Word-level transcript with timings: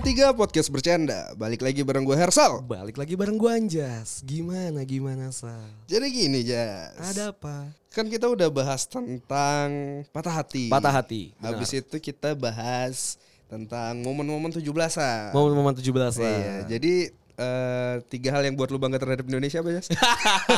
53 0.00 0.32
Podcast 0.32 0.72
Bercanda 0.72 1.28
Balik 1.36 1.60
lagi 1.60 1.84
bareng 1.84 2.08
gue 2.08 2.16
Hersal 2.16 2.64
Balik 2.64 2.96
lagi 2.96 3.20
bareng 3.20 3.36
gua 3.36 3.60
Anjas. 3.60 4.24
Gimana 4.24 4.80
gimana 4.88 5.28
Sal? 5.28 5.60
Jadi 5.84 6.06
gini 6.08 6.40
Jas 6.40 6.96
Ada 6.96 7.36
apa? 7.36 7.68
Kan 7.92 8.08
kita 8.08 8.24
udah 8.24 8.48
bahas 8.48 8.88
tentang 8.88 9.68
patah 10.08 10.40
hati 10.40 10.72
Patah 10.72 10.88
hati. 10.88 11.36
benar. 11.36 11.52
Habis 11.52 11.84
itu 11.84 11.96
kita 12.00 12.32
bahas 12.32 13.20
tentang 13.52 14.00
momen-momen 14.00 14.48
17-an 14.48 15.36
Momen-momen 15.36 15.76
17 15.76 15.92
lah. 15.92 16.08
Iya, 16.16 16.56
jadi 16.64 16.94
eh, 17.36 17.94
tiga 18.08 18.40
hal 18.40 18.48
yang 18.48 18.56
buat 18.56 18.72
lu 18.72 18.80
bangga 18.80 18.96
terhadap 18.96 19.28
Indonesia 19.28 19.60
apa 19.60 19.68
Jas? 19.68 19.92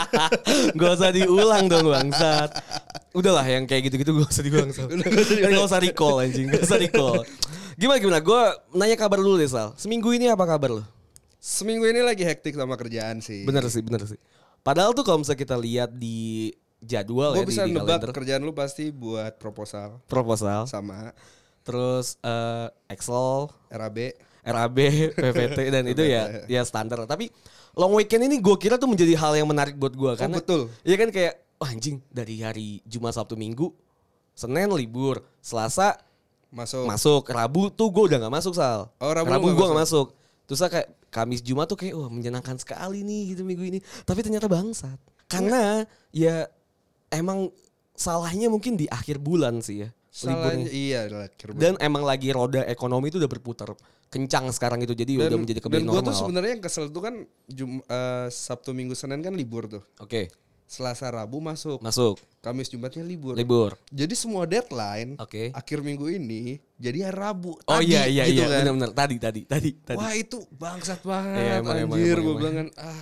Gak 0.78 0.90
usah 1.02 1.10
diulang 1.10 1.66
dong 1.66 1.90
bangsat. 1.90 2.62
Udahlah 3.12 3.44
yang 3.44 3.68
kayak 3.68 3.92
gitu-gitu 3.92 4.16
gak 4.16 4.32
usah 4.32 4.44
diulang 4.44 4.72
Sal. 4.72 4.88
Gak 4.88 5.64
usah 5.68 5.80
recall 5.80 6.24
anjing, 6.24 6.48
gak 6.48 6.64
usah 6.64 6.80
recall. 6.80 7.22
Gimana 7.76 7.98
gimana? 8.00 8.20
Gue 8.24 8.42
nanya 8.72 8.96
kabar 8.96 9.20
dulu 9.20 9.36
deh 9.36 9.48
Sal. 9.48 9.76
Seminggu 9.76 10.08
ini 10.16 10.32
apa 10.32 10.44
kabar 10.48 10.80
lu? 10.80 10.84
Seminggu 11.42 11.84
ini 11.90 12.00
lagi 12.00 12.22
hektik 12.22 12.54
sama 12.54 12.78
kerjaan 12.78 13.18
sih 13.18 13.42
Bener 13.42 13.66
sih, 13.66 13.82
bener 13.82 14.06
sih. 14.06 14.14
Padahal 14.62 14.94
tuh 14.94 15.02
kalau 15.02 15.26
misalnya 15.26 15.42
kita 15.42 15.56
lihat 15.58 15.90
di 15.90 16.54
jadwal 16.78 17.34
Gue 17.34 17.42
ya 17.42 17.46
bisa 17.50 17.62
di, 17.66 17.74
di 17.74 17.74
nebak 17.74 17.98
kalender 17.98 18.12
kerjaan 18.14 18.42
lu 18.46 18.54
pasti 18.54 18.94
buat 18.94 19.42
proposal 19.42 19.98
proposal, 20.06 20.70
Sama 20.70 21.10
terus 21.66 22.18
eh, 22.22 22.70
Excel, 22.90 23.50
RAB 23.70 23.98
RAB, 24.42 24.78
PPT 25.14 25.58
dan 25.74 25.84
itu 25.86 26.02
ya 26.02 26.46
ya 26.50 26.62
standar. 26.66 27.06
Tapi 27.06 27.30
long 27.78 27.94
weekend 27.94 28.26
ini 28.26 28.42
gue 28.42 28.56
kira 28.58 28.74
tuh 28.74 28.90
menjadi 28.90 29.14
hal 29.14 29.38
yang 29.38 29.46
menarik 29.46 29.78
buat 29.78 29.94
gue 29.94 30.12
karena 30.18 30.38
Oh, 30.38 30.42
betul. 30.42 30.62
Iya 30.82 30.96
kan 30.98 31.08
kayak 31.14 31.34
wah 31.62 31.70
anjing 31.70 32.02
dari 32.10 32.42
hari 32.42 32.82
Jumat 32.82 33.14
Sabtu 33.14 33.38
Minggu, 33.38 33.70
Senin 34.34 34.74
libur, 34.74 35.22
Selasa 35.38 35.94
Masuk 36.52 36.84
masuk, 36.84 37.22
Rabu 37.32 37.72
tuh 37.72 37.88
gue 37.88 38.12
udah 38.12 38.18
nggak 38.20 38.34
masuk 38.36 38.52
sal. 38.52 38.92
Oh, 39.00 39.08
Rabu 39.08 39.32
nggak 39.32 39.56
gue 39.56 39.66
nggak 39.72 39.80
masuk. 39.88 40.12
Terus 40.44 40.60
kayak 40.68 40.88
Kamis 41.08 41.40
Jumat 41.40 41.64
tuh 41.64 41.80
kayak 41.80 41.96
wah 41.96 42.12
menyenangkan 42.12 42.60
sekali 42.60 43.00
nih 43.00 43.32
gitu 43.32 43.40
minggu 43.40 43.64
ini. 43.64 43.78
Tapi 44.04 44.20
ternyata 44.20 44.52
bangsat. 44.52 45.00
Karena 45.32 45.88
ya 46.12 46.44
emang 47.08 47.48
salahnya 47.96 48.52
mungkin 48.52 48.76
di 48.76 48.84
akhir 48.84 49.16
bulan 49.16 49.64
sih 49.64 49.88
ya. 49.88 49.88
Salahnya 50.12 50.68
liburnya. 50.68 50.76
iya 50.76 51.00
akhir 51.08 51.56
bulan. 51.56 51.60
Dan 51.64 51.72
emang 51.80 52.04
lagi 52.04 52.28
roda 52.36 52.68
ekonomi 52.68 53.08
itu 53.08 53.16
udah 53.16 53.32
berputar 53.32 53.72
kencang 54.12 54.52
sekarang 54.52 54.84
itu 54.84 54.92
jadi 54.92 55.24
udah 55.24 55.40
menjadi 55.40 55.64
dan 55.64 55.64
kembali 55.64 55.84
gue 55.88 55.92
normal. 56.04 56.08
tuh 56.12 56.16
sebenarnya 56.20 56.50
yang 56.52 56.62
kesel 56.68 56.92
tuh 56.92 57.00
kan 57.00 57.14
Jum, 57.48 57.80
eh, 57.80 58.28
Sabtu 58.28 58.76
Minggu 58.76 58.92
Senin 58.92 59.24
kan 59.24 59.32
libur 59.32 59.72
tuh. 59.72 59.80
Oke, 60.04 60.28
Selasa 60.72 61.12
Rabu 61.12 61.36
masuk, 61.36 61.84
masuk 61.84 62.16
Kamis 62.40 62.72
Jumatnya 62.72 63.04
libur. 63.04 63.36
libur. 63.36 63.76
Jadi 63.92 64.16
semua 64.16 64.48
deadline 64.48 65.20
Oke. 65.20 65.52
akhir 65.52 65.84
minggu 65.84 66.08
ini 66.08 66.56
jadi 66.80 67.12
hari 67.12 67.18
Rabu. 67.20 67.60
Oh 67.62 67.76
Tadi, 67.76 67.92
iya 67.92 68.08
iya 68.08 68.24
gitu 68.24 68.40
iya 68.40 68.46
kan. 68.48 68.58
benar-benar 68.64 68.90
tadi 68.96 69.16
tadi 69.20 69.40
tadi 69.44 69.70
tadi. 69.78 69.98
Wah 70.00 70.16
itu 70.16 70.40
bangsat 70.50 71.04
banget 71.04 71.36
Iya, 71.38 71.52
emang, 71.60 71.76
anjir 71.92 72.16
gue 72.16 72.34
bilang 72.34 72.54
kan 72.56 72.68
ah 72.80 73.00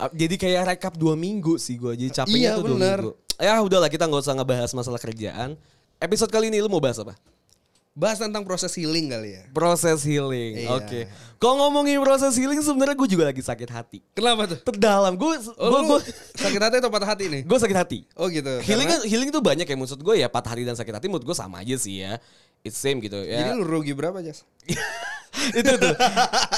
Ah, 0.00 0.08
Jadi 0.10 0.40
kayak 0.40 0.62
rekap 0.66 0.96
dua 0.96 1.12
minggu 1.12 1.60
sih 1.60 1.76
gue 1.76 1.92
jadi 1.92 2.24
capeknya 2.24 2.40
Iya, 2.40 2.52
tuh 2.56 2.64
dua 2.64 2.72
bener. 2.72 2.98
minggu. 3.04 3.12
Ya 3.36 3.54
udahlah 3.60 3.90
kita 3.92 4.08
nggak 4.08 4.22
usah 4.24 4.34
ngebahas 4.34 4.70
masalah 4.72 4.96
kerjaan. 4.96 5.60
Episode 6.00 6.32
kali 6.32 6.48
ini 6.48 6.56
lu 6.58 6.72
mau 6.72 6.80
bahas 6.80 6.96
apa? 6.96 7.12
Bahas 7.90 8.22
tentang 8.22 8.46
proses 8.46 8.70
healing 8.72 9.10
kali 9.10 9.34
ya. 9.36 9.42
Proses 9.50 10.00
healing. 10.06 10.64
Iya. 10.64 10.68
Oke. 10.72 11.00
Kalau 11.36 11.66
ngomongin 11.66 11.98
proses 12.00 12.32
healing 12.36 12.60
sebenarnya 12.60 12.94
gue 12.94 13.08
juga 13.08 13.24
lagi 13.28 13.42
sakit 13.42 13.68
hati. 13.68 13.98
Kenapa 14.14 14.46
tuh? 14.46 14.58
Terdalam. 14.62 15.14
Gue 15.14 15.36
Oh, 15.58 15.82
gue 15.84 16.00
sakit 16.38 16.60
hati 16.60 16.76
atau 16.78 16.88
patah 16.88 17.12
hati 17.12 17.28
nih? 17.28 17.42
gue 17.44 17.58
sakit 17.58 17.76
hati. 17.76 17.98
Oh 18.14 18.30
gitu. 18.30 18.60
Healing 18.62 18.88
Karena- 18.88 19.06
healing 19.06 19.30
tuh 19.30 19.42
banyak 19.42 19.66
ya 19.66 19.76
maksud 19.76 20.00
gue 20.00 20.14
ya 20.16 20.28
patah 20.30 20.54
hati 20.56 20.62
dan 20.64 20.76
sakit 20.78 20.94
hati 20.96 21.06
menurut 21.10 21.26
gue 21.26 21.36
sama 21.36 21.60
aja 21.60 21.76
sih 21.76 22.00
ya. 22.00 22.16
It's 22.62 22.76
same 22.76 23.00
gitu 23.00 23.20
ya. 23.20 23.42
Jadi 23.44 23.50
lu 23.58 23.64
rugi 23.64 23.92
berapa 23.92 24.20
Jas? 24.20 24.44
itu 25.60 25.72
tuh. 25.78 25.94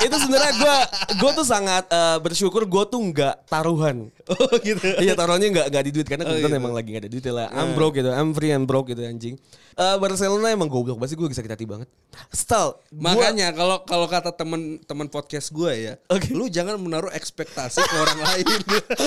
Itu 0.01 0.17
sebenarnya 0.19 0.53
gue 0.57 0.77
gue 1.17 1.31
tuh 1.37 1.47
sangat 1.47 1.85
eh, 1.89 2.19
bersyukur 2.19 2.65
gue 2.65 2.85
tuh 2.87 3.01
nggak 3.01 3.47
taruhan. 3.47 4.09
Oh 4.27 4.53
gitu. 4.59 4.87
iya 5.05 5.13
taruhannya 5.13 5.49
nggak 5.51 5.67
nggak 5.69 5.85
di 5.85 5.93
duit 5.93 6.07
karena 6.09 6.25
Oh, 6.25 6.33
kebetulan 6.33 6.51
gitu. 6.53 6.63
emang 6.63 6.73
lagi 6.73 6.89
nggak 6.91 7.03
ada 7.05 7.11
duit 7.11 7.25
lah. 7.29 7.49
I'm 7.51 7.71
broke 7.73 7.95
gitu 7.95 8.09
I'm 8.09 8.31
free 8.33 8.51
and 8.51 8.65
broke 8.65 8.89
gitu 8.89 9.03
anjing. 9.03 9.37
Eh, 9.73 9.97
Barcelona 9.97 10.53
emang 10.53 10.69
goblok 10.69 11.01
banget 11.01 11.13
sih 11.13 11.19
gue 11.19 11.33
sakit 11.33 11.49
hati 11.49 11.65
banget 11.65 11.89
Stal 12.29 12.77
Makanya 12.93 13.57
kalau 13.57 13.81
kalau 13.83 14.05
kata 14.05 14.29
temen-temen 14.31 15.09
podcast 15.09 15.49
gue 15.49 15.73
ya, 15.73 15.93
Oke. 16.13 16.29
lu 16.37 16.45
jangan 16.45 16.77
menaruh 16.77 17.09
ekspektasi 17.09 17.81
ke 17.81 17.97
orang 17.97 18.21
lain. 18.29 18.45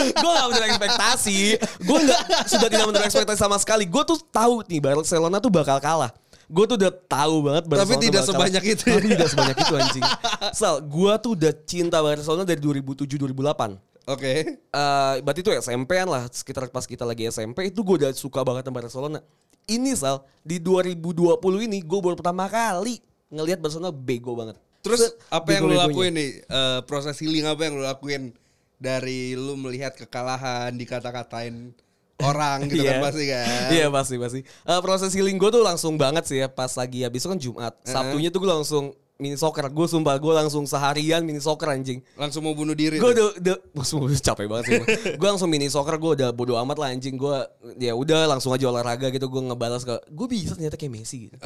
gue 0.09 0.31
gak 0.33 0.47
menaruh 0.49 0.69
ekspektasi. 0.73 1.37
Gue 1.85 1.97
nggak 2.01 2.21
sudah 2.49 2.67
tidak 2.67 2.85
menaruh 2.89 3.05
ekspektasi 3.05 3.37
sama 3.37 3.61
sekali. 3.61 3.85
Gue 3.85 4.01
tuh 4.03 4.17
tahu 4.25 4.65
nih 4.65 4.81
Barcelona 4.81 5.37
tuh 5.37 5.53
bakal 5.53 5.77
kalah 5.77 6.09
gue 6.45 6.63
tuh 6.66 6.78
udah 6.78 6.91
tahu 7.06 7.35
banget 7.41 7.63
Barcelona 7.66 7.89
Tapi 7.89 7.95
tidak 8.01 8.22
bakal 8.22 8.31
sebanyak 8.31 8.61
kalah. 8.61 8.73
itu 8.73 8.83
ya. 8.83 8.94
tapi 8.94 9.07
tidak 9.13 9.29
sebanyak 9.29 9.57
itu 9.57 9.73
anjing 9.73 10.03
Sal 10.59 10.75
gue 10.79 11.13
tuh 11.17 11.31
udah 11.33 11.53
cinta 11.63 11.97
Barcelona 12.00 12.44
dari 12.44 12.61
2007 12.61 13.06
2008 13.06 13.95
Oke. 14.06 14.33
Eh, 14.53 15.13
berarti 15.19 15.41
itu 15.41 15.50
SMP-an 15.50 16.05
lah 16.05 16.23
sekitar 16.29 16.69
pas 16.69 16.85
kita 16.85 17.01
lagi 17.01 17.25
SMP 17.25 17.73
itu 17.73 17.81
gue 17.81 18.05
udah 18.05 18.13
suka 18.13 18.45
banget 18.45 18.61
sama 18.61 18.78
Barcelona. 18.78 19.17
Ini 19.66 19.97
Sal 19.97 20.22
di 20.41 20.61
2020 20.61 21.41
ini 21.66 21.81
gue 21.81 22.00
baru 22.00 22.13
pertama 22.13 22.45
kali 22.45 23.01
ngelihat 23.34 23.57
Barcelona 23.57 23.89
bego 23.89 24.38
banget. 24.38 24.61
Terus 24.85 25.09
apa 25.28 25.50
yang 25.50 25.66
Bego-begonya. 25.66 25.89
lakuin 25.89 26.13
nih? 26.13 26.29
Eh, 26.38 26.79
proses 26.85 27.17
healing 27.17 27.50
apa 27.50 27.66
yang 27.66 27.73
lu 27.73 27.84
lakuin 27.84 28.29
dari 28.78 29.34
lu 29.34 29.57
melihat 29.57 29.97
kekalahan 29.97 30.69
dikata-katain 30.78 31.73
orang 32.17 32.63
gitu 32.65 32.81
kan 32.81 32.95
Iya. 32.95 33.03
pasti 33.03 33.23
kan? 33.25 33.67
Iya 33.69 33.87
pasti 33.89 34.15
pasti. 34.15 34.39
Eh, 34.41 34.79
proses 34.79 35.11
healing 35.11 35.35
gue 35.35 35.49
tuh 35.49 35.59
langsung 35.59 35.93
banget 35.95 36.23
sih 36.23 36.39
ya 36.39 36.47
pas 36.47 36.71
lagi 36.71 37.03
habis 37.03 37.19
itu 37.19 37.27
kan 37.27 37.39
Jumat. 37.39 37.73
Sabtunya 37.81 38.29
tuh 38.29 38.39
gue 38.39 38.49
langsung 38.49 38.85
mini 39.15 39.35
soccer. 39.35 39.67
Gue 39.67 39.83
sumpah 39.85 40.15
gue 40.15 40.33
langsung 40.33 40.63
seharian 40.63 41.23
mini 41.23 41.39
soccer 41.39 41.67
anjing. 41.69 41.99
Langsung 42.15 42.43
mau 42.43 42.51
bunuh 42.51 42.71
diri. 42.71 42.99
Gue 42.99 43.11
tuh. 43.11 43.35
udah, 43.35 43.55
udah 43.59 43.85
sumpah, 43.89 44.11
capek 44.13 44.45
banget 44.47 44.63
sih. 44.65 44.75
gue 45.11 45.27
langsung 45.31 45.47
mini 45.47 45.67
soccer 45.67 45.95
gue 45.95 46.11
udah 46.15 46.29
bodo 46.31 46.55
amat 46.57 46.77
lah 46.79 46.89
anjing. 46.91 47.15
Gue 47.15 47.35
ya 47.75 47.91
udah 47.91 48.27
langsung 48.27 48.51
aja 48.51 48.67
olahraga 48.67 49.11
gitu. 49.11 49.27
Gue 49.27 49.43
ngebalas 49.43 49.83
ke 49.83 49.95
gue 50.07 50.27
bisa 50.27 50.55
ternyata 50.55 50.75
kayak 50.75 50.91
Messi 50.91 51.27
gitu. 51.27 51.35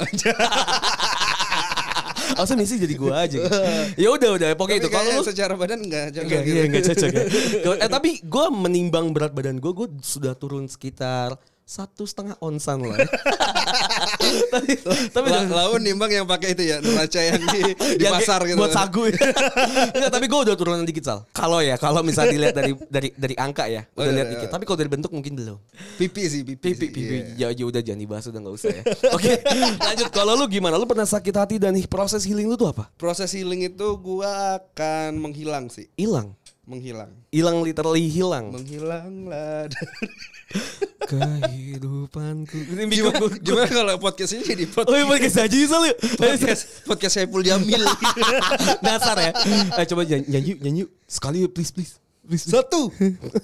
Harusnya 2.36 2.56
Messi 2.58 2.76
jadi 2.78 2.94
gue 2.94 3.12
aja 3.14 3.36
gitu. 3.36 3.58
Ya 4.04 4.08
udah 4.12 4.30
udah 4.36 4.48
pokoknya 4.54 4.80
Tapi 4.82 4.88
itu. 4.88 4.96
Kalau 4.96 5.10
lu 5.16 5.22
secara 5.26 5.52
badan 5.58 5.78
enggak 5.82 6.06
cocok 6.14 6.24
Enggak, 6.26 6.42
gitu. 6.44 6.54
iya, 6.54 6.62
enggak 6.66 6.84
cocok 6.90 7.10
ya. 7.10 7.24
eh, 7.84 7.90
tapi 7.90 8.10
gue 8.22 8.46
menimbang 8.50 9.06
berat 9.10 9.32
badan 9.34 9.56
gue, 9.58 9.72
gue 9.72 9.88
sudah 10.00 10.32
turun 10.38 10.66
sekitar 10.66 11.34
satu 11.70 12.02
setengah 12.02 12.34
onsan 12.42 12.82
lah. 12.82 12.98
tapi 14.52 14.70
tapi 15.10 15.26
La- 15.30 15.48
lawan 15.66 15.80
nimbang 15.82 16.10
yang 16.10 16.26
pakai 16.26 16.54
itu 16.54 16.62
ya 16.70 16.82
neraca 16.82 17.20
yang 17.20 17.40
di, 17.40 17.60
di 17.98 18.04
yang 18.04 18.14
pasar 18.16 18.40
gitu. 18.46 18.58
Buat 18.58 18.72
sagu. 18.74 19.02
Enggak, 19.10 20.10
tapi 20.12 20.24
gue 20.28 20.40
udah 20.50 20.54
turunan 20.56 20.84
dikit 20.86 21.04
sal. 21.04 21.18
Kalau 21.32 21.60
ya, 21.60 21.76
kalau 21.76 22.00
misalnya 22.00 22.32
dilihat 22.34 22.54
dari 22.56 22.72
dari 22.88 23.08
dari 23.14 23.34
angka 23.36 23.66
ya, 23.66 23.86
Oh, 23.94 24.02
udah 24.02 24.10
iya, 24.10 24.16
lihat 24.16 24.26
iya. 24.26 24.34
dikit. 24.38 24.48
Tapi 24.50 24.64
kalau 24.66 24.78
dari 24.78 24.90
bentuk 24.90 25.10
mungkin 25.12 25.32
belum. 25.36 25.58
Pipi 26.00 26.22
sih, 26.26 26.42
pipi. 26.42 26.72
Pipi, 26.72 26.86
sih, 26.86 26.88
pipi, 26.92 27.16
iya. 27.36 27.48
ya, 27.50 27.56
ya 27.56 27.64
udah 27.66 27.80
jangan 27.82 28.00
dibahas 28.00 28.24
udah 28.30 28.40
nggak 28.40 28.54
usah 28.56 28.70
ya. 28.72 28.82
Oke, 29.16 29.32
lanjut. 29.78 30.08
Kalau 30.10 30.32
lu 30.36 30.44
gimana? 30.48 30.74
Lu 30.80 30.86
pernah 30.86 31.06
sakit 31.06 31.34
hati 31.36 31.56
dan 31.60 31.76
proses 31.86 32.22
healing 32.24 32.46
lu 32.48 32.56
tuh 32.56 32.70
apa? 32.70 32.88
Proses 32.96 33.30
healing 33.32 33.66
itu 33.66 33.86
gua 34.00 34.58
akan 34.60 35.20
menghilang 35.20 35.68
sih, 35.68 35.88
Hilang, 35.96 36.34
menghilang. 36.70 37.10
hilang 37.34 37.66
literally 37.66 38.06
hilang. 38.06 38.54
Menghilanglah. 38.54 39.66
Kehidupanku. 41.10 42.54
Ini 42.54 42.86
gimana, 42.86 43.26
gimana 43.42 43.66
kalau 43.66 43.94
podcast 43.98 44.38
ini 44.38 44.42
jadi 44.46 44.64
Oh 44.70 44.86
podcast 44.86 44.94
iya 44.94 45.04
pakai 45.10 45.30
saji 45.30 45.58
sal 45.66 45.82
ya. 45.82 45.94
podcast, 45.98 46.62
podcast 46.86 47.14
Saiful 47.18 47.42
Jamil. 47.42 47.82
Dasar 48.86 49.18
ya. 49.18 49.32
Eh 49.74 49.86
coba 49.90 50.06
nyanyi 50.06 50.54
nyanyi, 50.62 50.80
yuk. 50.86 50.90
sekali 51.10 51.42
yuk 51.42 51.50
please 51.50 51.74
please. 51.74 51.98
Satu, 52.30 52.94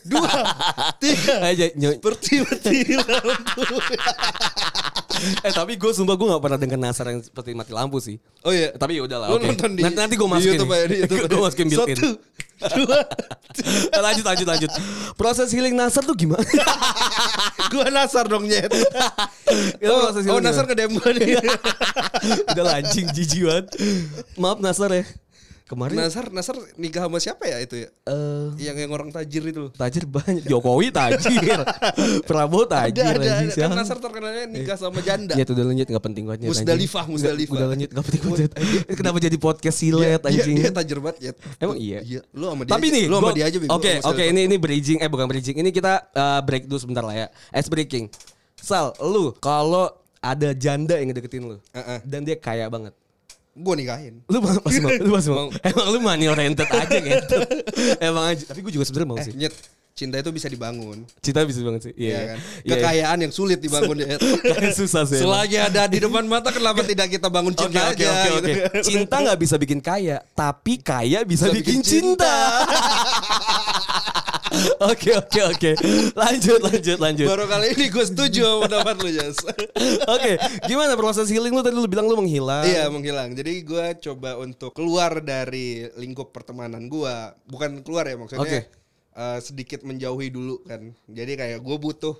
dua, 0.06 0.30
tiga. 1.02 1.42
Aja. 1.42 1.66
Seperti 1.74 2.46
mati 2.46 2.94
lampu. 2.94 3.66
Eh 5.44 5.52
tapi 5.52 5.80
gue 5.80 5.90
sumpah 5.92 6.14
gue 6.14 6.26
gak 6.28 6.42
pernah 6.42 6.58
denger 6.60 6.78
Nasar 6.80 7.06
yang 7.12 7.20
seperti 7.24 7.56
mati 7.56 7.72
lampu 7.72 7.98
sih. 8.00 8.16
Oh 8.44 8.52
iya. 8.52 8.72
Tapi 8.76 9.00
yaudah 9.00 9.18
lah. 9.22 9.28
Lu 9.32 9.40
oke. 9.40 9.46
nonton 9.48 9.70
di 9.74 9.82
nanti, 9.82 9.96
nanti 9.96 10.14
gue 10.14 10.28
di 10.28 10.32
masukin. 10.32 10.52
YouTube 10.54 10.72
ya, 10.72 10.84
di 10.86 10.96
YouTube. 11.04 11.20
gue 11.32 11.40
masukin 11.40 11.66
built 11.72 11.88
in. 11.88 11.96
Satu, 11.96 12.10
dua. 12.56 12.98
Eh, 13.92 14.00
lanjut 14.00 14.24
lanjut 14.24 14.46
lanjut. 14.48 14.70
Proses 15.16 15.48
healing 15.52 15.76
Nasar 15.76 16.04
tuh 16.04 16.16
gimana? 16.16 16.44
Gua 17.72 17.88
Nasar 17.88 18.28
dong 18.28 18.44
nyet. 18.44 18.68
Oh, 19.86 20.10
oh 20.10 20.40
Nasar 20.42 20.66
ke 20.66 20.74
gua 20.74 21.10
nih. 21.14 21.38
Udah 22.50 22.64
lah, 22.66 22.74
anjing 22.82 23.06
jijik 23.14 23.46
banget. 23.46 23.66
Maaf 24.34 24.58
Nasar 24.58 24.90
ya. 24.92 25.04
Kemarin 25.66 25.98
Nasar, 25.98 26.30
Nasar 26.30 26.54
nikah 26.78 27.10
sama 27.10 27.18
siapa 27.18 27.42
ya 27.50 27.58
itu 27.58 27.74
ya? 27.74 27.90
eh 28.06 28.70
Yang 28.70 28.86
yang 28.86 28.92
orang 28.94 29.10
tajir 29.10 29.42
itu. 29.42 29.66
tajir 29.74 30.06
banyak. 30.06 30.46
Jokowi 30.46 30.94
tajir. 30.94 31.58
Prabowo 32.30 32.70
Ada, 32.70 32.86
tajir. 32.86 33.02
ada, 33.02 33.18
ada. 33.18 33.30
anjing, 33.42 33.50
Kan? 33.58 33.74
Nasar 33.74 33.98
terkenalnya 33.98 34.46
nikah 34.46 34.78
sama 34.78 35.02
janda. 35.02 35.34
Ya 35.34 35.42
itu 35.42 35.58
udah 35.58 35.66
lanjut 35.66 35.86
gak 35.90 36.04
penting 36.06 36.22
banget. 36.22 36.38
Anjing. 36.46 36.50
Musdalifah, 36.54 37.04
Musdalifah. 37.10 37.54
Udah 37.58 37.66
lanjut 37.74 37.88
gak 37.90 38.04
penting 38.06 38.22
banget. 38.30 38.50
Kenapa 38.94 39.18
jadi 39.18 39.36
podcast 39.42 39.76
silet 39.82 40.22
dia, 40.22 40.30
anjing? 40.30 40.54
dia 40.54 40.70
tajir 40.70 40.98
banget 41.02 41.18
ya. 41.18 41.32
Emang 41.58 41.76
iya? 41.82 41.98
Iya. 41.98 42.20
Lu 42.30 42.46
sama 42.46 42.62
dia. 42.62 42.70
Tapi 42.70 42.86
nih, 42.94 43.04
lu 43.10 43.14
sama 43.18 43.30
dia 43.34 43.44
aja. 43.50 43.58
Oke, 43.74 43.92
oke, 44.06 44.22
ini 44.22 44.40
ini 44.46 44.56
bridging, 44.62 45.02
eh 45.02 45.10
bukan 45.10 45.26
bridging. 45.26 45.58
Ini 45.58 45.74
kita 45.74 46.14
eh, 46.14 46.40
break 46.46 46.70
dulu 46.70 46.78
sebentar 46.78 47.02
lah 47.02 47.14
ya. 47.14 47.26
Ice 47.50 47.66
breaking. 47.66 48.06
Sal, 48.54 48.94
lu 49.02 49.34
kalau 49.36 49.90
ada 50.22 50.54
janda 50.54 50.94
yang 50.94 51.10
ngedeketin 51.10 51.42
lu 51.42 51.58
Heeh. 51.70 51.98
dan 52.06 52.22
dia 52.22 52.38
kaya 52.38 52.70
banget. 52.70 52.94
Gue 53.56 53.74
nikahin. 53.74 54.14
Lu 54.26 54.38
ma- 54.38 54.60
pasti 54.60 54.78
mau, 54.78 54.92
lu 54.92 55.10
pasti 55.10 55.28
mau. 55.28 55.38
Mau. 55.42 55.48
Emang 55.62 55.86
lu 55.88 55.98
money 55.98 56.28
oriented 56.28 56.68
aja 56.68 56.98
gitu. 56.98 57.36
Emang 58.12 58.24
aja. 58.28 58.44
Tapi 58.44 58.60
gue 58.60 58.70
juga 58.70 58.84
sebenarnya 58.84 59.08
mau 59.08 59.16
Eh, 59.16 59.24
sih. 59.24 59.32
nyet, 59.32 59.54
cinta 59.90 60.16
itu 60.16 60.28
bisa 60.28 60.44
dibangun. 60.46 61.08
Cinta 61.18 61.40
bisa 61.42 61.60
banget 61.60 61.88
sih. 61.88 61.92
Iya. 61.96 62.04
Iya 62.06 62.12
iya. 62.12 62.26
kan? 62.26 62.36
Iya, 62.36 62.60
iya. 62.60 62.74
Kekayaan 62.76 63.18
yang 63.18 63.32
sulit 63.32 63.58
dibangun 63.58 63.96
ya. 63.96 64.16
Susah 64.70 65.02
sih. 65.02 65.16
Selagi 65.16 65.56
ada 65.56 65.88
di 65.88 65.98
depan 65.98 66.22
mata 66.22 66.52
kenapa 66.52 66.84
tidak 66.84 67.08
kita 67.08 67.26
bangun 67.26 67.52
cinta 67.52 67.80
oke 67.86 67.96
aja 67.96 68.06
oke 68.12 68.28
gitu. 68.28 68.36
oke. 68.36 68.52
Cinta 68.84 69.16
nggak 69.18 69.38
bisa 69.40 69.56
bikin 69.56 69.80
kaya, 69.80 70.20
tapi 70.30 70.76
kaya 70.78 71.24
bisa, 71.24 71.48
Bisa 71.48 71.56
bikin, 71.56 71.80
bikin 71.80 71.80
cinta. 71.80 72.34
Oke 74.90 75.10
oke 75.16 75.40
oke. 75.52 75.70
Lanjut 76.12 76.60
lanjut 76.60 76.98
lanjut. 77.00 77.26
Baru 77.28 77.44
kali 77.48 77.76
ini 77.76 77.86
gue 77.88 78.04
setuju 78.04 78.40
sama 78.44 78.58
pendapat 78.68 78.94
lu 79.02 79.10
Jas. 79.12 79.38
Oke, 80.16 80.32
gimana 80.68 80.92
proses 80.94 81.28
healing 81.28 81.52
lu 81.52 81.62
tadi 81.64 81.76
lu 81.76 81.88
bilang 81.88 82.06
lu 82.08 82.16
menghilang. 82.20 82.64
Iya 82.64 82.88
menghilang. 82.88 83.32
Jadi 83.36 83.64
gue 83.64 83.86
coba 84.10 84.40
untuk 84.40 84.72
keluar 84.72 85.20
dari 85.20 85.88
lingkup 85.96 86.32
pertemanan 86.32 86.88
gue. 86.88 87.14
Bukan 87.48 87.84
keluar 87.84 88.08
ya 88.08 88.16
maksudnya. 88.16 88.44
Oke. 88.44 88.60
eh, 89.16 89.38
sedikit 89.40 89.84
menjauhi 89.84 90.28
dulu 90.28 90.64
kan. 90.64 90.92
Jadi 91.08 91.32
kayak 91.36 91.58
gue 91.64 91.76
butuh 91.76 92.16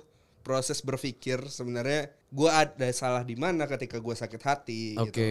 proses 0.47 0.79
berpikir 0.79 1.43
sebenarnya 1.51 2.07
gue 2.31 2.49
ada 2.49 2.87
salah 2.95 3.23
di 3.27 3.35
mana 3.35 3.67
ketika 3.67 3.99
gue 3.99 4.15
sakit 4.15 4.41
hati. 4.41 4.81
Oke. 4.95 5.11
Gitu. 5.11 5.25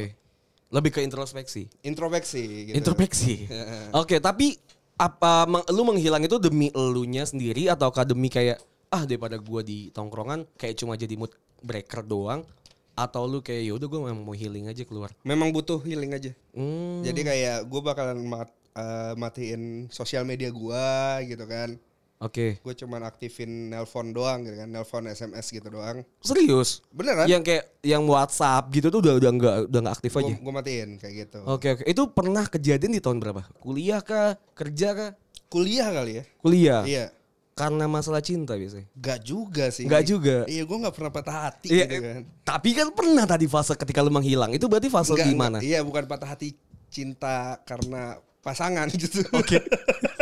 Lebih 0.66 0.90
ke 0.98 1.00
introspeksi. 1.06 1.70
Introspeksi. 1.86 2.70
Gitu. 2.70 2.76
Introspeksi. 2.76 3.34
Oke, 4.02 4.18
tapi 4.18 4.58
apa 4.96 5.44
meng- 5.44 5.68
lu 5.70 5.84
menghilang 5.84 6.24
itu 6.24 6.40
demi 6.40 6.72
elunya 6.72 7.28
sendiri 7.28 7.68
ataukah 7.68 8.08
demi 8.08 8.32
kayak 8.32 8.56
ah 8.88 9.04
daripada 9.04 9.36
gua 9.36 9.60
di 9.60 9.92
tongkrongan 9.92 10.48
kayak 10.56 10.76
cuma 10.80 10.96
jadi 10.96 11.14
mood 11.20 11.32
breaker 11.60 12.00
doang 12.00 12.48
atau 12.96 13.28
lu 13.28 13.44
kayak 13.44 13.62
ya 13.68 13.72
udah 13.76 13.86
gua 13.92 14.00
memang 14.08 14.24
mau 14.24 14.32
healing 14.32 14.72
aja 14.72 14.80
keluar. 14.88 15.12
Memang 15.20 15.52
butuh 15.52 15.76
healing 15.84 16.16
aja. 16.16 16.32
Hmm. 16.56 17.04
Jadi 17.04 17.20
kayak 17.28 17.68
gue 17.68 17.80
bakalan 17.84 18.16
mat- 18.24 18.56
eh, 18.72 19.12
matiin 19.20 19.92
sosial 19.92 20.24
media 20.24 20.48
gue 20.48 20.86
gitu 21.28 21.44
kan. 21.44 21.76
Oke. 22.16 22.56
Gue 22.58 22.72
cuman 22.72 23.04
aktifin 23.04 23.68
nelpon 23.68 24.08
doang 24.10 24.40
gitu 24.40 24.56
kan, 24.56 24.68
nelpon 24.68 25.04
SMS 25.04 25.52
gitu 25.52 25.68
doang. 25.68 26.00
Serius? 26.18 26.80
Beneran? 26.88 27.28
Yang 27.28 27.42
kayak 27.44 27.64
yang 27.82 28.08
WhatsApp 28.08 28.72
gitu 28.72 28.88
tuh 28.88 29.04
udah 29.04 29.14
udah 29.16 29.30
nggak 29.30 29.56
udah 29.68 29.80
nggak 29.82 29.96
aktif 30.00 30.12
aja. 30.14 30.34
Gue 30.34 30.52
matiin 30.52 30.96
kayak 30.96 31.14
gitu. 31.22 31.38
Oke 31.44 31.76
oke. 31.76 31.82
Itu 31.84 32.08
pernah 32.08 32.44
kejadian 32.44 32.92
di 32.92 33.00
tahun 33.00 33.20
berapa? 33.20 33.44
Kuliah 33.60 34.00
kah? 34.00 34.40
Kerja 34.52 34.88
kah? 34.92 35.10
Kuliah 35.46 35.92
kali 35.92 36.12
ya? 36.16 36.24
Kuliah. 36.40 36.82
Iya. 36.84 37.06
Karena 37.52 37.84
masalah 37.84 38.20
cinta 38.20 38.52
biasanya. 38.52 38.84
Gak 38.92 39.20
juga 39.22 39.68
sih. 39.68 39.84
Nggak 39.84 40.04
juga. 40.04 40.36
Iya, 40.44 40.68
gue 40.68 40.76
gak 40.76 40.92
pernah 40.92 41.08
patah 41.08 41.36
hati 41.48 41.68
Iya, 41.68 41.84
gitu 41.84 41.96
kan. 42.00 42.20
Tapi 42.44 42.70
kan 42.72 42.88
pernah 42.92 43.24
tadi 43.24 43.46
fase 43.46 43.72
ketika 43.72 44.04
lu 44.04 44.12
menghilang. 44.12 44.52
Itu 44.52 44.68
berarti 44.68 44.88
fase 44.88 45.16
gimana? 45.16 45.60
nggak- 45.60 45.64
Iya, 45.64 45.80
bukan 45.80 46.04
patah 46.04 46.32
hati 46.32 46.52
cinta 46.88 47.56
karena 47.64 48.20
pasangan 48.40 48.88
gitu. 48.96 49.20
Oke. 49.32 49.60
terbang. 49.60 50.12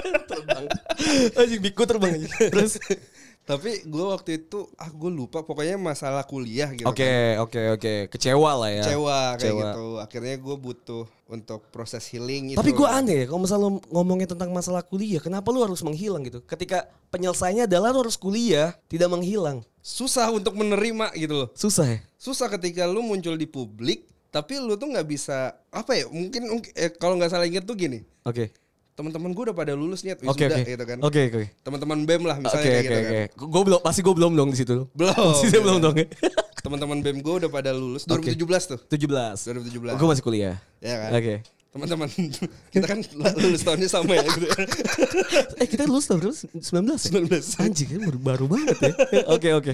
Anjing 1.41 1.63
biku 1.63 1.83
terbang 1.89 2.19
aja. 2.19 2.29
Terus 2.53 2.81
Tapi 3.45 3.85
gue 3.85 4.05
waktu 4.09 4.41
itu 4.41 4.73
ah 4.81 4.89
gue 4.89 5.11
lupa 5.13 5.45
pokoknya 5.45 5.77
masalah 5.77 6.25
kuliah 6.25 6.73
gitu. 6.73 6.89
Oke, 6.89 7.37
kan. 7.37 7.45
oke, 7.45 7.61
oke. 7.77 7.95
Kecewa 8.09 8.51
lah 8.57 8.71
ya. 8.73 8.85
Kecewa 8.89 9.19
kayak 9.21 9.37
Kecewa. 9.37 9.61
gitu. 9.61 9.87
Akhirnya 10.01 10.35
gue 10.41 10.57
butuh 10.57 11.05
untuk 11.29 11.61
proses 11.69 12.09
healing 12.09 12.57
itu. 12.57 12.59
Tapi 12.59 12.73
gue 12.73 12.89
aneh 12.89 13.17
ya, 13.21 13.25
kalau 13.29 13.45
misalnya 13.45 13.71
ngomongin 13.93 14.29
tentang 14.33 14.49
masalah 14.49 14.81
kuliah, 14.81 15.21
kenapa 15.21 15.53
lu 15.53 15.61
harus 15.61 15.85
menghilang 15.85 16.25
gitu? 16.25 16.41
Ketika 16.41 16.89
penyelesaiannya 17.13 17.69
adalah 17.69 17.93
lu 17.93 18.09
harus 18.09 18.17
kuliah, 18.17 18.73
tidak 18.89 19.13
menghilang. 19.13 19.61
susah 19.85 20.33
untuk 20.33 20.57
menerima 20.57 21.13
gitu 21.13 21.45
loh. 21.45 21.49
Susah 21.53 21.85
ya? 21.85 21.99
Susah 22.17 22.49
ketika 22.49 22.89
lu 22.89 23.05
muncul 23.05 23.37
di 23.37 23.45
publik 23.45 24.09
tapi 24.35 24.59
lu 24.59 24.75
tuh 24.75 24.91
nggak 24.91 25.07
bisa 25.07 25.55
apa 25.71 25.95
ya 25.95 26.11
mungkin 26.11 26.59
eh, 26.75 26.91
kalau 26.99 27.15
nggak 27.15 27.31
salah 27.31 27.47
inget 27.47 27.63
tuh 27.63 27.79
gini 27.79 28.03
Oke. 28.27 28.51
Teman-teman 28.95 29.31
gue 29.31 29.43
udah 29.45 29.57
pada 29.57 29.73
lulus 29.73 30.01
nih 30.01 30.15
Oke, 30.23 30.47
wisuda 30.47 30.55
oke. 30.55 30.63
gitu 30.65 30.85
kan 30.87 30.99
Oke, 31.03 31.21
oke. 31.27 31.43
teman-teman 31.61 31.99
bem 32.03 32.23
lah 32.23 32.37
misalnya 32.39 32.63
oke, 32.63 32.71
kayak 32.71 32.83
gitu 32.85 32.95
oke. 32.95 33.03
kan 33.05 33.51
Gue 33.51 33.63
belum 33.67 33.81
pasti 33.83 34.01
gue 34.01 34.15
belum 34.15 34.33
dong 34.33 34.49
di 34.49 34.57
situ. 34.57 34.77
belum 34.89 35.15
Pasti 35.35 35.47
saya 35.49 35.61
belum 35.61 35.79
dong. 35.81 35.97
ya. 36.01 36.07
teman-teman 36.61 36.99
bem 37.01 37.19
gue 37.19 37.35
udah 37.37 37.51
pada 37.51 37.71
lulus 37.71 38.07
Oke. 38.07 38.31
2017 38.33 38.71
tuh 38.71 38.79
17. 38.87 39.35
2017 39.67 39.99
Gue 39.99 40.09
masih 40.09 40.23
kuliah. 40.23 40.57
ya 40.79 40.95
kan 40.97 41.11
Oke. 41.13 41.35
teman-teman 41.69 42.07
kita 42.73 42.87
kan 42.87 42.99
lulus 43.35 43.61
tahunnya 43.61 43.89
sama 43.91 44.15
ya 44.15 44.23
gitu 44.25 44.47
Eh 45.57 45.67
kita 45.67 45.85
lulus 45.85 46.07
tahun 46.07 46.19
berapa? 46.23 46.39
19 46.55 46.63
ya? 46.87 47.35
19 47.35 47.67
Anjing 47.67 47.89
kan 47.91 48.01
baru, 48.07 48.19
baru 48.21 48.45
banget 48.47 48.77
ya. 48.79 48.93
Oke, 49.29 49.51
oke. 49.51 49.73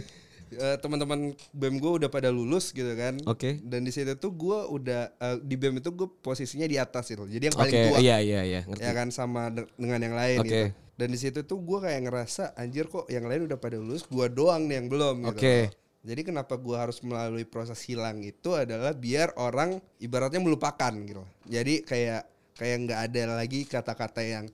Eh, 0.51 0.77
teman-teman 0.83 1.31
bem 1.55 1.79
gue 1.79 1.93
udah 2.03 2.11
pada 2.11 2.27
lulus 2.27 2.75
gitu 2.75 2.91
kan 2.99 3.23
Oke. 3.23 3.63
dan 3.63 3.87
di 3.87 3.95
situ 3.95 4.19
tuh 4.19 4.35
gue 4.35 4.59
udah 4.67 5.15
eh, 5.15 5.39
di 5.47 5.55
bem 5.55 5.79
itu 5.79 5.95
gue 5.95 6.11
posisinya 6.11 6.67
di 6.67 6.75
atas 6.75 7.07
itu 7.15 7.23
jadi 7.31 7.55
yang 7.55 7.57
paling 7.57 7.71
tua 7.71 7.99
iya, 8.03 8.19
iya, 8.19 8.43
iya. 8.43 8.61
Ngerti. 8.67 8.83
ya 8.83 8.91
kan 8.91 9.15
sama 9.15 9.55
de- 9.55 9.71
dengan 9.79 10.03
yang 10.03 10.17
lain 10.19 10.39
Oke. 10.43 10.51
gitu. 10.51 10.67
Dan 11.01 11.17
di 11.17 11.19
situ 11.23 11.41
tuh 11.49 11.57
gue 11.65 11.81
kayak 11.81 12.13
ngerasa 12.13 12.53
anjir 12.61 12.85
kok 12.85 13.09
yang 13.09 13.25
lain 13.25 13.49
udah 13.49 13.57
pada 13.57 13.81
lulus, 13.81 14.05
gue 14.05 14.27
doang 14.29 14.69
nih 14.69 14.85
yang 14.85 14.89
belum 14.93 15.33
gitu. 15.33 15.33
Oke. 15.33 15.57
Jadi 16.05 16.21
kenapa 16.29 16.61
gue 16.61 16.77
harus 16.77 17.01
melalui 17.01 17.49
proses 17.49 17.81
hilang 17.89 18.21
itu 18.21 18.53
adalah 18.53 18.93
biar 18.93 19.33
orang 19.41 19.81
ibaratnya 19.97 20.45
melupakan 20.45 20.93
gitu. 20.93 21.25
Jadi 21.49 21.89
kayak 21.89 22.29
kayak 22.53 22.77
nggak 22.85 23.01
ada 23.09 23.23
lagi 23.33 23.65
kata-kata 23.65 24.21
yang 24.21 24.45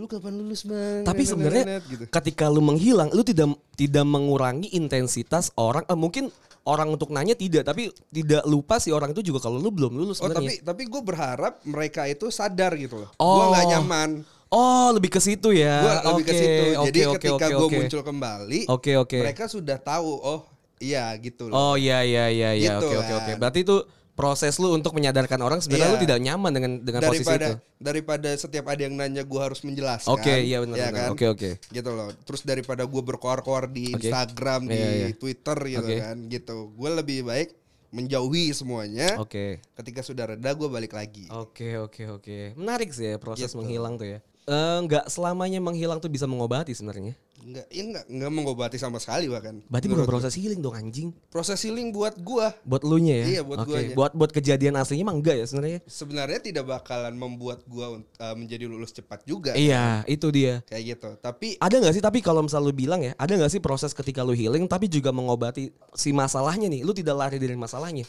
lu 0.00 0.08
kapan 0.08 0.32
lulus 0.40 0.64
bang? 0.64 1.04
Tapi 1.04 1.22
sebenarnya 1.28 1.64
net, 1.68 1.74
net," 1.78 1.84
gitu. 1.86 2.04
ketika 2.08 2.48
lu 2.48 2.64
menghilang, 2.64 3.12
lu 3.12 3.20
tidak 3.20 3.52
tidak 3.76 4.04
mengurangi 4.08 4.72
intensitas 4.72 5.52
orang. 5.60 5.84
Eh, 5.84 5.94
mungkin 5.94 6.32
orang 6.64 6.88
untuk 6.92 7.12
nanya 7.12 7.36
tidak, 7.36 7.68
tapi 7.68 7.92
tidak 8.08 8.42
lupa 8.48 8.80
si 8.80 8.88
orang 8.90 9.12
itu 9.12 9.20
juga 9.20 9.44
kalau 9.44 9.60
lu 9.60 9.68
belum 9.68 9.92
lulus 9.96 10.20
Oh 10.20 10.28
tapi 10.28 10.60
tapi 10.60 10.82
gue 10.88 11.02
berharap 11.04 11.60
mereka 11.68 12.08
itu 12.08 12.28
sadar 12.32 12.72
gitu 12.80 13.04
loh. 13.04 13.10
Oh. 13.20 13.36
Gue 13.36 13.44
nggak 13.52 13.66
nyaman. 13.76 14.10
Oh, 14.50 14.90
lebih 14.90 15.14
ke 15.14 15.22
situ 15.22 15.54
ya. 15.54 15.78
Gue 15.78 15.94
lebih 16.10 16.24
ke 16.26 16.34
Oke, 16.34 16.40
situ. 16.42 16.62
oke, 16.74 16.86
Jadi 16.90 17.00
oke, 17.06 17.14
ketika 17.22 17.46
oke, 17.46 17.54
gue 17.54 17.68
oke. 17.70 17.76
muncul 17.78 18.02
kembali, 18.02 18.60
Oke, 18.66 18.92
oke. 18.98 19.18
mereka 19.22 19.46
sudah 19.46 19.78
tahu. 19.78 20.10
Oh 20.10 20.40
iya 20.82 21.06
gitu 21.22 21.46
loh. 21.46 21.54
Oh 21.54 21.74
iya 21.78 22.02
iya 22.02 22.26
iya 22.32 22.50
iya. 22.58 22.82
Gitu 22.82 22.88
Oke 22.90 22.96
oke 22.98 23.12
oke. 23.14 23.30
kan. 23.30 23.38
Berarti 23.38 23.58
itu 23.62 23.76
proses 24.12 24.56
lu 24.56 24.70
untuk 24.70 24.92
menyadarkan 24.92 25.38
orang 25.38 25.58
sebenarnya 25.58 25.86
Iya. 25.86 25.94
lu 25.94 26.02
tidak 26.02 26.18
nyaman 26.20 26.50
dengan 26.50 26.72
dengan 26.78 27.00
posisi 27.02 27.24
daripada 27.24 27.46
itu. 27.46 27.56
daripada 27.78 28.28
setiap 28.34 28.64
ada 28.66 28.80
yang 28.80 28.94
nanya 28.94 29.22
gue 29.22 29.40
harus 29.40 29.60
menjelaskan 29.60 30.10
Oke, 30.10 30.34
iya 30.38 30.60
benar 30.60 30.76
ya 30.76 30.88
kan? 30.90 31.08
Oke 31.10 31.26
oke. 31.26 31.50
gitu 31.64 31.90
loh 31.90 32.12
terus 32.20 32.42
daripada 32.42 32.82
gue 32.82 33.02
berkoar-koar 33.02 33.66
di 33.66 33.90
Oke. 33.90 34.06
Instagram 34.06 34.60
di 34.64 34.74
Iya, 34.74 34.88
iya. 34.92 35.08
Twitter 35.12 35.58
gitu 35.70 35.82
Oke. 35.82 35.96
kan 35.98 36.16
gitu 36.26 36.56
gue 36.70 36.90
lebih 36.92 37.18
baik 37.24 37.48
menjauhi 37.90 38.52
semuanya 38.52 39.16
Oke. 39.16 39.58
ketika 39.74 40.00
sudah 40.00 40.24
reda 40.28 40.50
gue 40.50 40.68
balik 40.68 40.92
lagi 40.92 41.26
Oke 41.28 41.74
oke 41.76 42.02
oke. 42.12 42.38
Menarik 42.54 42.90
sih 42.90 43.08
ya 43.08 43.16
proses 43.16 43.46
Gitu. 43.46 43.56
menghilang 43.56 43.96
tuh 43.96 44.06
ya. 44.06 44.18
Eh 44.42 44.78
nggak 44.80 45.06
selamanya 45.06 45.58
menghilang 45.58 45.98
tuh 45.98 46.06
bisa 46.06 46.24
mengobati 46.24 46.70
sebenarnya. 46.70 47.14
Enggak, 47.40 47.66
ya 47.72 47.82
enggak, 47.82 48.04
enggak 48.12 48.30
mengobati 48.30 48.76
sama 48.76 49.00
sekali 49.00 49.26
bahkan. 49.26 49.64
Berarti 49.66 49.86
bukan 49.88 50.06
proses 50.06 50.32
healing 50.36 50.60
dong 50.60 50.76
anjing. 50.76 51.08
gua. 51.10 51.28
proses 51.32 51.58
healing 51.64 51.88
buat 51.90 52.14
gua 52.20 52.52
Buat 52.62 52.82
lu 52.84 53.00
nya 53.00 53.24
ya? 53.24 53.26
Iya, 53.38 53.42
buat 53.42 53.58
Oke, 53.64 53.68
guanya. 53.72 53.94
Buat 53.96 54.12
buat 54.12 54.30
kejadian 54.30 54.74
aslinya 54.76 55.04
mah 55.08 55.16
enggak 55.16 55.36
ya 55.40 55.46
sebenarnya? 55.48 55.80
sebenarnya 55.88 56.40
tidak 56.44 56.64
bakalan 56.68 57.14
membuat 57.16 57.64
gua 57.64 57.98
uh, 57.98 58.34
menjadi 58.36 58.68
lulus 58.68 58.92
cepat 58.92 59.24
juga. 59.24 59.56
Iya, 59.56 60.04
itu 60.04 60.28
dia. 60.28 60.60
Kayak 60.68 60.82
gitu. 60.96 61.10
Tapi 61.18 61.56
Ada 61.58 61.76
nggak 61.80 61.94
sih 61.96 62.04
tapi 62.04 62.18
kalau 62.20 62.44
misal 62.44 62.60
lu 62.60 62.72
bilang 62.76 63.00
ya, 63.00 63.16
ada 63.16 63.32
nggak 63.32 63.52
sih 63.52 63.60
proses 63.62 63.96
ketika 63.96 64.20
lu 64.20 64.36
healing 64.36 64.68
tapi 64.68 64.86
juga 64.86 65.10
mengobati 65.10 65.72
si 65.96 66.12
masalahnya 66.12 66.68
nih? 66.68 66.84
Lu 66.84 66.92
tidak 66.92 67.16
lari 67.16 67.38
dari 67.40 67.56
masalahnya? 67.56 68.04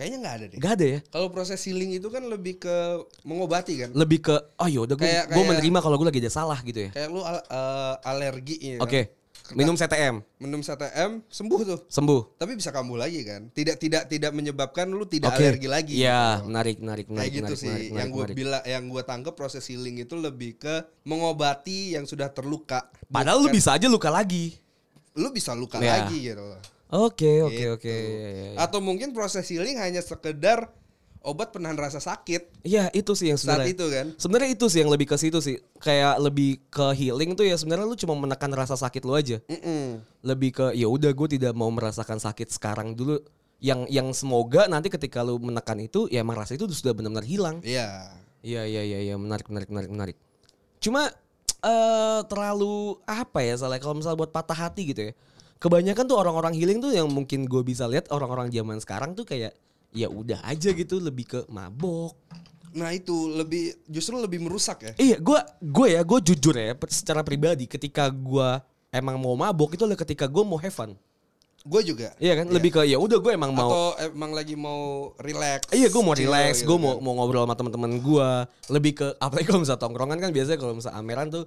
Kayaknya 0.00 0.18
nggak 0.18 0.34
ada 0.34 0.44
deh. 0.48 0.56
Gak 0.56 0.72
ada 0.72 0.86
ya? 0.88 0.98
Kalau 1.06 1.28
proses 1.28 1.60
healing 1.60 1.92
itu 1.92 2.08
kan 2.08 2.24
lebih 2.24 2.56
ke 2.56 2.76
mengobati 3.20 3.76
kan. 3.76 3.90
Lebih 3.92 4.18
ke 4.22 4.34
oh 4.56 4.64
yaudah 4.64 4.96
gue 4.96 5.04
Kayak- 5.04 5.28
gue 5.28 5.44
menerima 5.44 5.78
kalau 5.78 6.00
gue 6.00 6.08
lagi 6.08 6.20
ada 6.20 6.32
salah 6.32 6.56
gitu 6.64 6.88
ya. 6.88 6.90
Kayak 6.90 7.08
lu 7.10 7.20
al- 7.20 7.44
uh, 7.44 7.94
alergi 8.00 8.56
ya 8.56 8.76
kan. 8.80 8.88
Oke. 8.88 9.02
Minum 9.50 9.74
CTM, 9.74 10.22
Minum 10.38 10.62
CTM 10.62 11.26
sembuh 11.26 11.60
tuh. 11.66 11.80
sembuh. 11.90 12.38
Tapi 12.38 12.54
bisa 12.54 12.70
kambuh 12.70 12.94
lagi 12.94 13.26
kan. 13.26 13.50
Tidak 13.50 13.76
tidak 13.76 14.06
tidak 14.06 14.30
menyebabkan 14.30 14.86
lu 14.86 15.02
tidak 15.04 15.34
Oke. 15.34 15.42
alergi 15.42 15.66
lagi. 15.66 15.94
Iya, 15.98 16.38
gitu. 16.38 16.46
menarik, 16.46 16.76
menarik, 16.78 17.06
menarik, 17.10 17.18
Kayak 17.18 17.32
gitu 17.34 17.42
menarik, 17.42 17.58
sih. 17.58 17.66
menarik, 17.66 17.90
yang 17.90 18.08
gue 18.08 18.24
bilang, 18.30 18.62
yang 18.64 18.84
gue 18.86 19.02
tangkap 19.02 19.34
proses 19.34 19.66
healing 19.66 19.98
itu 19.98 20.14
lebih 20.14 20.54
ke 20.54 20.74
mengobati 21.02 21.92
yang 21.92 22.06
sudah 22.06 22.30
terluka. 22.30 22.86
Padahal 23.04 23.36
lu 23.36 23.50
Bukan- 23.50 23.58
bisa 23.58 23.74
aja 23.74 23.86
luka 23.86 24.08
lagi. 24.08 24.54
lu 25.12 25.28
bisa 25.28 25.50
luka 25.52 25.76
Ya. 25.76 25.98
lagi 25.98 26.22
gitu 26.22 26.38
loh. 26.38 26.62
Oke, 26.90 27.40
oke, 27.40 27.54
Gitu. 27.54 27.70
oke. 27.70 27.86
Iya, 27.88 28.08
iya, 28.10 28.28
iya. 28.52 28.58
Atau 28.58 28.78
mungkin 28.78 29.10
proses 29.10 29.46
healing 29.46 29.78
hanya 29.78 29.98
sekedar 29.98 30.74
obat 31.20 31.52
penahan 31.52 31.76
rasa 31.76 32.00
sakit 32.00 32.64
Iya, 32.64 32.88
itu 32.90 33.12
sih 33.12 33.28
yang 33.28 33.36
saat 33.36 33.60
sebenarnya. 33.62 33.72
itu 33.72 33.86
kan. 33.86 34.06
Sebenarnya 34.16 34.50
itu 34.50 34.66
sih 34.66 34.78
yang 34.80 34.90
lebih 34.90 35.06
ke 35.06 35.16
situ 35.16 35.38
sih. 35.38 35.60
Kayak 35.78 36.18
lebih 36.18 36.58
ke 36.66 36.86
healing 36.92 37.34
tuh 37.34 37.44
ya 37.44 37.54
sebenarnya 37.54 37.84
lu 37.84 37.94
cuma 37.94 38.16
menekan 38.16 38.50
rasa 38.50 38.74
sakit 38.74 39.04
lu 39.04 39.14
aja. 39.14 39.38
Mm-mm. 39.46 40.00
Lebih 40.24 40.50
ke 40.50 40.66
ya 40.74 40.88
udah 40.88 41.12
gue 41.12 41.28
tidak 41.30 41.52
mau 41.52 41.68
merasakan 41.68 42.18
sakit 42.18 42.48
sekarang 42.50 42.96
dulu. 42.96 43.20
Yang 43.60 43.80
yang 43.92 44.08
semoga 44.10 44.64
nanti 44.66 44.88
ketika 44.88 45.20
lu 45.20 45.36
menekan 45.36 45.76
itu 45.78 46.08
ya 46.08 46.24
emang 46.24 46.34
rasa 46.34 46.56
itu 46.56 46.64
sudah 46.66 46.90
benar-benar 46.90 47.22
hilang. 47.22 47.60
Iya. 47.60 48.16
Iya 48.40 48.64
iya 48.64 48.82
iya 48.82 48.98
iya 49.04 49.14
menarik 49.14 49.46
menarik 49.46 49.68
menarik 49.68 49.90
menarik. 49.92 50.16
Cuma 50.80 51.12
eh 51.60 52.20
terlalu 52.24 52.96
apa 53.04 53.44
ya 53.44 53.52
soalnya 53.52 53.76
kalau 53.78 53.92
misal 53.94 54.16
buat 54.16 54.32
patah 54.32 54.56
hati 54.56 54.88
gitu 54.88 55.00
ya. 55.04 55.14
Kebanyakan 55.60 56.08
tuh 56.08 56.16
orang-orang 56.16 56.56
healing 56.56 56.80
tuh 56.80 56.88
yang 56.88 57.04
mungkin 57.12 57.44
gue 57.44 57.60
bisa 57.60 57.84
lihat 57.84 58.08
orang-orang 58.08 58.48
zaman 58.48 58.80
sekarang 58.80 59.12
tuh 59.12 59.28
kayak 59.28 59.52
ya 59.92 60.08
udah 60.08 60.40
aja 60.48 60.72
gitu 60.72 60.96
lebih 60.96 61.28
ke 61.28 61.40
mabok. 61.52 62.16
Nah 62.72 62.96
itu 62.96 63.28
lebih 63.28 63.76
justru 63.84 64.16
lebih 64.16 64.40
merusak 64.40 64.88
ya. 64.88 64.92
Iya, 64.96 65.16
gue 65.20 65.38
gue 65.60 65.86
ya 65.92 66.00
gue 66.00 66.18
jujur 66.32 66.54
ya 66.56 66.72
secara 66.88 67.20
pribadi 67.20 67.68
ketika 67.68 68.08
gue 68.08 68.48
emang 68.88 69.20
mau 69.20 69.36
mabok 69.36 69.76
itu 69.76 69.84
adalah 69.84 70.00
ketika 70.00 70.24
gue 70.24 70.42
mau 70.48 70.56
have 70.56 70.72
fun. 70.72 70.96
Gue 71.60 71.84
juga. 71.84 72.16
Iya 72.16 72.40
kan, 72.40 72.46
lebih 72.48 72.72
ke 72.72 72.88
ya 72.88 72.96
udah 72.96 73.20
gue 73.20 73.32
emang 73.36 73.52
mau 73.52 73.68
Atau 73.68 74.16
emang 74.16 74.32
lagi 74.32 74.56
mau 74.56 75.12
relax. 75.20 75.68
Iya 75.76 75.92
gue 75.92 76.00
mau 76.00 76.16
relax, 76.16 76.64
gitu 76.64 76.72
gue 76.72 76.78
mau 76.80 76.96
kan. 76.96 77.04
mau 77.04 77.12
ngobrol 77.20 77.44
sama 77.44 77.52
teman-teman 77.52 77.92
gue. 78.00 78.28
Lebih 78.72 78.92
ke 78.96 79.06
apalagi 79.20 79.44
kalau 79.44 79.60
misalnya 79.60 79.82
tongkrongan 79.84 80.18
kan 80.24 80.30
biasanya 80.32 80.56
kalau 80.56 80.72
misalnya 80.72 80.96
ameran 80.96 81.28
tuh 81.28 81.44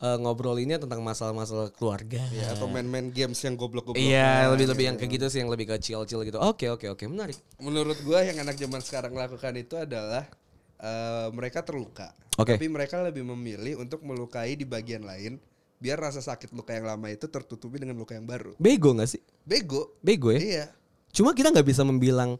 eh, 0.00 0.18
ngobrolinnya 0.18 0.80
tentang 0.80 1.04
masalah-masalah 1.04 1.70
keluarga. 1.76 2.24
Iya, 2.32 2.56
atau 2.56 2.66
main-main 2.66 3.12
games 3.12 3.38
yang 3.44 3.54
goblok-goblok. 3.54 4.00
Iya, 4.00 4.48
lebih 4.50 4.66
lebih 4.72 4.84
yang 4.90 4.96
kayak 4.96 5.12
gitu 5.20 5.26
sih, 5.28 5.38
yang 5.44 5.52
lebih 5.52 5.68
ke 5.68 5.76
chill-chill 5.78 6.24
gitu. 6.24 6.40
Oke 6.40 6.72
oke 6.72 6.88
oke, 6.96 7.04
menarik. 7.06 7.36
Menurut 7.60 8.00
gua 8.02 8.24
yang 8.24 8.40
anak 8.40 8.56
zaman 8.56 8.80
sekarang 8.80 9.12
lakukan 9.12 9.52
itu 9.60 9.76
adalah 9.76 10.24
eh, 10.80 11.28
mereka 11.30 11.60
terluka. 11.62 12.16
Oke. 12.40 12.56
Tapi 12.56 12.66
mereka 12.72 13.04
lebih 13.04 13.22
memilih 13.22 13.84
untuk 13.84 14.00
melukai 14.00 14.56
di 14.56 14.64
bagian 14.64 15.04
lain 15.04 15.36
biar 15.80 15.96
rasa 15.96 16.20
sakit 16.20 16.52
luka 16.52 16.76
yang 16.76 16.84
lama 16.84 17.08
itu 17.08 17.24
tertutupi 17.24 17.80
dengan 17.80 17.96
luka 17.96 18.12
yang 18.12 18.28
baru. 18.28 18.52
Bego 18.60 18.92
gak 18.92 19.16
sih? 19.16 19.20
Bego. 19.48 19.96
Bego 20.04 20.28
ya. 20.28 20.40
Iya. 20.40 20.64
Cuma 21.10 21.34
kita 21.34 21.50
nggak 21.50 21.66
bisa 21.66 21.82
membilang 21.82 22.38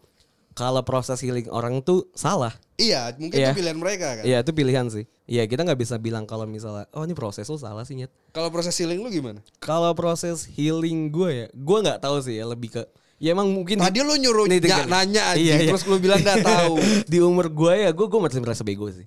kalau 0.60 0.82
proses 0.82 1.16
healing 1.18 1.48
orang 1.48 1.80
tuh 1.80 2.12
salah. 2.12 2.52
Iya, 2.76 3.16
mungkin 3.16 3.32
Iya. 3.34 3.50
itu 3.50 3.58
pilihan 3.58 3.78
mereka 3.78 4.06
kan. 4.14 4.24
Iya 4.24 4.38
itu 4.40 4.52
pilihan 4.52 4.86
sih. 4.86 5.04
Iya 5.24 5.44
kita 5.44 5.62
nggak 5.62 5.78
bisa 5.78 5.96
bilang 5.96 6.24
kalau 6.24 6.44
misalnya 6.44 6.84
oh 6.90 7.00
ini 7.00 7.12
proses 7.12 7.44
lo 7.44 7.56
salah 7.56 7.80
sih 7.82 7.94
nyet. 7.94 8.12
Kalau 8.30 8.48
proses 8.48 8.74
healing 8.74 9.00
lu 9.00 9.08
gimana? 9.08 9.40
Kalau 9.58 9.92
proses 9.92 10.44
healing 10.46 11.08
gue 11.08 11.30
ya, 11.34 11.46
gue 11.48 11.78
nggak 11.80 11.98
tahu 11.98 12.20
sih 12.20 12.36
ya 12.36 12.44
lebih 12.44 12.70
ke 12.70 12.82
ya 13.16 13.32
emang 13.32 13.48
mungkin 13.48 13.76
Tadi 13.76 14.00
lu 14.00 14.16
nyuruh 14.16 14.44
Nih, 14.44 14.60
ya, 14.60 14.80
dengar. 14.80 14.86
nanya 14.86 15.22
aja, 15.28 15.38
Iya, 15.38 15.54
iya. 15.58 15.68
terus 15.68 15.84
lu 15.84 15.96
bilang 15.96 16.18
nggak 16.18 16.40
tahu. 16.52 16.76
di 17.04 17.18
umur 17.18 17.48
gue 17.48 17.74
ya 17.78 17.90
gue 17.90 18.06
gue 18.06 18.20
masih 18.20 18.40
merasa 18.40 18.60
bego 18.60 18.88
sih 18.88 19.04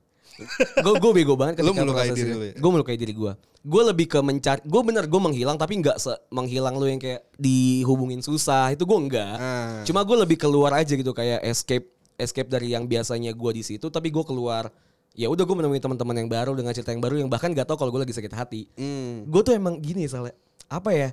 gue 0.75 0.93
gue 0.97 1.11
bego 1.13 1.33
banget 1.33 1.59
ketika 1.59 1.69
Lu 1.69 1.77
melukai 1.77 2.09
diri 2.09 2.31
lu 2.31 2.43
ya? 2.43 2.53
gue 2.53 2.71
melukai 2.71 2.97
diri 2.97 3.13
gue 3.13 3.31
gue 3.63 3.81
lebih 3.85 4.07
ke 4.07 4.19
mencari 4.19 4.59
gue 4.59 4.81
bener 4.83 5.05
gue 5.05 5.21
menghilang 5.21 5.55
tapi 5.55 5.79
nggak 5.79 5.95
se 5.95 6.11
menghilang 6.29 6.75
lu 6.75 6.85
yang 6.85 6.99
kayak 6.99 7.23
dihubungin 7.37 8.19
susah. 8.19 8.67
Itu 8.69 8.83
gue 8.83 8.97
enggak 8.99 9.35
Ah. 9.35 9.79
cuma 9.83 10.03
gue 10.03 10.17
lebih 10.17 10.35
keluar 10.35 10.73
aja 10.73 10.91
gitu 10.91 11.11
kayak 11.11 11.39
escape 11.43 11.87
escape 12.15 12.47
dari 12.47 12.69
yang 12.69 12.83
biasanya 12.83 13.31
gue 13.31 13.51
di 13.53 13.63
situ 13.63 13.87
tapi 13.87 14.09
gue 14.09 14.23
keluar. 14.23 14.67
Ya 15.13 15.29
udah 15.29 15.45
gue 15.45 15.53
menemui 15.53 15.77
teman-teman 15.77 16.17
yang 16.17 16.27
baru 16.27 16.51
dengan 16.53 16.73
cerita 16.73 16.89
yang 16.89 16.99
baru 16.99 17.15
yang 17.15 17.29
bahkan 17.29 17.53
gak 17.53 17.69
tahu 17.69 17.77
kalau 17.77 17.93
gue 17.93 18.01
lagi 18.01 18.11
sakit 18.11 18.33
hati. 18.33 18.61
Hmm. 18.73 19.29
gue 19.29 19.41
tuh 19.41 19.53
emang 19.53 19.77
gini 19.77 20.09
soalnya 20.09 20.33
apa 20.67 20.89
ya? 20.89 21.09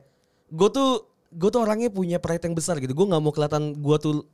Gue 0.49 0.73
tuh 0.73 1.05
gue 1.31 1.47
tuh 1.47 1.61
orangnya 1.61 1.87
punya 1.87 2.17
pride 2.17 2.43
yang 2.43 2.57
besar 2.57 2.81
gitu. 2.81 2.91
Gue 2.91 3.07
nggak 3.07 3.21
mau 3.21 3.31
kelihatan 3.31 3.77
gue 3.77 3.97
tuh 4.01 4.25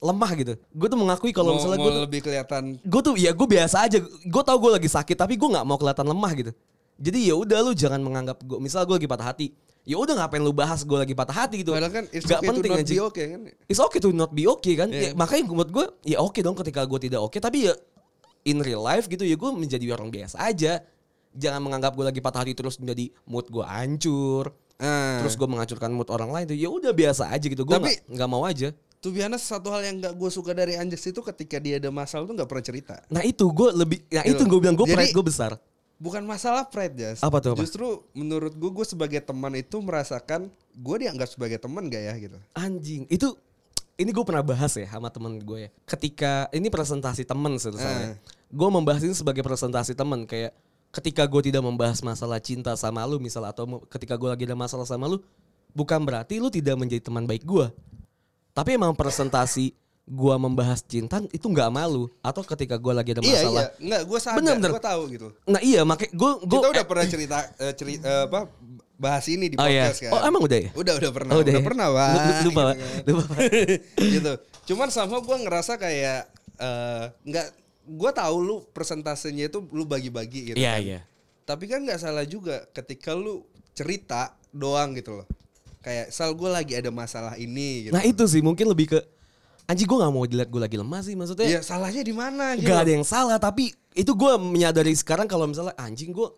lemah 0.00 0.30
gitu. 0.36 0.54
Gue 0.74 0.88
tuh 0.90 0.98
mengakui 0.98 1.32
kalau 1.32 1.56
misalnya 1.56 1.78
gue 1.80 1.92
lebih 2.06 2.20
kelihatan 2.20 2.76
gue 2.82 3.00
tuh 3.00 3.14
ya 3.16 3.30
gue 3.32 3.48
biasa 3.48 3.86
aja. 3.88 3.98
Gue 4.02 4.42
tau 4.44 4.56
gue 4.60 4.70
lagi 4.76 4.88
sakit 4.90 5.16
tapi 5.16 5.38
gue 5.38 5.48
nggak 5.48 5.64
mau 5.64 5.78
kelihatan 5.80 6.06
lemah 6.08 6.32
gitu. 6.36 6.52
Jadi 6.94 7.18
ya 7.26 7.34
udah 7.34 7.58
lu 7.64 7.72
jangan 7.74 7.98
menganggap 7.98 8.38
gue 8.44 8.58
misal 8.60 8.86
gue 8.86 8.96
lagi 9.00 9.08
patah 9.08 9.26
hati. 9.34 9.46
Ya 9.84 10.00
udah 10.00 10.16
ngapain 10.16 10.40
lu 10.40 10.54
bahas 10.56 10.80
gue 10.80 10.96
lagi 10.96 11.12
patah 11.12 11.36
hati 11.44 11.60
gitu. 11.60 11.76
Padahal 11.76 11.92
kan 11.92 12.04
it's 12.08 12.24
Nggak 12.24 12.40
okay 12.40 12.46
to 12.46 12.52
penting 12.54 12.70
not 12.72 12.80
anjing. 12.80 12.96
be 12.96 13.04
okay 13.04 13.26
kan. 13.28 13.40
It's 13.68 13.80
okay 13.80 14.00
to 14.00 14.08
not 14.12 14.30
be 14.32 14.44
okay 14.48 14.74
kan? 14.78 14.88
Iya. 14.88 15.02
Ya, 15.02 15.10
makanya 15.12 15.42
buat 15.52 15.68
gue 15.68 15.84
ya 16.08 16.18
oke 16.20 16.40
dong 16.40 16.56
ketika 16.56 16.84
gue 16.88 17.00
tidak 17.04 17.20
oke 17.20 17.36
tapi 17.36 17.68
ya 17.68 17.74
in 18.44 18.60
real 18.60 18.84
life 18.84 19.08
gitu 19.08 19.24
ya 19.24 19.36
gue 19.36 19.50
menjadi 19.52 19.84
orang 19.92 20.08
biasa 20.12 20.40
aja. 20.40 20.80
Jangan 21.34 21.60
menganggap 21.64 21.98
gue 21.98 22.04
lagi 22.06 22.20
patah 22.22 22.46
hati 22.46 22.52
terus 22.54 22.78
menjadi 22.78 23.10
mood 23.24 23.48
gue 23.48 23.64
hancur. 23.64 24.52
Ah. 24.74 25.22
terus 25.22 25.38
gue 25.38 25.46
menghancurkan 25.46 25.86
mood 25.94 26.10
orang 26.10 26.34
lain 26.34 26.50
tuh 26.50 26.58
ya 26.58 26.66
udah 26.66 26.90
biasa 26.90 27.30
aja 27.30 27.46
gitu. 27.46 27.62
Gue 27.62 27.78
nggak 28.10 28.28
mau 28.30 28.42
aja 28.42 28.74
Tuh 29.04 29.12
biasa 29.12 29.36
satu 29.36 29.68
hal 29.68 29.84
yang 29.84 30.00
gak 30.00 30.16
gue 30.16 30.30
suka 30.32 30.50
dari 30.50 30.74
Anjas 30.74 31.04
itu 31.04 31.20
ketika 31.20 31.60
dia 31.60 31.76
ada 31.76 31.92
masalah 31.92 32.24
tuh 32.24 32.32
gak 32.34 32.48
pernah 32.48 32.64
cerita. 32.64 32.94
nah 33.06 33.20
itu 33.20 33.44
gue 33.44 33.68
lebih 33.76 33.98
nah 34.08 34.24
itu 34.24 34.32
Gitu. 34.34 34.48
gue 34.48 34.58
bilang 34.58 34.72
gue 34.74 34.86
pride 34.88 35.12
gue 35.12 35.24
besar 35.24 35.52
Bukan 35.94 36.24
masalah 36.24 36.66
pride 36.66 36.96
Jas. 36.96 37.22
Apa 37.22 37.38
tuh, 37.38 37.54
apa? 37.54 37.62
Justru 37.62 38.02
menurut 38.12 38.50
gue, 38.50 38.70
gue 38.72 38.82
sebagai 38.82 39.20
teman 39.20 39.54
itu 39.54 39.78
merasakan 39.78 40.48
gue 40.74 40.96
dianggap 40.98 41.30
sebagai 41.30 41.56
teman 41.56 41.86
gak 41.86 42.02
ya 42.02 42.14
gitu. 42.18 42.36
anjing 42.52 43.04
itu 43.06 43.30
ini 43.94 44.10
gue 44.10 44.24
pernah 44.26 44.42
bahas 44.42 44.74
ya 44.74 44.90
sama 44.90 45.06
temen 45.06 45.38
gue 45.38 45.68
ya 45.68 45.70
ketika 45.86 46.48
ini 46.50 46.66
presentasi 46.66 47.22
temen 47.22 47.60
sih 47.60 47.70
Eh. 47.70 48.18
gue 48.50 48.68
membahas 48.68 49.04
ini 49.04 49.14
sebagai 49.14 49.44
presentasi 49.44 49.94
temen 49.94 50.26
kayak 50.26 50.50
ketika 50.90 51.22
gue 51.26 51.42
tidak 51.46 51.62
membahas 51.62 52.02
masalah 52.02 52.42
cinta 52.42 52.74
sama 52.74 53.06
lu 53.06 53.22
misal 53.22 53.46
atau 53.46 53.66
ketika 53.86 54.18
gue 54.18 54.28
lagi 54.30 54.44
ada 54.46 54.58
masalah 54.58 54.82
sama 54.82 55.06
lu 55.06 55.22
bukan 55.70 56.02
berarti 56.02 56.42
lu 56.42 56.50
tidak 56.50 56.74
menjadi 56.74 57.06
teman 57.06 57.22
baik 57.22 57.46
gue 57.46 57.66
tapi 58.54 58.70
emang 58.72 58.94
presentasi 58.94 59.74
gue 60.04 60.34
membahas 60.36 60.78
cinta 60.80 61.16
itu 61.28 61.42
nggak 61.42 61.68
malu 61.68 62.12
atau 62.20 62.44
ketika 62.44 62.76
gue 62.76 62.92
lagi 62.92 63.10
ada 63.10 63.20
Iya 63.20 63.32
masalah 63.34 63.50
iya, 63.56 63.66
nggak 63.80 64.02
gue 64.04 64.18
sadar, 64.20 64.36
Bener, 64.38 64.54
bener. 64.54 64.70
gue 64.70 64.84
tahu 64.84 65.02
gitu. 65.10 65.28
nah 65.44 65.60
iya 65.60 65.80
makanya 65.82 66.12
gue 66.12 66.30
gue 66.40 66.58
Kita 66.60 66.68
udah 66.70 66.84
pernah 66.84 67.06
cerita 67.06 67.36
eh, 67.56 67.72
ceri- 67.72 67.98
eh, 67.98 68.22
apa 68.24 68.40
bahas 68.94 69.24
ini 69.26 69.48
di 69.48 69.56
oh 69.56 69.64
iya 69.64 69.88
podcast 69.88 70.00
kan. 70.06 70.12
oh 70.12 70.20
emang 70.22 70.42
udah 70.44 70.58
ya 70.60 70.70
Udah 70.72 70.94
udah 70.94 71.10
pernah, 71.10 71.32
Oh, 71.32 71.40
udah, 71.40 71.52
ya? 71.52 71.62
pernah 71.62 71.86
wah. 71.88 72.08
lu- 72.12 72.42
lupa 72.44 72.62
gitu 72.62 72.62
kan. 72.68 72.76
lupa 73.10 73.34
gitu. 73.98 74.32
Cuman 74.64 74.88
sama 74.88 75.16
gue 75.18 75.36
ngerasa 75.40 75.72
kayak 75.74 76.20
eh, 76.54 77.04
nggak, 77.24 77.46
gue 77.90 78.10
tahu 78.14 78.36
lu 78.38 78.56
persentasenya 78.70 79.48
itu 79.48 79.64
lu 79.68 79.82
bagi-bagi 79.82 80.52
gitu. 80.52 80.56
iya 80.56 80.76
kan. 80.76 80.84
iya 80.84 81.00
Tapi 81.42 81.64
kan 81.64 81.80
nggak 81.80 81.98
salah 81.98 82.24
juga 82.24 82.68
ketika 82.70 83.12
lu 83.12 83.40
cerita 83.72 84.36
doang 84.50 84.92
gitu 84.92 85.16
loh. 85.16 85.26
Kayak 85.84 86.16
sal 86.16 86.32
gue 86.32 86.48
lagi 86.48 86.72
ada 86.80 86.88
masalah 86.88 87.36
ini 87.36 87.88
gitu. 87.88 87.92
nah 87.92 88.00
itu 88.00 88.24
sih 88.24 88.40
mungkin 88.40 88.72
lebih 88.72 88.96
ke 88.96 89.00
anjing 89.68 89.84
gue 89.84 89.98
nggak 90.00 90.12
mau 90.16 90.24
dilihat 90.24 90.48
gue 90.48 90.62
lagi 90.64 90.76
lemah 90.80 91.00
sih 91.04 91.12
maksudnya. 91.12 91.44
Iya 91.44 91.60
salahnya 91.60 92.00
di 92.00 92.14
mana 92.16 92.56
gitu. 92.56 92.72
Gak 92.72 92.88
ada 92.88 92.92
yang 92.96 93.04
salah 93.04 93.36
tapi 93.36 93.76
itu 93.92 94.12
gue 94.16 94.32
menyadari 94.40 94.96
sekarang 94.96 95.28
kalau 95.28 95.44
misalnya 95.44 95.76
anjing 95.76 96.16
gue 96.16 96.32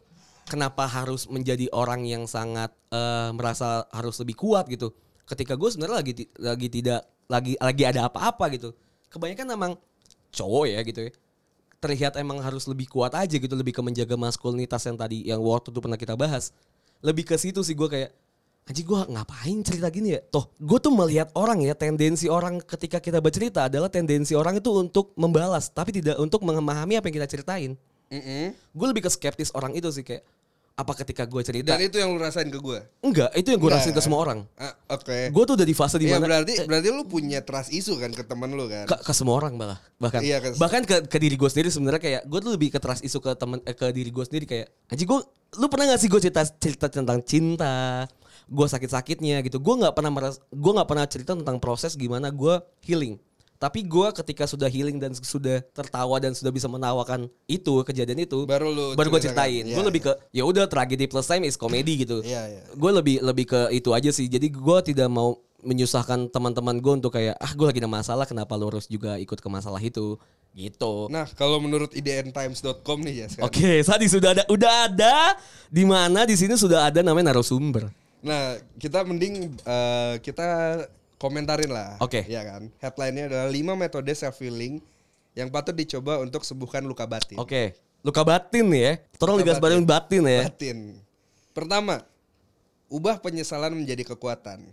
kenapa 0.50 0.91
harus 0.91 1.31
menjadi 1.31 1.71
orang 1.71 2.03
yang 2.03 2.26
sangat 2.26 2.75
eh, 2.91 3.31
merasa 3.31 3.87
harus 3.95 4.19
lebih 4.19 4.35
kuat 4.35 4.67
gitu. 4.67 4.91
Ketika 5.31 5.55
gue 5.55 5.71
sebenarnya 5.71 5.97
lagi 6.03 6.12
lagi 6.43 6.67
tidak 6.67 7.07
lagi 7.31 7.55
lagi 7.62 7.83
ada 7.87 8.11
apa-apa 8.11 8.50
gitu. 8.50 8.75
Kebanyakan 9.15 9.47
emang 9.55 9.73
cowok 10.35 10.67
ya 10.67 10.83
gitu 10.83 11.07
ya 11.07 11.12
terlihat 11.76 12.19
emang 12.19 12.43
harus 12.43 12.67
lebih 12.67 12.91
kuat 12.91 13.15
aja 13.15 13.38
gitu. 13.38 13.55
Lebih 13.55 13.79
ke 13.79 13.83
menjaga 13.85 14.19
maskulinitas 14.19 14.83
yang 14.91 14.99
tadi 14.99 15.23
yang 15.23 15.38
waktu 15.38 15.71
itu 15.71 15.79
pernah 15.79 15.95
kita 15.95 16.19
bahas. 16.19 16.50
Lebih 16.99 17.23
ke 17.29 17.38
situ 17.38 17.62
sih 17.62 17.79
gue 17.79 17.87
kayak 17.87 18.11
Anjing 18.66 18.82
gue 18.82 19.00
ngapain 19.08 19.58
cerita 19.62 19.87
gini 19.88 20.11
ya 20.11 20.20
Toh 20.25 20.50
gue 20.52 20.78
tuh 20.78 20.90
melihat 20.90 21.30
orang 21.32 21.62
ya 21.62 21.73
Tendensi 21.73 22.26
orang 22.26 22.58
ketika 22.58 22.99
kita 22.99 23.18
bercerita 23.18 23.64
adalah 23.64 23.87
Tendensi 23.87 24.35
orang 24.35 24.58
itu 24.58 24.75
untuk 24.75 25.14
membalas 25.14 25.70
Tapi 25.70 25.94
tidak 25.94 26.18
untuk 26.18 26.42
memahami 26.42 26.94
apa 26.94 27.06
yang 27.06 27.16
kita 27.16 27.28
ceritain 27.28 27.78
Mm-mm. 28.06 28.50
Gue 28.70 28.87
lebih 28.87 29.02
ke 29.02 29.11
skeptis 29.12 29.50
orang 29.52 29.70
itu 29.73 29.87
sih 29.88 30.02
Kayak 30.02 30.26
apa 30.76 30.92
ketika 30.94 31.25
gue 31.25 31.40
cerita 31.40 31.73
Dan 31.73 31.80
itu 31.80 31.96
yang 31.96 32.11
lu 32.11 32.20
rasain 32.20 32.44
ke 32.44 32.58
gue. 32.58 32.78
Enggak 33.00 33.32
itu 33.32 33.49
yang 33.49 33.56
gue 33.56 33.70
rasain 33.70 33.90
ke 33.90 34.02
semua 34.02 34.20
orang 34.20 34.44
Ah, 34.54 34.75
Oke. 34.90 35.30
Gue 35.30 35.44
tuh 35.44 35.54
udah 35.54 35.64
di 35.64 35.73
fase 35.73 35.94
Iya 35.94 36.02
di 36.02 36.06
mana 36.11 36.25
berarti 36.26 36.52
berarti 36.64 36.88
lu 36.90 37.02
punya 37.02 37.40
trust 37.40 37.70
issue 37.70 37.94
kan 37.94 38.11
ke 38.11 38.20
temen 38.20 38.50
lu 38.50 38.66
kan. 38.66 38.85
ke, 38.85 38.96
ke 38.99 39.12
semua 39.12 39.38
orang 39.38 39.54
malah 39.54 39.78
bahkan 39.96 40.20
Iya, 40.20 40.37
ke- 40.38 40.52
bahkan 40.56 40.82
ke, 40.82 41.06
ke 41.06 41.16
diri 41.16 41.32
gue 41.32 41.46
sendiri 41.46 41.70
sebenarnya 41.70 41.96
kayak 41.99 42.23
gue 42.25 42.38
tuh 42.40 42.50
lebih 42.52 42.68
ke 42.68 42.78
trust 42.78 43.00
isu 43.00 43.18
ke 43.20 43.30
temen 43.32 43.62
eh, 43.62 43.73
ke 43.73 43.88
diri 43.88 44.11
gue 44.11 44.20
sendiri 44.20 44.44
kayak 44.44 44.66
anjing 44.87 45.06
gue 45.06 45.20
lu 45.54 45.66
pernah 45.66 45.87
gak 45.88 46.00
sih 46.02 46.08
gue 46.08 46.20
cerita 46.20 46.42
cerita 46.44 46.87
tentang 46.90 47.23
cinta 47.23 48.04
gue 48.47 48.67
sakit 48.67 48.91
sakitnya 48.91 49.43
gitu. 49.43 49.59
Gue 49.59 49.75
nggak 49.79 49.95
pernah 49.95 50.11
meras 50.15 50.38
gue 50.49 50.73
nggak 50.73 50.88
pernah 50.88 51.07
cerita 51.07 51.33
tentang 51.35 51.59
proses 51.59 51.99
gimana 51.99 52.31
gue 52.31 52.62
healing. 52.87 53.19
Tapi 53.57 53.88
gue 53.88 54.09
ketika 54.12 54.45
sudah 54.45 54.69
healing 54.69 55.00
dan 55.00 55.17
sudah 55.17 55.65
tertawa 55.73 56.21
dan 56.21 56.37
sudah 56.37 56.53
bisa 56.53 56.69
menawakan 56.69 57.25
itu 57.49 57.81
kejadian 57.88 58.29
itu 58.29 58.45
Baru 58.45 58.69
lu 58.69 58.93
baru 58.93 59.09
gue 59.17 59.21
ceritain. 59.25 59.65
Iya, 59.65 59.76
gue 59.81 59.85
lebih 59.88 60.03
ke 60.05 60.12
ya 60.31 60.45
udah 60.45 60.69
tragedi 60.69 61.09
plus 61.09 61.25
time 61.25 61.49
is 61.49 61.57
komedi 61.57 62.05
gitu. 62.05 62.21
Iya, 62.21 62.43
iya. 62.53 62.62
gue 62.69 62.91
lebih 62.93 63.25
lebih 63.25 63.45
ke 63.49 63.61
itu 63.73 63.97
aja 63.97 64.12
sih. 64.12 64.29
Jadi 64.29 64.53
gue 64.53 64.79
tidak 64.93 65.09
mau 65.09 65.41
menyusahkan 65.65 66.29
teman-teman 66.29 66.79
gue 66.79 66.93
untuk 67.00 67.17
kayak 67.17 67.35
ah 67.41 67.53
gue 67.57 67.67
lagi 67.67 67.81
ada 67.81 67.91
masalah 67.91 68.29
kenapa 68.29 68.55
lu 68.55 68.69
harus 68.69 68.87
juga 68.87 69.17
ikut 69.17 69.41
ke 69.41 69.49
masalah 69.49 69.81
itu? 69.81 70.21
Gitu. 70.53 71.09
Nah 71.09 71.25
kalau 71.33 71.57
menurut 71.57 71.97
idntimes.com 71.97 72.99
nih 73.05 73.25
ya 73.25 73.26
oke 73.41 73.73
tadi 73.88 74.07
sudah 74.07 74.37
ada 74.37 74.45
udah 74.53 74.73
ada. 74.85 75.17
Di 75.73 75.88
mana? 75.88 76.29
Di 76.29 76.37
sini 76.37 76.61
sudah 76.61 76.93
ada 76.93 77.00
namanya 77.00 77.33
narasumber 77.33 77.88
Nah 78.26 78.59
kita 78.76 79.06
mending 79.06 79.54
eh, 79.62 80.14
kita 80.18 80.47
komentarin 81.16 81.71
lah. 81.71 81.97
Oke. 82.02 82.26
Iya 82.26 82.42
kan. 82.42 82.68
Headline-nya 82.83 83.25
adalah 83.30 83.49
5 83.49 83.78
metode 83.78 84.11
self 84.12 84.37
healing 84.42 84.83
yang 85.37 85.52
patut 85.52 85.76
dicoba 85.76 86.18
untuk 86.18 86.42
sembuhkan 86.42 86.80
luka 86.88 87.04
batin. 87.04 87.37
oke 87.37 87.76
luka 88.00 88.25
batin 88.25 88.73
ya 88.73 88.97
tolong 89.21 89.37
Luka 89.37 89.52
digarisbawahi 89.52 89.85
batin 89.85 90.23
ya 90.25 90.42
Batin. 90.49 90.78
Pertama, 91.52 92.00
ubah 92.88 93.21
penyesalan 93.21 93.76
menjadi 93.76 94.16
kekuatan. 94.16 94.64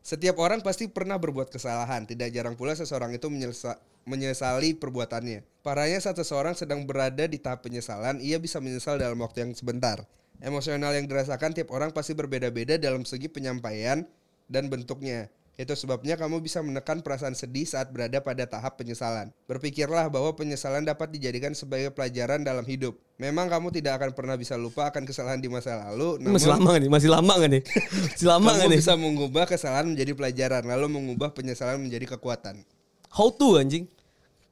Setiap 0.00 0.40
orang 0.40 0.64
pasti 0.64 0.88
pernah 0.88 1.20
berbuat 1.20 1.52
kesalahan. 1.52 2.08
Tidak 2.08 2.32
jarang 2.32 2.56
pula 2.56 2.72
seseorang 2.72 3.12
itu 3.12 3.28
menyelesa- 3.28 3.76
menyesali 4.08 4.72
perbuatannya. 4.72 5.44
Parahnya 5.60 6.00
saat 6.00 6.16
seseorang 6.16 6.56
sedang 6.56 6.88
berada 6.88 7.28
di 7.28 7.36
tahap 7.36 7.60
penyesalan, 7.64 8.20
ia 8.24 8.40
bisa 8.40 8.56
menyesal 8.60 8.96
dalam 8.96 9.20
waktu 9.20 9.44
yang 9.44 9.52
sebentar. 9.52 10.00
Emosional 10.40 10.96
yang 10.96 11.04
dirasakan 11.04 11.52
tiap 11.52 11.68
orang 11.68 11.92
pasti 11.92 12.16
berbeda-beda 12.16 12.80
dalam 12.80 13.04
segi 13.04 13.28
penyampaian 13.28 14.08
dan 14.48 14.72
bentuknya. 14.72 15.28
Itu 15.60 15.76
sebabnya 15.76 16.16
kamu 16.16 16.40
bisa 16.40 16.64
menekan 16.64 17.04
perasaan 17.04 17.36
sedih 17.36 17.68
saat 17.68 17.92
berada 17.92 18.16
pada 18.24 18.48
tahap 18.48 18.80
penyesalan. 18.80 19.28
Berpikirlah 19.44 20.08
bahwa 20.08 20.32
penyesalan 20.32 20.88
dapat 20.88 21.12
dijadikan 21.12 21.52
sebagai 21.52 21.92
pelajaran 21.92 22.40
dalam 22.40 22.64
hidup. 22.64 22.96
Memang 23.20 23.52
kamu 23.52 23.68
tidak 23.68 24.00
akan 24.00 24.16
pernah 24.16 24.40
bisa 24.40 24.56
lupa 24.56 24.88
akan 24.88 25.04
kesalahan 25.04 25.36
di 25.36 25.52
masa 25.52 25.76
lalu, 25.76 26.16
Ini 26.24 26.32
masih 26.32 26.48
namun 26.48 26.56
lama 26.56 26.68
gak 26.72 26.80
nih? 26.80 26.88
Masih 26.88 27.10
lama 27.12 27.32
gak 27.36 27.50
nih? 27.52 27.62
Masih 28.08 28.26
lama 28.32 28.48
kamu 28.48 28.56
gak 28.56 28.68
nih? 28.72 28.80
bisa 28.80 28.94
mengubah 28.96 29.44
kesalahan 29.44 29.86
menjadi 29.92 30.12
pelajaran, 30.16 30.62
lalu 30.64 30.86
mengubah 30.88 31.28
penyesalan 31.36 31.76
menjadi 31.76 32.16
kekuatan. 32.16 32.64
How 33.12 33.28
to 33.28 33.60
anjing? 33.60 33.84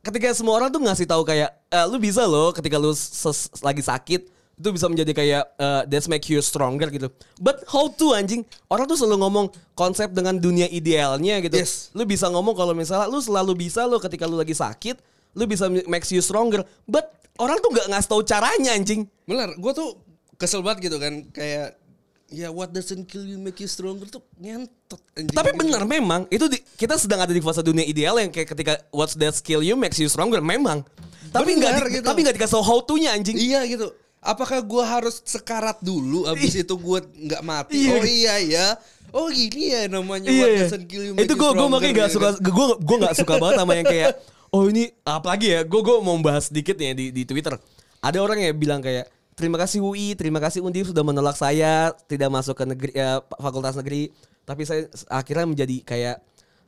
Ketika 0.04 0.36
semua 0.36 0.60
orang 0.60 0.68
tuh 0.68 0.84
ngasih 0.84 1.08
tahu 1.08 1.24
kayak 1.24 1.56
eh, 1.72 1.86
lu 1.88 1.96
bisa 1.96 2.28
loh 2.28 2.52
ketika 2.52 2.76
lu 2.76 2.92
lagi 3.64 3.80
sakit 3.80 4.37
itu 4.58 4.68
bisa 4.74 4.90
menjadi 4.90 5.12
kayak 5.14 5.44
eh, 5.54 5.82
that's 5.86 6.10
make 6.10 6.26
you 6.26 6.42
stronger 6.42 6.90
gitu. 6.90 7.06
But 7.38 7.62
how 7.70 7.86
to 7.88 8.12
anjing? 8.12 8.42
Orang 8.66 8.84
tuh 8.84 8.98
selalu 8.98 9.22
ngomong 9.22 9.46
konsep 9.72 10.10
dengan 10.10 10.34
dunia 10.34 10.66
idealnya 10.66 11.38
gitu. 11.38 11.54
Yes. 11.54 11.94
Lu 11.94 12.02
bisa 12.02 12.26
ngomong 12.26 12.58
kalau 12.58 12.74
misalnya 12.74 13.06
lu 13.06 13.22
selalu 13.22 13.54
bisa 13.56 13.86
lo 13.86 14.02
ketika 14.02 14.26
lu 14.26 14.34
lagi 14.34 14.52
sakit, 14.52 14.98
lu 15.38 15.46
bisa 15.46 15.70
makes 15.86 16.10
you 16.10 16.18
stronger. 16.18 16.66
But 16.84 17.06
orang 17.38 17.62
tuh 17.62 17.70
nggak 17.70 17.86
ngasih 17.86 18.08
tahu 18.10 18.22
caranya 18.26 18.74
anjing. 18.74 19.06
Bener, 19.24 19.54
gue 19.54 19.72
tuh 19.72 19.94
kesel 20.34 20.58
banget 20.60 20.90
gitu 20.90 20.98
kan 20.98 21.22
kayak 21.30 21.78
ya 22.28 22.52
what 22.52 22.68
doesn't 22.68 23.08
kill 23.08 23.24
you 23.24 23.40
make 23.40 23.56
you 23.56 23.70
stronger 23.70 24.04
tuh 24.04 24.20
ngentot 24.36 24.98
anjing. 25.14 25.32
Tapi 25.32 25.54
benar 25.54 25.86
memang 25.86 26.26
itu 26.28 26.50
di- 26.50 26.60
kita 26.74 26.98
sedang 26.98 27.22
ada 27.22 27.30
di 27.30 27.38
fase 27.38 27.62
dunia 27.62 27.86
ideal 27.86 28.18
yang 28.18 28.34
kayak 28.34 28.52
ketika 28.52 28.82
what's 28.90 29.14
that 29.14 29.32
skill 29.32 29.62
you 29.62 29.78
makes 29.78 29.96
you 29.96 30.10
stronger 30.10 30.42
memang. 30.42 30.82
Tapi 31.30 31.54
nggak 31.56 31.72
Benar 31.72 31.86
di- 31.86 31.94
gitu. 31.94 32.04
tapi 32.10 32.18
nggak 32.26 32.36
dikasih 32.36 32.58
how 32.58 32.82
to-nya 32.82 33.14
anjing. 33.14 33.38
Iya 33.38 33.62
gitu. 33.64 33.94
Apakah 34.18 34.58
gua 34.60 34.84
harus 34.84 35.22
sekarat 35.22 35.78
dulu 35.78 36.26
abis 36.26 36.58
itu 36.58 36.74
gua 36.74 36.98
nggak 37.00 37.42
mati? 37.42 37.86
Iya. 37.86 37.92
Oh 37.92 38.02
iya 38.04 38.34
ya. 38.40 38.66
Oh 39.08 39.26
gini 39.32 39.72
ya 39.72 39.88
namanya 39.88 40.28
Iya, 40.28 40.36
what 40.36 40.48
iya. 40.52 40.60
doesn't 40.68 40.84
kill 40.84 41.00
you 41.00 41.12
make 41.16 41.24
Itu 41.24 41.32
gue 41.32 41.48
gue 41.48 41.64
makanya 41.64 41.94
gak 41.96 42.08
gitu 42.12 42.16
suka 42.20 42.28
kan. 42.28 42.44
gue 42.44 42.66
gue 42.76 42.96
gak 43.00 43.16
suka 43.16 43.34
banget 43.40 43.54
sama 43.56 43.72
yang 43.72 43.88
kayak 43.88 44.20
oh 44.52 44.68
ini 44.68 44.92
apalagi 45.00 45.46
ya 45.48 45.60
gue 45.64 45.80
gue 45.80 45.96
mau 46.04 46.12
bahas 46.20 46.52
sedikit 46.52 46.76
nih 46.76 46.92
di 46.92 47.06
di 47.16 47.22
Twitter. 47.24 47.56
Ada 48.04 48.20
orang 48.20 48.36
yang 48.36 48.52
bilang 48.52 48.84
kayak 48.84 49.08
terima 49.32 49.56
kasih 49.56 49.80
UI, 49.80 50.12
terima 50.12 50.44
kasih 50.44 50.60
Undip 50.60 50.92
sudah 50.92 51.00
menolak 51.00 51.40
saya 51.40 51.96
tidak 52.04 52.28
masuk 52.28 52.52
ke 52.52 52.64
negeri 52.68 52.92
ya, 52.92 53.24
fakultas 53.40 53.80
negeri, 53.80 54.12
tapi 54.44 54.68
saya 54.68 54.84
akhirnya 55.08 55.56
menjadi 55.56 55.76
kayak 55.88 56.16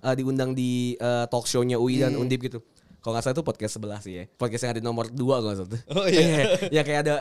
eh, 0.00 0.14
diundang 0.16 0.57
di 0.57 0.97
eh, 0.97 1.25
talk 1.28 1.45
show-nya 1.45 1.76
UI 1.76 2.00
dan 2.00 2.16
Hmm. 2.16 2.25
Undip 2.25 2.40
gitu. 2.40 2.64
Kalau 3.00 3.12
nggak 3.12 3.25
salah 3.25 3.35
itu 3.35 3.45
podcast 3.45 3.73
sebelah 3.73 3.99
sih 3.99 4.12
ya. 4.12 4.25
Podcast 4.30 4.62
yang 4.62 4.73
ada 4.76 4.83
nomor 4.83 5.09
dua 5.09 5.40
kalau 5.40 5.50
nggak 5.50 5.59
salah. 5.64 5.83
Oh, 5.97 6.04
iya. 6.04 6.52
ya 6.76 6.83
kayak 6.85 7.00
ada 7.02 7.14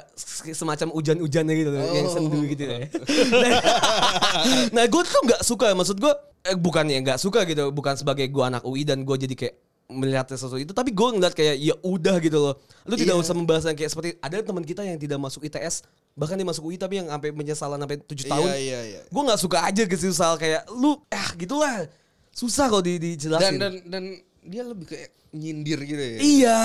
semacam 0.52 0.92
hujan-hujannya 0.92 1.54
gitu 1.56 1.70
loh, 1.72 1.82
yang 1.90 2.06
Oh. 2.06 2.14
sendu 2.14 2.40
gitu 2.46 2.64
ya. 2.64 2.78
nah 4.76 4.84
gue 4.92 5.02
tuh 5.04 5.22
nggak 5.26 5.42
suka 5.42 5.72
maksud 5.72 5.98
gue 5.98 6.14
eh, 6.46 6.56
bukannya 6.56 7.00
nggak 7.02 7.20
suka 7.20 7.44
gitu 7.44 7.72
bukan 7.72 7.96
sebagai 7.96 8.28
gue 8.28 8.44
anak 8.44 8.64
UI 8.64 8.84
dan 8.84 9.04
gue 9.04 9.16
jadi 9.18 9.36
kayak 9.36 9.56
melihat 9.90 10.30
sesuatu 10.30 10.54
itu 10.54 10.70
tapi 10.70 10.94
gue 10.94 11.08
ngeliat 11.18 11.34
kayak 11.34 11.58
ya 11.58 11.74
udah 11.82 12.22
gitu 12.22 12.38
loh 12.38 12.54
lu 12.86 12.94
tidak 12.94 13.18
Iya. 13.18 13.24
usah 13.26 13.34
membahas 13.34 13.64
yang 13.66 13.74
kayak 13.74 13.90
seperti 13.90 14.10
ada 14.22 14.38
teman 14.38 14.62
kita 14.62 14.86
yang 14.86 15.02
tidak 15.02 15.18
masuk 15.18 15.42
ITS 15.42 15.82
bahkan 16.14 16.38
dia 16.38 16.46
masuk 16.46 16.70
UI 16.70 16.78
tapi 16.78 17.02
yang 17.02 17.10
sampai 17.10 17.34
penyesalan 17.34 17.82
sampai 17.82 17.98
tujuh 18.06 18.26
tahun 18.30 18.50
Iya 18.54 18.58
iya 18.62 18.80
iya. 18.86 19.02
gue 19.10 19.22
nggak 19.26 19.40
suka 19.42 19.66
aja 19.66 19.84
gitu 19.90 20.14
soal 20.14 20.38
kayak 20.38 20.70
lu 20.70 20.94
ah 21.10 21.34
gitulah 21.34 21.90
susah 22.30 22.70
kalau 22.70 22.86
di 22.86 23.02
Dan 23.02 23.18
dijelasin 23.18 23.56
dan 23.58 23.74
dan 23.90 24.04
dia 24.50 24.66
lebih 24.66 24.90
kayak 24.90 25.10
nyindir 25.30 25.78
gitu 25.86 26.02
ya. 26.02 26.18
iya 26.18 26.60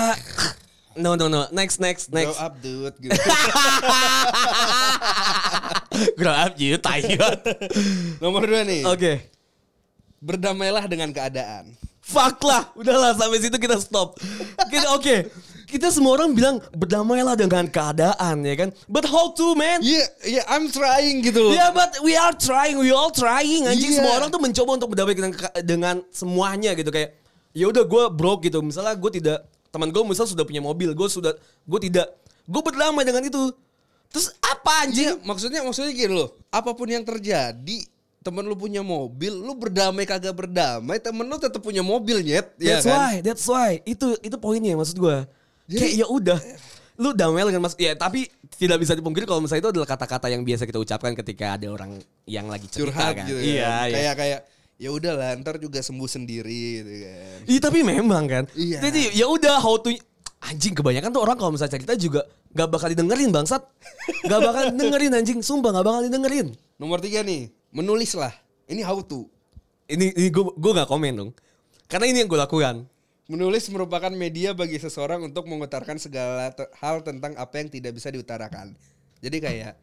no 0.97 1.13
no 1.13 1.29
no 1.29 1.45
next 1.53 1.77
next 1.77 2.09
Grow 2.09 2.17
next 2.25 2.41
up 2.41 2.57
dude 2.57 2.97
gitu. 2.97 3.13
grow 6.17 6.33
up 6.33 6.53
you 6.57 6.75
tayot 6.77 7.39
Nomor 8.23 8.41
dua 8.43 8.63
nih. 8.63 8.81
oke 8.83 9.13
Berdamailah 10.17 10.89
dengan 10.89 11.13
keadaan. 11.13 11.77
Fuck 12.01 12.41
lah, 12.41 12.73
udahlah 12.73 13.13
sampai 13.13 13.37
situ 13.37 13.61
kita 13.61 13.77
stop. 13.77 14.17
Oke. 14.89 15.29
Kita 15.65 15.93
semua 15.93 16.17
orang 16.17 16.33
bilang 16.33 16.57
berdamailah 16.73 17.37
dengan 17.37 17.69
keadaan 17.69 18.41
ya 18.41 18.55
kan. 18.57 18.69
But 18.89 19.05
how 19.05 19.29
to 19.37 19.53
man? 19.53 19.85
Iya, 19.85 20.01
iya 20.25 20.41
I'm 20.49 20.73
trying 20.73 21.21
gitu. 21.21 21.53
Yeah, 21.53 21.69
but 21.69 22.01
we 22.01 22.17
are 22.17 22.33
trying, 22.33 22.81
we 22.81 22.89
all 22.89 23.13
trying. 23.13 23.69
Anjing 23.69 23.93
Iya. 23.93 24.01
semua 24.01 24.17
orang 24.17 24.33
tuh 24.33 24.41
mencoba 24.41 24.71
untuk 24.81 24.89
berdamai 24.97 25.13
dengan 25.13 25.31
dengan 25.61 25.95
semuanya 26.09 26.73
gitu 26.73 26.89
kayak. 26.89 27.21
Ya 27.55 27.71
udah 27.71 27.87
gue 27.87 28.03
broke 28.11 28.45
gitu. 28.45 28.59
Misalnya 28.59 28.93
gue 28.93 29.11
tidak 29.15 29.39
teman 29.71 29.89
gue 29.89 30.03
misal 30.03 30.27
sudah 30.27 30.43
punya 30.43 30.59
mobil, 30.59 30.91
gue 30.91 31.07
sudah 31.07 31.31
gue 31.63 31.79
tidak. 31.81 32.11
Gue 32.45 32.61
berdamai 32.61 33.07
dengan 33.07 33.23
itu. 33.23 33.55
Terus 34.11 34.35
apa 34.39 34.85
anjing? 34.85 35.15
Iya, 35.17 35.23
maksudnya 35.23 35.59
maksudnya 35.63 35.91
gini 35.91 36.13
loh. 36.13 36.35
Apa 36.47 36.71
pun 36.71 36.87
yang 36.87 37.03
terjadi, 37.03 37.77
temen 38.19 38.43
lu 38.43 38.55
punya 38.55 38.79
mobil, 38.79 39.33
lu 39.33 39.55
berdamai 39.55 40.03
kagak 40.03 40.31
berdamai, 40.31 40.99
temen 40.99 41.25
lu 41.25 41.35
tetap 41.35 41.59
punya 41.59 41.83
mobil 41.83 42.21
nyet, 42.21 42.53
ya 42.55 42.79
That's 42.79 42.87
kan? 42.87 42.95
why, 42.95 43.13
that's 43.19 43.45
why. 43.47 43.71
Itu 43.83 44.15
itu 44.19 44.35
poinnya 44.35 44.75
maksud 44.75 44.95
gue. 44.95 45.17
Kayak 45.67 45.91
ya 45.95 46.05
udah. 46.05 46.39
Lu 46.95 47.11
damai 47.11 47.43
dengan 47.43 47.67
mas 47.67 47.75
ya 47.75 47.91
tapi 47.91 48.23
tidak 48.55 48.79
bisa 48.79 48.95
dipungkiri 48.95 49.27
kalau 49.27 49.43
misalnya 49.43 49.67
itu 49.67 49.71
adalah 49.75 49.89
kata-kata 49.89 50.31
yang 50.31 50.47
biasa 50.47 50.63
kita 50.63 50.79
ucapkan 50.79 51.11
ketika 51.11 51.59
ada 51.59 51.67
orang 51.67 51.99
yang 52.23 52.47
lagi 52.47 52.71
cerita 52.71 52.95
Curhat 52.95 53.13
kan. 53.19 53.27
gitu 53.27 53.35
Iya, 53.43 53.67
kan. 53.67 53.87
iya. 53.91 53.95
Kayak 53.99 54.13
kayak 54.15 54.39
ya 54.75 54.89
udahlah, 54.91 55.35
ntar 55.39 55.55
juga 55.57 55.79
sembuh 55.79 56.09
sendiri 56.09 56.61
gitu 56.81 56.93
kan. 57.07 57.37
Iya 57.47 57.59
tapi 57.63 57.79
memang 57.81 58.23
kan. 58.27 58.43
Iya. 58.55 58.79
Jadi 58.83 59.15
ya 59.15 59.25
udah 59.27 59.59
how 59.59 59.79
to 59.79 59.95
anjing 60.45 60.75
kebanyakan 60.75 61.09
tuh 61.09 61.21
orang 61.23 61.37
kalau 61.39 61.51
misalnya 61.55 61.73
cerita 61.79 61.93
juga 61.97 62.21
gak 62.53 62.69
bakal 62.69 62.87
didengerin 62.91 63.31
bangsat. 63.31 63.63
Gak 64.27 64.39
bakal 64.43 64.63
dengerin 64.79 65.13
anjing, 65.15 65.39
sumpah 65.41 65.71
gak 65.73 65.85
bakal 65.85 66.01
didengerin. 66.05 66.53
Nomor 66.77 66.99
tiga 66.99 67.23
nih, 67.23 67.49
menulis 67.71 68.13
lah. 68.13 68.31
Ini 68.67 68.83
how 68.83 68.99
to. 69.01 69.25
Ini 69.85 70.11
ini 70.17 70.27
gue 70.29 70.43
gue 70.53 70.71
gak 70.75 70.89
komen 70.89 71.13
dong. 71.15 71.31
Karena 71.85 72.09
ini 72.09 72.25
yang 72.25 72.29
gue 72.29 72.39
lakukan. 72.39 72.85
Menulis 73.25 73.65
merupakan 73.73 74.13
media 74.13 74.53
bagi 74.53 74.77
seseorang 74.77 75.25
untuk 75.25 75.49
mengutarakan 75.49 75.97
segala 75.97 76.53
te- 76.53 76.69
hal 76.77 77.01
tentang 77.01 77.33
apa 77.41 77.57
yang 77.57 77.73
tidak 77.73 77.97
bisa 77.97 78.13
diutarakan. 78.13 78.77
Jadi 79.17 79.37
kayak 79.41 79.73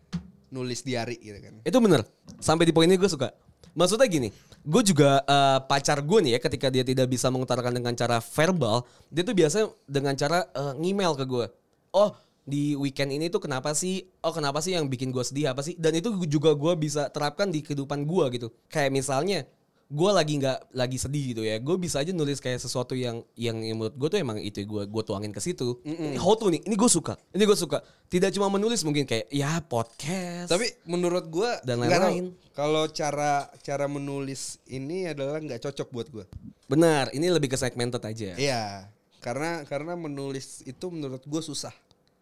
nulis 0.55 0.87
diari 0.87 1.19
gitu 1.19 1.39
kan. 1.43 1.55
Itu 1.67 1.83
bener. 1.83 2.07
Sampai 2.39 2.71
di 2.71 2.75
poin 2.75 2.87
ini 2.87 2.95
gue 2.95 3.11
suka. 3.11 3.35
Maksudnya 3.73 4.07
gini, 4.11 4.29
gue 4.63 4.83
juga 4.85 5.25
eh, 5.25 5.59
pacar 5.65 6.03
gue 6.05 6.19
nih 6.29 6.33
ya 6.37 6.41
ketika 6.43 6.69
dia 6.69 6.85
tidak 6.85 7.09
bisa 7.09 7.33
mengutarakan 7.33 7.73
dengan 7.73 7.95
cara 7.97 8.21
verbal, 8.21 8.85
dia 9.09 9.23
tuh 9.25 9.35
biasanya 9.37 9.67
dengan 9.89 10.15
cara 10.15 10.45
eh, 10.53 10.75
ngemail 10.79 11.17
ke 11.17 11.25
gue. 11.25 11.47
Oh 11.93 12.13
di 12.43 12.75
weekend 12.75 13.15
ini 13.15 13.31
tuh 13.31 13.39
kenapa 13.39 13.71
sih? 13.73 14.03
Oh 14.21 14.35
kenapa 14.35 14.59
sih 14.59 14.75
yang 14.75 14.91
bikin 14.91 15.15
gue 15.15 15.23
sedih 15.23 15.55
apa 15.55 15.63
sih? 15.63 15.79
Dan 15.79 15.95
itu 15.95 16.11
juga 16.27 16.53
gue 16.59 16.75
bisa 16.75 17.07
terapkan 17.09 17.49
di 17.49 17.63
kehidupan 17.63 18.05
gue 18.05 18.25
gitu. 18.35 18.49
Kayak 18.67 18.91
misalnya 18.93 19.47
gue 19.93 20.11
lagi 20.11 20.41
nggak 20.41 20.73
lagi 20.73 20.97
sedih 20.97 21.25
gitu 21.37 21.43
ya, 21.45 21.61
gue 21.61 21.77
bisa 21.77 22.01
aja 22.01 22.09
nulis 22.17 22.41
kayak 22.41 22.65
sesuatu 22.65 22.97
yang 22.97 23.21
yang 23.37 23.61
menurut 23.77 23.93
gue 23.93 24.09
tuh 24.09 24.19
emang 24.19 24.41
itu 24.41 24.65
gue 24.65 24.83
gue 24.89 25.03
tuangin 25.05 25.29
ke 25.29 25.41
situ. 25.45 25.77
Ini 25.85 26.17
how 26.17 26.33
to 26.33 26.49
nih, 26.49 26.65
ini 26.65 26.73
gue 26.73 26.89
suka, 26.89 27.21
ini 27.37 27.45
gue 27.45 27.59
suka. 27.59 27.85
Tidak 28.09 28.29
cuma 28.37 28.49
menulis 28.53 28.85
mungkin 28.85 29.05
kayak 29.09 29.29
ya 29.33 29.61
podcast. 29.65 30.53
Tapi 30.53 30.69
menurut 30.85 31.33
gua 31.33 31.57
Dan 31.65 31.81
lain-lain. 31.81 32.37
Kalau 32.53 32.85
cara 32.93 33.49
cara 33.65 33.89
menulis 33.89 34.61
ini 34.69 35.09
adalah 35.09 35.41
nggak 35.41 35.65
cocok 35.65 35.89
buat 35.89 36.09
gua. 36.13 36.25
Benar, 36.69 37.09
ini 37.17 37.33
lebih 37.33 37.49
ke 37.49 37.57
segmented 37.57 38.05
aja. 38.05 38.37
Iya, 38.37 38.93
karena 39.25 39.65
karena 39.65 39.97
menulis 39.97 40.61
itu 40.65 40.93
menurut 40.93 41.25
gue 41.25 41.43
susah. 41.45 41.73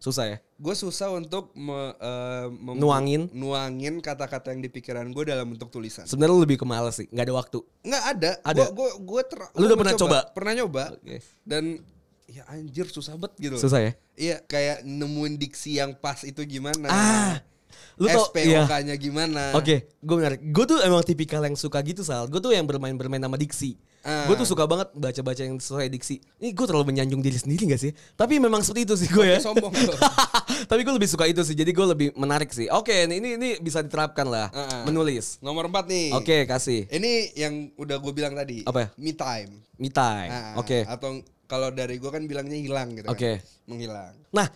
Susah 0.01 0.25
ya? 0.25 0.37
Gue 0.57 0.73
susah 0.73 1.13
untuk 1.13 1.53
me- 1.53 1.93
eh, 1.93 2.49
mem- 2.49 2.81
Nuangin. 2.81 3.29
nuangin 3.31 4.01
kata-kata 4.01 4.49
yang 4.49 4.65
di 4.65 4.69
pikiran 4.73 5.05
gue 5.07 5.23
dalam 5.29 5.45
bentuk 5.45 5.69
tulisan. 5.69 6.09
Sebenarnya 6.09 6.41
lebih 6.41 6.57
ke 6.57 6.65
males 6.65 6.97
sih, 6.97 7.05
nggak 7.05 7.25
ada 7.29 7.35
waktu. 7.37 7.59
Nggak 7.85 8.03
ada. 8.09 8.31
Ada. 8.41 8.63
Gue 8.73 8.89
gue 8.97 9.21
ter- 9.29 9.53
Lu 9.53 9.69
udah 9.69 9.77
pernah 9.77 9.93
coba? 9.93 10.17
Pernah 10.33 10.53
nyoba. 10.57 10.83
Oke. 10.97 11.21
Dan 11.45 11.85
ya 12.25 12.49
anjir 12.49 12.89
susah 12.89 13.13
banget 13.13 13.33
gitu. 13.37 13.55
Susah 13.61 13.77
ya? 13.77 13.91
Iya, 14.17 14.37
kayak 14.41 14.81
nemuin 14.81 15.37
diksi 15.37 15.77
yang 15.77 15.93
pas 15.93 16.17
itu 16.25 16.41
gimana. 16.49 16.89
Ah, 16.89 17.33
lu 18.01 18.09
tau, 18.09 18.25
iya. 18.41 18.65
SPOK-nya 18.65 18.95
gimana. 18.97 19.53
Oke, 19.53 19.85
gue 19.85 20.15
benar. 20.17 20.33
Gue 20.41 20.65
tuh 20.65 20.81
emang 20.81 21.05
tipikal 21.05 21.45
yang 21.45 21.53
suka 21.53 21.77
gitu 21.85 22.01
sal. 22.01 22.25
Gue 22.25 22.41
tuh 22.41 22.57
yang 22.57 22.65
bermain-bermain 22.65 23.21
sama 23.21 23.37
diksi. 23.37 23.77
Ah. 24.01 24.25
Gue 24.25 24.33
tuh 24.33 24.49
suka 24.49 24.65
banget 24.65 24.89
baca-baca 24.97 25.41
yang 25.45 25.61
sesuai 25.61 25.85
diksi. 25.93 26.17
Ini 26.41 26.57
gue 26.57 26.65
terlalu 26.65 26.89
menyanjung 26.89 27.21
diri 27.21 27.37
sendiri 27.37 27.69
gak 27.69 27.81
sih? 27.81 27.93
Tapi 28.17 28.41
memang 28.41 28.65
seperti 28.65 28.89
itu 28.89 28.95
sih 28.97 29.09
gue 29.09 29.25
ya. 29.25 29.37
Sombong. 29.37 29.69
Tapi 30.71 30.81
gue 30.81 30.93
lebih 30.97 31.09
suka 31.09 31.29
itu 31.29 31.45
sih. 31.45 31.53
Jadi 31.53 31.69
gue 31.69 31.85
lebih 31.85 32.07
menarik 32.17 32.49
sih. 32.49 32.65
Oke, 32.73 33.05
ini 33.05 33.21
ini, 33.21 33.29
ini 33.37 33.49
bisa 33.61 33.85
diterapkan 33.85 34.25
lah. 34.25 34.49
Ah, 34.49 34.59
ah. 34.61 34.81
Menulis. 34.89 35.37
Nomor 35.45 35.69
4 35.69 35.85
nih. 35.85 36.07
Oke, 36.17 36.37
kasih. 36.49 36.89
Ini 36.89 37.37
yang 37.37 37.53
udah 37.77 38.01
gue 38.01 38.13
bilang 38.13 38.33
tadi. 38.33 38.65
Apa 38.65 38.79
ya? 38.85 38.87
Me 38.97 39.13
time. 39.13 39.51
Me 39.77 39.89
time. 39.93 40.31
Ah, 40.33 40.57
Oke. 40.57 40.81
Atau 40.89 41.21
kalau 41.45 41.69
dari 41.69 42.01
gue 42.01 42.09
kan 42.09 42.25
bilangnya 42.25 42.57
hilang 42.57 42.97
gitu. 42.97 43.05
kan. 43.05 43.13
Oke. 43.13 43.31
Menghilang. 43.69 44.17
Nah, 44.33 44.49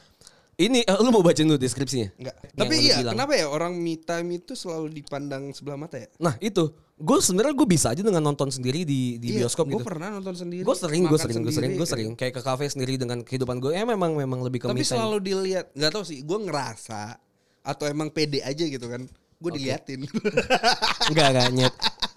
ini 0.55 0.87
eh, 0.87 0.97
lu 1.03 1.11
mau 1.11 1.19
baca 1.19 1.35
dulu 1.35 1.59
deskripsinya? 1.59 2.15
Enggak. 2.15 2.35
Tapi 2.55 2.75
iya, 2.79 3.03
kenapa 3.03 3.35
ya 3.35 3.51
orang 3.51 3.75
me 3.75 3.99
time 3.99 4.39
itu 4.39 4.55
selalu 4.55 4.87
dipandang 4.87 5.51
sebelah 5.51 5.75
mata 5.75 5.99
ya? 5.99 6.07
Nah 6.15 6.39
itu, 6.39 6.71
gue 6.95 7.17
sebenarnya 7.19 7.51
gue 7.51 7.67
bisa 7.67 7.91
aja 7.91 7.99
dengan 7.99 8.23
nonton 8.23 8.47
sendiri 8.47 8.87
di 8.87 9.19
di 9.19 9.35
Iya, 9.35 9.43
bioskop 9.43 9.67
Gue 9.67 9.83
gitu. 9.83 9.87
pernah 9.91 10.15
nonton 10.15 10.31
sendiri. 10.31 10.63
Gue 10.63 10.75
sering, 10.79 11.03
gue 11.03 11.19
sering, 11.19 11.43
gue 11.43 11.51
sering, 11.51 11.71
gue 11.75 11.87
sering 11.87 12.09
gitu. 12.15 12.19
kayak 12.23 12.33
ke 12.39 12.41
kafe 12.41 12.71
sendiri 12.71 12.95
dengan 12.95 13.19
kehidupan 13.19 13.59
gue. 13.59 13.75
Ya 13.75 13.83
memang 13.83 14.15
memang 14.15 14.39
lebih 14.39 14.63
ke 14.63 14.71
Tapi 14.71 14.79
selalu 14.87 15.19
dilihat, 15.19 15.75
nggak 15.75 15.91
tahu 15.91 16.03
sih. 16.07 16.23
Gue 16.23 16.39
ngerasa 16.47 17.19
atau 17.67 17.85
emang 17.91 18.07
pede 18.15 18.39
aja 18.39 18.63
gitu 18.63 18.87
kan. 18.87 19.03
Gue 19.43 19.51
diliatin. 19.59 20.07
Enggak, 21.11 21.27
enggak 21.35 21.49
nyet. 21.51 21.73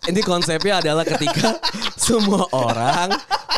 ini 0.08 0.20
konsepnya 0.22 0.78
adalah 0.80 1.02
ketika 1.02 1.58
semua 1.98 2.46
orang 2.54 3.10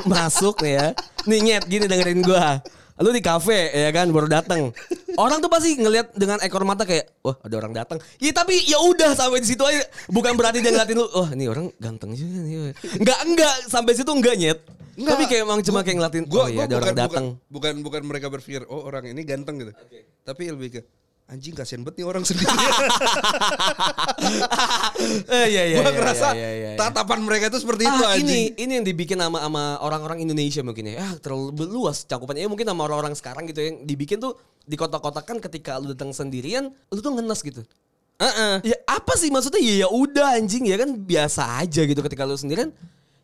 masuk 0.09 0.65
nih 0.65 0.73
ya. 0.81 0.89
Nih 1.29 1.39
nyet 1.45 1.65
gini 1.69 1.85
dengerin 1.85 2.25
gua. 2.25 2.65
Lu 3.01 3.13
di 3.13 3.21
kafe 3.21 3.73
ya 3.73 3.93
kan 3.93 4.09
baru 4.09 4.25
datang. 4.29 4.73
Orang 5.21 5.45
tuh 5.45 5.53
pasti 5.53 5.77
ngelihat 5.77 6.17
dengan 6.17 6.41
ekor 6.41 6.65
mata 6.65 6.89
kayak, 6.89 7.13
wah 7.21 7.37
ada 7.45 7.55
orang 7.61 7.77
datang. 7.77 8.01
Iya 8.17 8.33
tapi 8.33 8.57
ya 8.65 8.81
udah 8.81 9.13
sampai 9.13 9.45
di 9.45 9.49
situ 9.53 9.61
aja. 9.61 9.85
Bukan 10.09 10.33
berarti 10.33 10.65
dia 10.65 10.73
ngeliatin 10.73 10.97
lu, 10.97 11.05
wah 11.13 11.29
ini 11.37 11.45
orang 11.45 11.69
ganteng 11.77 12.17
juga 12.17 12.41
nih. 12.41 12.73
Enggak 12.97 13.19
enggak 13.29 13.55
sampai 13.69 13.93
situ 13.93 14.09
enggak 14.09 14.37
nyet. 14.41 14.59
Enggak. 14.97 15.13
Tapi 15.13 15.25
kayak 15.29 15.43
emang 15.45 15.61
cuma 15.61 15.81
kayak 15.85 15.97
ngeliatin, 16.01 16.25
Gua, 16.25 16.45
oh 16.45 16.49
iya 16.49 16.65
ada 16.65 16.75
orang 16.81 16.93
bukan, 16.93 17.05
datang. 17.05 17.25
Bukan, 17.37 17.45
bukan 17.53 17.75
bukan 17.85 18.03
mereka 18.09 18.27
berpikir 18.33 18.65
oh 18.73 18.81
orang 18.89 19.13
ini 19.13 19.21
ganteng 19.29 19.61
gitu. 19.61 19.73
Tapi 20.25 20.43
lebih 20.49 20.69
ke 20.73 20.81
anjing 21.31 21.55
kasihan 21.55 21.87
banget 21.87 22.03
nih 22.03 22.07
orang 22.11 22.25
sendiri. 22.27 22.51
Eh, 25.31 25.47
iya 25.49 25.63
iya. 25.65 25.77
gua 25.81 25.89
iya, 25.89 25.97
ngerasa 25.97 26.29
iya, 26.37 26.51
iya, 26.51 26.71
iya. 26.75 26.79
tatapan 26.79 27.25
mereka 27.25 27.49
itu 27.49 27.63
seperti 27.63 27.89
itu 27.89 28.03
ah, 28.05 28.19
anjing. 28.19 28.27
ini 28.27 28.41
ini 28.59 28.73
yang 28.77 28.85
dibikin 28.85 29.17
sama 29.17 29.41
sama 29.41 29.81
orang-orang 29.81 30.21
Indonesia 30.21 30.61
mungkin 30.61 30.93
ya. 30.93 31.01
Ah, 31.01 31.15
terlalu 31.17 31.65
luas 31.71 32.05
cakupannya. 32.05 32.45
Ya, 32.45 32.51
mungkin 32.51 32.69
sama 32.69 32.85
orang-orang 32.85 33.15
sekarang 33.17 33.49
gitu 33.49 33.65
yang 33.65 33.87
dibikin 33.87 34.21
tuh 34.21 34.37
di 34.67 34.77
kota-kota 34.77 35.25
kan 35.25 35.41
ketika 35.41 35.81
lu 35.81 35.95
datang 35.97 36.13
sendirian, 36.13 36.69
lu 36.69 36.99
tuh 37.01 37.15
ngenes 37.17 37.41
gitu. 37.41 37.63
Heeh. 38.21 38.55
Ya 38.75 38.77
apa 38.85 39.17
sih 39.17 39.33
maksudnya? 39.33 39.63
Ya 39.63 39.87
ya 39.87 39.89
udah 39.89 40.37
anjing 40.37 40.69
ya 40.69 40.77
kan 40.77 40.93
biasa 40.93 41.65
aja 41.65 41.81
gitu 41.87 42.01
ketika 42.05 42.29
lu 42.29 42.37
sendirian. 42.37 42.75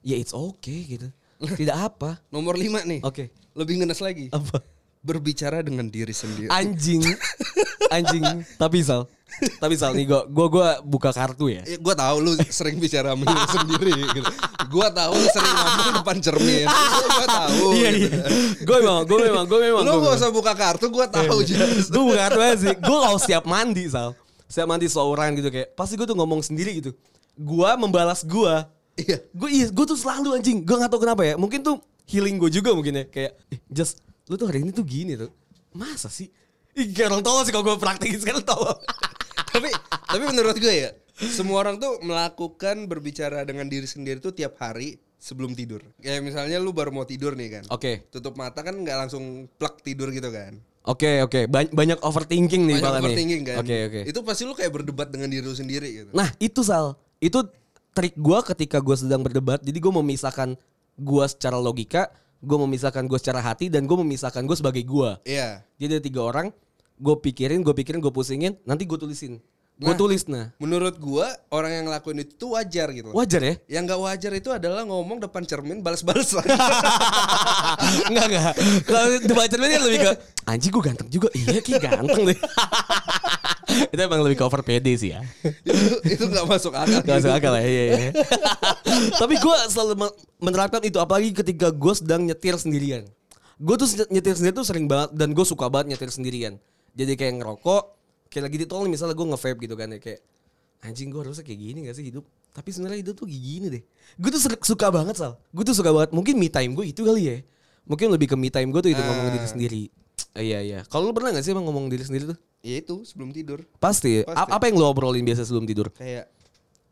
Ya 0.00 0.16
it's 0.16 0.32
okay 0.32 0.96
gitu. 0.96 1.08
Tidak 1.60 1.76
apa. 1.76 2.22
Nomor 2.32 2.56
lima 2.56 2.80
nih. 2.86 3.04
Oke. 3.04 3.34
Lebih 3.52 3.84
ngenes 3.84 4.00
lagi. 4.00 4.32
Apa? 4.32 4.75
Berbicara 5.06 5.62
dengan 5.62 5.86
diri 5.86 6.10
sendiri. 6.10 6.50
Anjing. 6.50 7.06
Anjing. 7.94 8.42
Tapi 8.58 8.82
Sal. 8.82 9.06
Tapi 9.62 9.78
Sal 9.78 9.94
nih 9.94 10.08
gua 10.08 10.26
gua 10.26 10.46
gua 10.50 10.68
buka 10.82 11.14
kartu 11.14 11.46
ya. 11.52 11.62
Ya, 11.62 11.78
gue 11.78 11.94
tahu 11.94 12.16
lu 12.24 12.32
sering 12.50 12.82
bicara 12.82 13.14
sama 13.14 13.24
diri 13.28 13.46
sendiri 13.52 13.92
gitu. 13.94 14.30
Gue 14.66 14.86
tahu 14.90 15.12
lu 15.14 15.26
sering 15.30 15.54
ngomong 15.54 15.94
depan 16.02 16.16
cermin. 16.18 16.66
Gue 17.06 17.26
tahu. 17.28 17.64
Iya 17.76 17.90
gitu. 17.94 18.16
iya. 18.16 18.24
Gue 18.66 18.76
memang, 18.82 19.02
gue 19.06 19.18
memang, 19.30 19.44
gue 19.46 19.60
memang. 19.62 19.82
Lu 19.86 19.92
gua 20.02 20.10
gak 20.10 20.18
usah 20.18 20.30
buka 20.34 20.52
kartu, 20.58 20.86
gue 20.90 21.06
tahu 21.06 21.38
jelas. 21.46 21.86
gue 21.86 22.02
bukan 22.02 22.18
kartu 22.18 22.40
aja 22.42 22.56
sih. 22.58 22.74
Gue 22.74 22.98
kalau 22.98 23.18
siap 23.22 23.44
mandi 23.46 23.84
Sal. 23.86 24.10
Siap 24.50 24.66
mandi 24.66 24.86
seorang 24.90 25.38
gitu 25.38 25.48
kayak. 25.54 25.78
Pasti 25.78 25.94
gue 25.94 26.06
tuh 26.08 26.16
ngomong 26.18 26.42
sendiri 26.42 26.82
gitu. 26.82 26.90
Gue 27.36 27.70
membalas 27.78 28.26
gue. 28.26 28.54
Iya. 28.96 29.18
Gue 29.36 29.48
iya, 29.52 29.66
gue 29.68 29.84
tuh 29.84 29.98
selalu 30.00 30.40
anjing. 30.40 30.64
Gue 30.64 30.76
gak 30.80 30.90
tau 30.90 30.98
kenapa 30.98 31.22
ya. 31.22 31.36
Mungkin 31.36 31.60
tuh 31.60 31.78
healing 32.08 32.40
gue 32.40 32.50
juga 32.50 32.72
mungkin 32.72 32.96
ya. 32.96 33.04
Kayak, 33.04 33.32
eh, 33.52 33.60
just 33.68 34.00
lu 34.26 34.34
tuh 34.34 34.46
hari 34.50 34.66
ini 34.66 34.70
tuh 34.74 34.82
gini 34.82 35.14
tuh. 35.14 35.30
Masa 35.76 36.10
sih? 36.10 36.26
Ih, 36.76 36.92
orang 37.06 37.24
tolol 37.24 37.46
sih 37.46 37.52
kalau 37.54 37.64
gue 37.64 37.76
praktekin 37.80 38.20
sekarang 38.20 38.44
tolol. 38.44 38.76
tapi 39.54 39.70
tapi 39.88 40.22
menurut 40.28 40.56
gue 40.58 40.74
ya, 40.88 40.90
semua 41.32 41.64
orang 41.64 41.80
tuh 41.80 41.96
melakukan 42.04 42.84
berbicara 42.90 43.46
dengan 43.48 43.70
diri 43.70 43.88
sendiri 43.88 44.20
tuh 44.20 44.36
tiap 44.36 44.60
hari 44.60 45.00
sebelum 45.16 45.56
tidur. 45.56 45.80
Kayak 46.02 46.20
misalnya 46.26 46.60
lu 46.60 46.76
baru 46.76 46.92
mau 46.92 47.08
tidur 47.08 47.32
nih 47.32 47.60
kan. 47.60 47.64
Oke. 47.72 48.04
Tutup 48.12 48.36
mata 48.36 48.60
kan 48.60 48.76
nggak 48.76 49.08
langsung 49.08 49.48
plak 49.56 49.80
tidur 49.80 50.12
gitu 50.12 50.28
kan. 50.28 50.60
Oke, 50.86 51.24
oke. 51.24 51.50
Ba- 51.50 51.66
banyak 51.66 51.98
overthinking 51.98 52.62
nih 52.62 52.78
Banyak 52.78 52.92
nih. 52.92 53.02
overthinking 53.02 53.42
kan. 53.42 53.56
Oke, 53.58 53.76
oke. 53.90 54.00
Itu 54.06 54.20
pasti 54.22 54.42
lu 54.46 54.54
kayak 54.54 54.70
berdebat 54.70 55.08
dengan 55.10 55.26
diri 55.32 55.42
lu 55.42 55.56
sendiri 55.56 55.88
gitu. 55.90 56.10
Nah 56.14 56.30
itu 56.38 56.62
Sal, 56.62 56.94
itu 57.18 57.42
trik 57.90 58.14
gue 58.14 58.38
ketika 58.54 58.78
gue 58.78 58.94
sedang 58.94 59.24
berdebat. 59.24 59.58
Jadi 59.64 59.78
gue 59.82 59.92
memisahkan 59.98 60.54
gue 60.96 61.24
secara 61.26 61.58
logika, 61.58 62.12
gue 62.46 62.58
memisahkan 62.62 63.02
gue 63.10 63.18
secara 63.18 63.42
hati, 63.42 63.66
dan 63.66 63.90
gue 63.90 63.96
memisahkan 63.98 64.46
gue 64.46 64.56
sebagai 64.56 64.86
gue. 64.86 65.10
Iya. 65.26 65.66
Jadi 65.82 65.90
ada 65.98 66.02
tiga 66.06 66.20
orang, 66.22 66.46
gue 66.96 67.14
pikirin, 67.18 67.66
gue 67.66 67.74
pikirin, 67.74 67.98
gue 67.98 68.14
pusingin, 68.14 68.54
nanti 68.62 68.86
gue 68.86 68.94
tulisin. 68.94 69.42
Gue 69.76 69.92
Nah. 69.92 70.00
tulis 70.00 70.24
nah. 70.24 70.56
Menurut 70.56 70.96
gua 70.96 71.28
orang 71.52 71.68
yang 71.68 71.84
ngelakuin 71.84 72.24
itu 72.24 72.32
tuh 72.40 72.56
wajar 72.56 72.88
gitu. 72.96 73.12
Wajar 73.12 73.44
ya? 73.44 73.54
Yang 73.68 73.82
nggak 73.92 74.00
wajar 74.08 74.32
itu 74.32 74.48
adalah 74.48 74.88
ngomong 74.88 75.20
depan 75.20 75.44
cermin 75.44 75.84
balas-balasan. 75.84 76.40
enggak 78.08 78.24
enggak. 78.24 78.52
Kalau 78.88 79.06
debat 79.20 79.52
cermin 79.52 79.76
kan 79.76 79.82
lebih 79.84 80.00
ke 80.00 80.12
anjing 80.48 80.72
gue 80.72 80.80
ganteng 80.80 81.08
juga. 81.12 81.28
Iya 81.36 81.60
ki 81.60 81.76
ganteng 81.76 82.24
deh. 82.24 82.38
itu 83.96 84.02
emang 84.04 84.20
lebih 84.20 84.36
cover 84.36 84.60
pede 84.60 84.92
sih 85.00 85.16
ya. 85.16 85.24
itu 86.14 86.24
nggak 86.28 86.44
masuk 86.44 86.76
akal. 86.76 87.00
Gak 87.00 87.16
masuk 87.24 87.32
akal 87.32 87.52
ya. 87.56 87.62
Iya, 87.64 87.82
iya. 87.88 88.10
Tapi 89.20 89.34
gue 89.40 89.56
selalu 89.72 89.92
me- 89.96 90.16
menerapkan 90.38 90.84
itu 90.84 91.00
apalagi 91.00 91.32
ketika 91.32 91.72
gue 91.72 91.94
sedang 91.96 92.28
nyetir 92.28 92.54
sendirian. 92.60 93.08
Gue 93.56 93.80
tuh 93.80 93.88
nyetir 94.12 94.36
sendiri 94.36 94.52
tuh 94.52 94.68
sering 94.68 94.84
banget 94.84 95.16
dan 95.16 95.32
gue 95.32 95.46
suka 95.48 95.72
banget 95.72 95.96
nyetir 95.96 96.12
sendirian. 96.12 96.60
Jadi 96.92 97.16
kayak 97.16 97.40
ngerokok, 97.40 97.82
kayak 98.28 98.44
lagi 98.52 98.56
di 98.60 98.66
tol 98.68 98.84
misalnya 98.84 99.16
gue 99.16 99.26
nge-vape 99.32 99.58
gitu 99.64 99.74
kan 99.80 99.88
ya 99.88 100.00
kayak 100.00 100.20
anjing 100.84 101.08
gue 101.08 101.20
harusnya 101.24 101.42
kayak 101.42 101.60
gini 101.60 101.78
gak 101.88 101.96
sih 101.96 102.04
hidup. 102.04 102.24
Tapi 102.52 102.68
sebenarnya 102.72 103.00
hidup 103.00 103.14
tuh 103.16 103.28
gini 103.28 103.66
deh. 103.72 103.82
Gue 104.20 104.30
tuh 104.32 104.40
suka 104.44 104.86
banget 104.92 105.16
Sal. 105.16 105.40
Gue 105.52 105.64
tuh 105.64 105.72
suka 105.72 105.88
banget. 105.92 106.12
Mungkin 106.12 106.36
me 106.36 106.52
time 106.52 106.76
gue 106.76 106.92
itu 106.92 107.00
kali 107.00 107.22
ya. 107.24 107.36
Mungkin 107.88 108.12
lebih 108.12 108.32
ke 108.32 108.36
me 108.36 108.52
time 108.52 108.68
gue 108.72 108.80
tuh 108.80 108.92
itu 108.92 109.00
ngomong 109.00 109.32
diri 109.32 109.48
sendiri. 109.48 109.82
Eh, 110.36 110.52
iya 110.52 110.60
iya. 110.60 110.78
Kalau 110.88 111.08
lu 111.08 111.12
pernah 111.16 111.32
gak 111.32 111.44
sih 111.44 111.56
emang 111.56 111.64
ngomong 111.64 111.88
diri 111.88 112.04
sendiri 112.04 112.32
tuh? 112.32 112.38
Ya 112.66 112.82
itu 112.82 113.06
sebelum 113.06 113.30
tidur. 113.30 113.62
Pasti. 113.78 114.26
Pasti. 114.26 114.50
Apa 114.50 114.66
yang 114.66 114.82
lu 114.82 114.90
obrolin 114.90 115.22
biasa 115.22 115.46
sebelum 115.46 115.70
tidur? 115.70 115.86
Kayak 115.94 116.26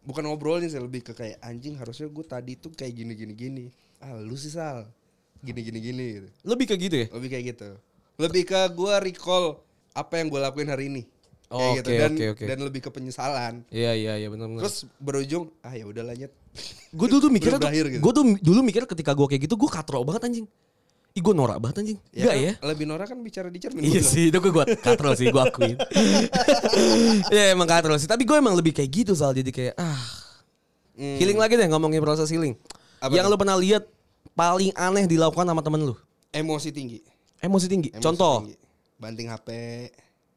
bukan 0.07 0.23
ngobrolin 0.31 0.71
sih 0.71 0.79
lebih 0.79 1.03
ke 1.03 1.19
kayak 1.19 1.43
anjing 1.43 1.75
harusnya 1.75 2.07
gue 2.07 2.23
tadi 2.23 2.55
tuh 2.55 2.71
kayak 2.71 2.95
gini 2.95 3.19
gini 3.19 3.35
gini. 3.35 3.65
Ah 3.99 4.15
lu 4.15 4.39
sih 4.39 4.55
sal. 4.55 4.87
Gini 5.43 5.67
gini 5.67 5.79
gini 5.83 6.05
gitu. 6.23 6.29
Lebih 6.47 6.67
ke 6.71 6.75
gitu 6.79 6.97
ya? 7.03 7.07
Lebih 7.11 7.29
kayak 7.35 7.45
gitu. 7.59 7.69
Lebih 8.23 8.43
ke 8.47 8.61
gue 8.71 8.95
recall 9.03 9.59
apa 9.99 10.23
yang 10.23 10.31
gue 10.31 10.39
lakuin 10.39 10.71
hari 10.71 10.87
ini. 10.87 11.03
Oh, 11.51 11.59
Kayak 11.59 11.75
gitu 11.75 11.91
oke, 11.91 11.99
dan 11.99 12.13
oke, 12.15 12.27
oke. 12.35 12.45
dan 12.47 12.59
lebih 12.63 12.81
ke 12.87 12.91
penyesalan. 12.95 13.55
Iya 13.75 13.93
iya 13.99 14.13
iya 14.17 14.29
benar-benar. 14.31 14.63
Terus 14.63 14.87
berujung 15.03 15.51
ah 15.67 15.75
ya 15.75 15.91
udah 15.91 16.07
lanjut. 16.07 16.31
gue 16.95 17.07
dulu 17.11 17.21
tuh 17.27 17.33
mikirnya 17.35 17.59
tuh, 17.59 17.67
gitu. 17.67 17.99
gue 17.99 18.13
tuh 18.15 18.25
dulu 18.39 18.61
mikir 18.63 18.87
ketika 18.87 19.11
gue 19.11 19.27
kayak 19.27 19.43
gitu 19.51 19.59
gue 19.59 19.71
katro 19.71 20.07
banget 20.07 20.23
anjing. 20.31 20.47
Ih 21.15 21.23
gue 21.23 21.31
norak 21.31 21.63
banget 21.63 21.79
anjing. 21.79 21.99
Ya 22.11 22.27
Enggak 22.27 22.35
kan, 22.35 22.43
ya? 22.43 22.53
Lebih 22.75 22.85
norak 22.91 23.07
kan 23.07 23.19
bicara 23.23 23.47
di 23.47 23.63
cermin. 23.63 23.87
Iya 23.87 24.03
sih 24.03 24.35
itu 24.35 24.39
gue 24.43 24.51
gue 24.51 24.67
katro 24.83 25.15
sih 25.15 25.31
gue 25.31 25.39
akuin. 25.39 25.79
ya 27.35 27.55
emang 27.55 27.71
katro 27.71 27.95
sih. 27.95 28.11
Tapi 28.11 28.27
gue 28.27 28.35
emang 28.35 28.59
lebih 28.59 28.75
kayak 28.75 28.91
gitu 28.91 29.13
soal 29.15 29.31
jadi 29.31 29.51
kayak 29.55 29.75
ah 29.79 30.27
Hmm. 30.95 31.19
healing 31.19 31.35
lagi 31.35 31.59
deh 31.59 31.67
ngomongin 31.67 31.99
proses 31.99 32.31
healing. 32.31 32.55
Apa 33.03 33.11
yang 33.19 33.27
tuh? 33.27 33.35
lu 33.35 33.39
pernah 33.39 33.59
lihat 33.59 33.83
paling 34.31 34.71
aneh 34.75 35.11
dilakukan 35.11 35.43
sama 35.43 35.59
temen 35.59 35.91
lu? 35.91 35.95
Emosi 36.31 36.71
tinggi. 36.71 37.03
Emosi 37.43 37.67
tinggi. 37.67 37.91
Emosi 37.91 38.03
Contoh. 38.03 38.47
tinggi. 38.47 38.55
Banting 38.99 39.27
HP 39.27 39.49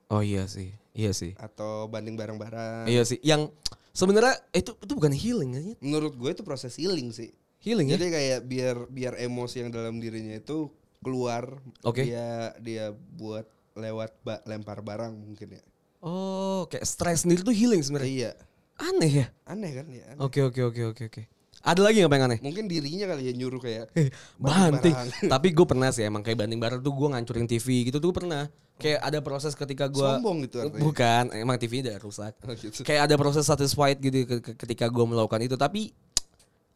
Oh 0.10 0.22
iya 0.22 0.50
sih. 0.50 0.74
Iya 0.94 1.14
sih. 1.14 1.38
atau 1.38 1.86
banding 1.86 2.18
barang-barang. 2.18 2.90
Iya 2.90 3.06
sih. 3.06 3.22
Yang 3.22 3.54
sebenarnya 3.94 4.34
itu 4.50 4.74
itu 4.74 4.94
bukan 4.94 5.14
healing 5.14 5.52
kan? 5.54 5.64
Menurut 5.78 6.18
gue 6.18 6.30
itu 6.34 6.42
proses 6.42 6.74
healing 6.74 7.14
sih. 7.14 7.30
Healing 7.60 7.88
ya? 7.88 7.98
Jadi 7.98 8.08
kayak 8.10 8.40
biar 8.44 8.76
biar 8.88 9.14
emosi 9.18 9.56
yang 9.62 9.70
dalam 9.70 9.98
dirinya 9.98 10.34
itu 10.34 10.70
keluar. 11.00 11.58
Oke. 11.82 12.04
Dia 12.04 12.54
dia 12.58 12.86
buat 12.92 13.46
lewat 13.74 14.12
ba- 14.22 14.42
lempar 14.44 14.82
barang 14.82 15.14
mungkin 15.14 15.58
ya. 15.58 15.64
Oh, 16.00 16.66
kayak 16.68 16.86
stres 16.86 17.26
sendiri 17.26 17.42
tuh 17.42 17.52
healing 17.52 17.82
sebenarnya. 17.82 18.10
Iya. 18.10 18.32
Aneh 18.78 19.12
ya? 19.12 19.28
Aneh 19.44 19.72
kan 19.74 19.86
ya. 19.90 20.06
Oke 20.18 20.42
oke 20.42 20.62
oke 20.64 20.82
oke 20.94 21.04
oke. 21.10 21.24
Ada 21.58 21.82
lagi 21.82 22.00
nggak 22.00 22.14
yang 22.14 22.26
aneh? 22.30 22.40
Mungkin 22.40 22.70
dirinya 22.70 23.10
kali 23.10 23.28
ya 23.28 23.34
nyuruh 23.34 23.58
kayak 23.60 23.90
Banting. 24.40 24.94
barang. 24.94 25.08
Tapi 25.34 25.48
gue 25.52 25.66
pernah 25.66 25.90
sih 25.90 26.06
emang 26.06 26.22
kayak 26.22 26.38
banting 26.38 26.62
barang 26.62 26.80
tuh 26.80 26.94
gue 26.94 27.08
ngancurin 27.10 27.50
TV 27.50 27.90
gitu 27.90 27.98
tuh 27.98 28.14
pernah. 28.14 28.46
Kayak 28.78 29.02
ada 29.02 29.20
proses 29.20 29.58
ketika 29.58 29.90
gue 29.90 29.98
Sombong 29.98 30.46
gitu 30.46 30.62
artinya. 30.62 30.86
Bukan, 30.86 31.24
emang 31.34 31.58
TV 31.58 31.82
udah 31.82 31.98
rusak. 31.98 32.38
Oh, 32.46 32.54
gitu. 32.54 32.86
Kayak 32.86 33.10
ada 33.10 33.16
proses 33.18 33.42
satisfied 33.44 33.98
gitu 33.98 34.24
ke- 34.24 34.38
ke- 34.40 34.56
ketika 34.56 34.86
gue 34.86 35.02
melakukan 35.04 35.42
itu. 35.42 35.58
Tapi 35.58 35.98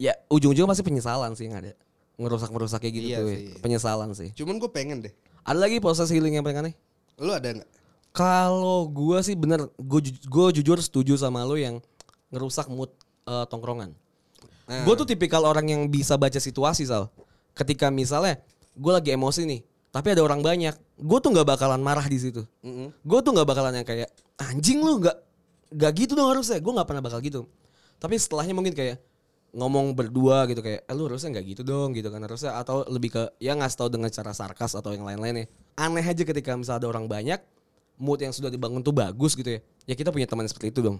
ya 0.02 0.18
ujung-ujungnya 0.26 0.66
pasti 0.66 0.82
penyesalan 0.82 1.38
sih 1.38 1.46
yang 1.46 1.62
ada. 1.62 1.78
Ngerusak-merusak 2.18 2.82
kayak 2.82 2.94
gitu 2.98 3.06
Iya 3.14 3.18
tuh. 3.22 3.28
sih. 3.30 3.42
Penyesalan 3.62 4.10
sih. 4.18 4.28
Cuman 4.34 4.58
gue 4.58 4.66
pengen 4.66 4.98
deh. 5.06 5.14
Ada 5.46 5.58
lagi 5.62 5.78
proses 5.78 6.10
healing 6.10 6.34
yang 6.34 6.42
paling 6.42 6.58
aneh? 6.66 6.74
Lu 7.22 7.30
ada 7.30 7.46
nggak? 7.54 7.68
Kalau 8.12 8.90
gue 8.90 9.18
sih 9.24 9.38
bener, 9.38 9.70
gue 9.78 10.00
gue 10.10 10.46
jujur 10.60 10.76
setuju 10.82 11.14
sama 11.16 11.46
lo 11.46 11.54
yang 11.56 11.78
ngerusak 12.34 12.66
mood 12.68 12.90
eh, 13.24 13.46
tongkrongan. 13.48 13.94
Nah. 14.68 14.84
Gue 14.84 14.94
tuh 14.98 15.06
tipikal 15.08 15.46
orang 15.46 15.70
yang 15.70 15.82
bisa 15.86 16.18
baca 16.18 16.36
situasi 16.36 16.84
sal. 16.84 17.08
Ketika 17.56 17.88
misalnya 17.88 18.42
gue 18.76 18.92
lagi 18.92 19.10
emosi 19.14 19.46
nih, 19.48 19.60
tapi 19.92 20.12
ada 20.12 20.22
orang 20.24 20.40
banyak, 20.44 20.74
gue 21.00 21.18
tuh 21.20 21.30
nggak 21.32 21.48
bakalan 21.56 21.80
marah 21.80 22.04
di 22.04 22.18
situ. 22.20 22.42
Mm-mm. 22.60 22.92
Gue 23.04 23.18
tuh 23.24 23.32
nggak 23.32 23.48
bakalan 23.48 23.80
yang 23.80 23.86
kayak 23.88 24.08
anjing 24.40 24.80
lu 24.84 25.00
nggak 25.00 25.16
nggak 25.72 25.92
gitu 25.96 26.12
dong 26.12 26.28
harusnya. 26.32 26.60
Gue 26.60 26.72
nggak 26.76 26.88
pernah 26.88 27.02
bakal 27.04 27.18
gitu. 27.24 27.48
Tapi 27.96 28.14
setelahnya 28.20 28.52
mungkin 28.52 28.76
kayak 28.76 29.00
ngomong 29.52 29.92
berdua 29.92 30.48
gitu 30.48 30.60
kayak 30.60 30.84
eh, 30.84 30.94
lu 30.96 31.04
harusnya 31.04 31.36
nggak 31.36 31.46
gitu 31.46 31.62
dong 31.62 31.92
gitu 31.92 32.08
kan 32.08 32.20
harusnya 32.20 32.56
atau 32.56 32.88
lebih 32.88 33.12
ke 33.12 33.22
ya 33.36 33.52
ngasih 33.52 33.78
tahu 33.78 33.88
dengan 33.88 34.08
cara 34.08 34.32
sarkas 34.32 34.72
atau 34.72 34.90
yang 34.90 35.04
lain-lainnya 35.04 35.44
aneh 35.76 36.00
aja 36.00 36.24
ketika 36.24 36.56
misalnya 36.56 36.84
ada 36.84 36.88
orang 36.88 37.04
banyak 37.04 37.36
mood 37.96 38.18
yang 38.18 38.32
sudah 38.32 38.48
dibangun 38.48 38.80
tuh 38.80 38.90
bagus 38.90 39.36
gitu 39.36 39.52
ya 39.52 39.60
ya 39.84 39.94
kita 39.94 40.08
punya 40.08 40.24
teman 40.24 40.48
seperti 40.48 40.68
itu 40.68 40.80
dong 40.82 40.98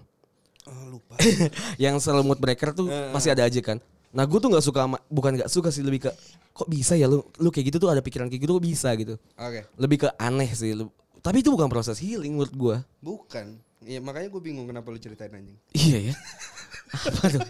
Oh, 0.63 0.95
lupa. 0.95 1.19
yang 1.75 1.99
selalu 1.99 2.23
mood 2.23 2.39
breaker 2.39 2.71
tuh 2.71 2.87
masih 3.11 3.35
ada 3.35 3.43
aja 3.43 3.59
kan. 3.59 3.83
Nah 4.15 4.23
gue 4.23 4.39
tuh 4.39 4.47
nggak 4.47 4.63
suka 4.63 4.87
sama, 4.87 4.95
bukan 5.11 5.35
nggak 5.35 5.51
suka 5.51 5.67
sih 5.67 5.83
lebih 5.83 6.07
ke 6.07 6.11
kok 6.55 6.71
bisa 6.71 6.95
ya 6.95 7.03
lu 7.03 7.19
lu 7.35 7.51
kayak 7.51 7.67
gitu 7.67 7.83
tuh 7.83 7.91
ada 7.91 7.99
pikiran 7.99 8.31
kayak 8.31 8.47
gitu 8.47 8.55
kok 8.55 8.63
bisa 8.63 8.95
gitu. 8.95 9.19
Oke. 9.35 9.67
Lebih 9.75 10.07
ke 10.07 10.09
aneh 10.15 10.47
sih. 10.47 10.71
Lu- 10.71 10.87
Tapi 11.19 11.43
itu 11.43 11.51
bukan 11.51 11.67
proses 11.67 11.99
healing 11.99 12.31
menurut 12.31 12.55
gue. 12.55 12.75
Bukan. 13.03 13.59
Iya 13.83 13.99
makanya 13.99 14.31
gue 14.31 14.39
bingung 14.39 14.63
kenapa 14.63 14.87
lu 14.87 14.95
ceritain 14.95 15.35
anjing. 15.35 15.59
Iya 15.75 15.99
ya. 15.99 16.15
Apa 16.93 17.25
tuh? 17.29 17.41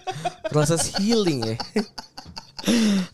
Proses 0.49 0.95
healing 0.97 1.43
ya. 1.43 1.55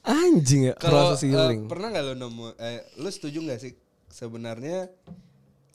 Anjing 0.06 0.70
ya 0.70 0.74
Kalau 0.78 1.14
proses 1.14 1.26
eh, 1.26 1.34
healing. 1.34 1.66
pernah 1.66 1.90
nggak 1.90 2.06
lo 2.06 2.14
nemu? 2.14 2.46
Eh, 2.62 2.80
lo 3.02 3.10
setuju 3.10 3.42
nggak 3.42 3.60
sih 3.60 3.74
sebenarnya 4.08 4.94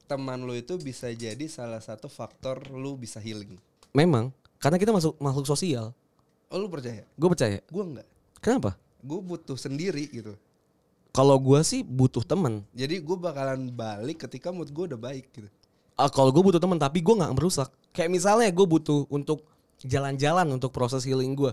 teman 0.06 0.46
lo 0.46 0.54
itu 0.54 0.78
bisa 0.78 1.10
jadi 1.10 1.42
salah 1.50 1.82
satu 1.82 2.06
faktor 2.06 2.70
lo 2.70 2.94
bisa 2.94 3.18
healing? 3.18 3.58
Memang 3.90 4.30
karena 4.62 4.78
kita 4.78 4.94
masuk 4.94 5.18
makhluk 5.18 5.46
sosial. 5.46 5.90
Oh 6.48 6.58
lo 6.60 6.70
percaya? 6.70 7.02
Gue 7.18 7.28
percaya. 7.34 7.58
Gue 7.66 7.82
nggak. 7.82 8.06
Kenapa? 8.38 8.78
Gue 9.02 9.18
butuh 9.18 9.58
sendiri 9.58 10.06
gitu. 10.06 10.38
Kalau 11.10 11.38
gue 11.38 11.58
sih 11.66 11.82
butuh 11.82 12.22
temen. 12.22 12.62
Jadi 12.74 12.98
gue 13.02 13.16
bakalan 13.18 13.70
balik 13.70 14.26
ketika 14.26 14.50
mood 14.54 14.70
gue 14.70 14.94
udah 14.94 14.98
baik 14.98 15.30
gitu. 15.34 15.50
Ah, 15.94 16.10
kalau 16.10 16.34
gue 16.34 16.42
butuh 16.42 16.58
temen 16.58 16.78
tapi 16.78 16.98
gue 17.02 17.14
nggak 17.14 17.34
merusak. 17.34 17.70
Kayak 17.94 18.10
misalnya 18.10 18.50
gue 18.50 18.66
butuh 18.66 19.06
untuk 19.10 19.46
jalan-jalan 19.84 20.48
untuk 20.50 20.72
proses 20.72 21.04
healing 21.04 21.36
gue. 21.36 21.52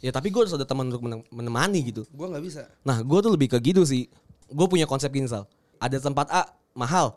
Ya 0.00 0.12
tapi 0.12 0.28
gue 0.28 0.40
harus 0.40 0.52
ada 0.52 0.64
teman 0.64 0.88
untuk 0.88 1.00
menem- 1.00 1.24
menemani 1.28 1.80
gitu. 1.84 2.04
Gue 2.10 2.26
nggak 2.26 2.44
bisa. 2.44 2.62
Nah 2.82 3.00
gue 3.00 3.18
tuh 3.20 3.32
lebih 3.32 3.48
ke 3.48 3.58
gitu 3.62 3.84
sih. 3.84 4.08
Gue 4.48 4.66
punya 4.66 4.84
konsep 4.84 5.08
gini 5.08 5.24
Sal. 5.24 5.44
Ada 5.76 6.00
tempat 6.00 6.28
A 6.28 6.42
mahal, 6.72 7.16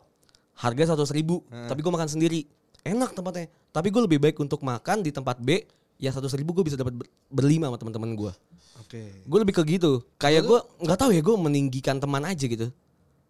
harga 0.56 0.92
seratus 0.92 1.12
ribu, 1.12 1.44
tapi 1.66 1.80
gue 1.80 1.92
makan 1.92 2.08
sendiri. 2.08 2.44
Enak 2.80 3.12
tempatnya. 3.12 3.48
Tapi 3.70 3.88
gue 3.88 4.02
lebih 4.02 4.18
baik 4.18 4.36
untuk 4.36 4.60
makan 4.60 5.00
di 5.00 5.12
tempat 5.12 5.36
B, 5.36 5.64
ya 5.96 6.08
seratus 6.08 6.32
ribu 6.32 6.52
gue 6.52 6.64
bisa 6.64 6.76
dapat 6.76 6.96
ber- 6.96 7.12
berlima 7.28 7.68
sama 7.68 7.76
teman-teman 7.76 8.16
gue. 8.16 8.32
Oke. 8.80 9.02
Gue 9.22 9.38
lebih 9.38 9.54
ke 9.54 9.62
gitu. 9.68 10.00
Kayak 10.16 10.48
gue 10.48 10.58
nggak 10.80 10.98
tahu 10.98 11.10
ya 11.12 11.20
gue 11.20 11.36
meninggikan 11.36 12.00
teman 12.00 12.24
aja 12.24 12.42
gitu. 12.42 12.72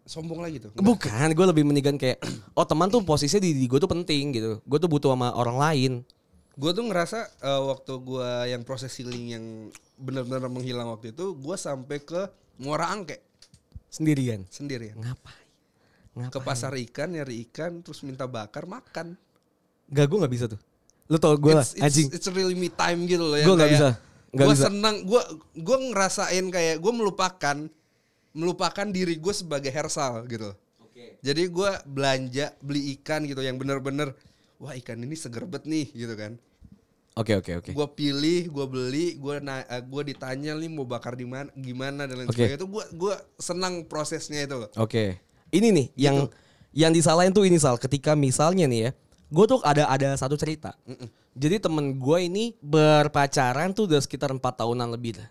Sombong 0.01 0.41
lagi 0.41 0.57
tuh. 0.57 0.71
Bukan, 0.73 1.27
gue 1.29 1.45
lebih 1.45 1.63
meninggikan 1.63 1.95
kayak 1.95 2.17
oh 2.57 2.65
teman 2.65 2.87
tuh 2.87 3.03
posisinya 3.03 3.43
di, 3.43 3.67
gue 3.67 3.79
tuh 3.79 3.91
penting 3.91 4.31
gitu. 4.33 4.51
Gue 4.63 4.79
tuh 4.79 4.87
butuh 4.87 5.11
sama 5.11 5.29
orang 5.31 5.59
lain. 5.59 5.91
Gue 6.53 6.71
tuh 6.71 6.83
ngerasa 6.83 7.19
eh, 7.39 7.61
waktu 7.63 7.93
gue 7.97 8.29
yang 8.51 8.61
proses 8.61 8.91
healing 8.95 9.25
yang 9.31 9.45
benar-benar 9.95 10.47
menghilang 10.47 10.91
waktu 10.91 11.15
itu, 11.15 11.33
gue 11.33 11.55
sampai 11.55 11.97
ke 11.99 12.27
Muara 12.59 12.91
Angke 12.91 13.19
Sendirian. 13.87 14.47
sendirian. 14.47 14.95
Ngapain? 14.95 15.47
Ngapain? 16.15 16.31
Ke 16.31 16.39
pasar 16.39 16.71
ikan 16.79 17.11
nyari 17.11 17.43
ikan 17.49 17.83
terus 17.83 18.03
minta 18.03 18.23
bakar 18.23 18.63
makan. 18.63 19.15
Gak, 19.91 20.07
gue 20.07 20.17
gak 20.23 20.31
bisa 20.31 20.45
tuh. 20.47 20.59
Lu 21.11 21.19
tau 21.19 21.35
gue 21.35 21.51
lah, 21.51 21.63
It's, 21.63 21.75
it's, 21.75 21.83
anjing. 21.83 22.07
it's 22.15 22.27
really 22.31 22.55
me 22.55 22.71
time 22.71 23.03
gitu 23.03 23.19
loh. 23.19 23.35
Gua 23.35 23.55
nggak 23.59 23.71
bisa. 23.71 23.89
Nggak 24.31 24.47
Gue 24.47 24.55
bisa. 24.55 24.65
senang, 24.71 24.95
gue 25.03 25.21
gue 25.59 25.77
ngerasain 25.91 26.45
kayak 26.47 26.79
gue 26.79 26.93
melupakan 26.95 27.57
melupakan 28.31 28.87
diri 28.87 29.19
gue 29.19 29.33
sebagai 29.35 29.67
hersal 29.67 30.23
gitu. 30.31 30.55
Jadi 31.19 31.51
gue 31.51 31.71
belanja 31.83 32.55
beli 32.63 32.95
ikan 32.95 33.27
gitu 33.27 33.43
yang 33.43 33.59
bener-bener 33.59 34.15
wah 34.61 34.77
ikan 34.77 35.01
ini 35.01 35.17
seger 35.17 35.49
bet 35.49 35.65
nih 35.65 35.89
gitu 35.89 36.13
kan. 36.13 36.37
Oke, 37.11 37.35
oke, 37.35 37.51
oke. 37.59 37.71
Gue 37.75 37.87
pilih, 37.91 38.47
gue 38.47 38.65
beli, 38.71 39.19
gue 39.19 39.35
na 39.43 39.67
gue 39.83 40.03
ditanya 40.15 40.55
nih 40.55 40.71
mau 40.71 40.87
bakar 40.87 41.19
di 41.19 41.27
mana, 41.27 41.51
gimana 41.59 42.07
dan 42.07 42.23
lain 42.23 42.29
Oke. 42.31 42.39
sebagainya. 42.39 42.59
Itu 42.63 42.67
gue 42.71 42.83
gue 42.95 43.13
senang 43.35 43.83
prosesnya 43.83 44.47
itu 44.47 44.55
loh. 44.55 44.71
Oke. 44.79 45.19
Ini 45.51 45.67
nih 45.75 45.87
yang 45.99 46.31
yang 46.71 46.95
disalahin 46.95 47.35
tuh 47.35 47.43
ini 47.43 47.59
Sal. 47.59 47.75
Ketika 47.75 48.15
misalnya 48.15 48.63
nih 48.63 48.79
ya, 48.87 48.91
gue 49.27 49.45
tuh 49.49 49.59
ada 49.67 49.91
ada 49.91 50.15
satu 50.15 50.39
cerita. 50.39 50.71
Jadi 51.35 51.59
temen 51.59 51.99
gue 51.99 52.17
ini 52.23 52.55
berpacaran 52.63 53.75
tuh 53.75 53.91
udah 53.91 53.99
sekitar 53.99 54.31
empat 54.31 54.63
tahunan 54.63 54.95
lebih 54.95 55.19
lah. 55.19 55.27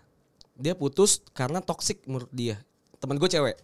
Dia 0.61 0.77
putus 0.77 1.25
karena 1.33 1.65
toksik 1.65 2.05
menurut 2.05 2.29
dia. 2.29 2.61
Temen 3.01 3.17
gue 3.17 3.25
cewek. 3.25 3.57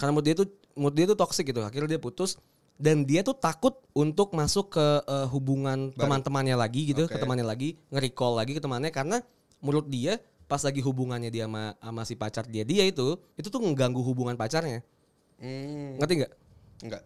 Karena 0.00 0.16
menurut 0.16 0.24
dia 0.24 0.36
tuh 0.40 0.48
menurut 0.72 0.96
dia 0.96 1.06
tuh 1.12 1.18
toksik 1.20 1.52
gitu. 1.52 1.60
Akhirnya 1.60 1.92
dia 1.92 2.00
putus 2.00 2.40
dan 2.80 3.04
dia 3.04 3.20
tuh 3.20 3.36
takut 3.36 3.76
untuk 3.92 4.32
masuk 4.32 4.72
ke 4.72 4.86
eh, 5.04 5.26
hubungan 5.28 5.92
teman-temannya 5.92 6.56
lagi 6.56 6.88
gitu, 6.88 7.04
Oke. 7.04 7.14
ke 7.14 7.18
temannya 7.20 7.44
lagi, 7.44 7.76
nge-recall 7.92 8.40
lagi 8.40 8.56
ke 8.56 8.62
temannya 8.64 8.88
karena 8.88 9.20
menurut 9.60 9.86
dia 9.92 10.16
pas 10.48 10.64
lagi 10.64 10.80
hubungannya 10.82 11.30
dia 11.30 11.46
sama, 11.46 11.76
sama 11.78 12.02
si 12.08 12.18
pacar 12.18 12.42
dia 12.48 12.66
dia 12.66 12.82
itu 12.82 13.14
itu 13.38 13.46
tuh 13.52 13.60
mengganggu 13.60 14.00
hubungan 14.00 14.34
pacarnya. 14.34 14.82
Hmm, 15.38 16.00
Ngerti 16.00 16.14
nggak? 16.24 16.32
enggak. 16.88 17.02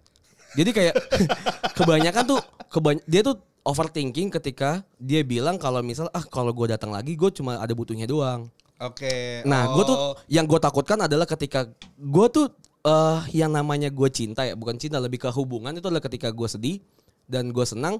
Jadi 0.54 0.70
kayak 0.70 0.94
kebanyakan 1.78 2.24
tuh 2.24 2.40
kebany 2.70 3.02
dia 3.04 3.20
tuh 3.26 3.42
overthinking 3.66 4.30
ketika 4.30 4.86
dia 4.96 5.26
bilang 5.26 5.58
kalau 5.58 5.82
misal 5.82 6.06
ah 6.14 6.22
kalau 6.22 6.54
gue 6.54 6.70
datang 6.70 6.94
lagi 6.94 7.18
gue 7.18 7.30
cuma 7.34 7.58
ada 7.58 7.74
butuhnya 7.74 8.06
doang. 8.06 8.48
Oke. 8.82 9.42
Nah, 9.46 9.70
gue 9.70 9.84
tuh 9.86 9.96
oh, 9.96 10.14
yang 10.26 10.44
gue 10.50 10.58
takutkan 10.58 10.98
adalah 11.06 11.24
ketika 11.24 11.68
gue 11.94 12.26
tuh 12.30 12.46
eh 12.84 13.20
yang 13.32 13.48
namanya 13.48 13.88
gue 13.88 14.08
cinta 14.12 14.44
ya, 14.44 14.52
bukan 14.52 14.76
cinta 14.76 15.00
lebih 15.00 15.16
ke 15.16 15.28
hubungan 15.32 15.72
itu 15.72 15.88
adalah 15.88 16.04
ketika 16.04 16.28
gue 16.28 16.44
sedih 16.44 16.76
dan 17.24 17.48
gue 17.48 17.64
senang, 17.64 17.96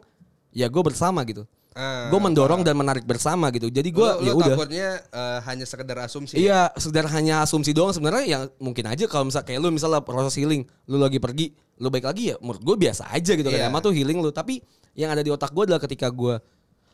ya 0.52 0.68
gue 0.68 0.82
bersama 0.84 1.24
gitu. 1.24 1.48
ah, 1.74 2.06
gue 2.06 2.20
mendorong 2.22 2.62
dan 2.62 2.78
menarik 2.78 3.02
bersama 3.02 3.50
gitu. 3.50 3.66
Jadi 3.66 3.90
gue 3.90 4.08
ya 4.22 4.30
udah. 4.30 4.54
takutnya 4.54 4.88
eh, 5.10 5.38
hanya 5.42 5.66
sekedar 5.66 5.98
asumsi. 6.06 6.38
Iya, 6.38 6.70
sekedar 6.78 7.10
hanya 7.10 7.42
asumsi 7.42 7.74
doang 7.74 7.90
sebenarnya 7.90 8.24
yang 8.28 8.42
mungkin 8.62 8.86
aja 8.86 9.10
kalau 9.10 9.26
misal 9.26 9.42
kayak 9.42 9.58
lu 9.58 9.74
misalnya 9.74 9.98
proses 10.04 10.38
healing, 10.38 10.62
lu 10.86 11.02
lagi 11.02 11.18
pergi, 11.18 11.50
lu 11.82 11.90
baik 11.90 12.06
lagi 12.06 12.30
ya 12.30 12.36
menurut 12.38 12.62
gue 12.62 12.76
biasa 12.78 13.10
aja 13.10 13.34
gitu 13.34 13.48
kan. 13.50 13.58
Iya. 13.58 13.66
Emang 13.72 13.82
tuh 13.82 13.90
healing 13.90 14.22
lu, 14.22 14.30
tapi 14.30 14.62
yang 14.94 15.10
ada 15.10 15.24
di 15.24 15.34
otak 15.34 15.50
gue 15.50 15.66
adalah 15.66 15.82
ketika 15.82 16.12
gue 16.14 16.38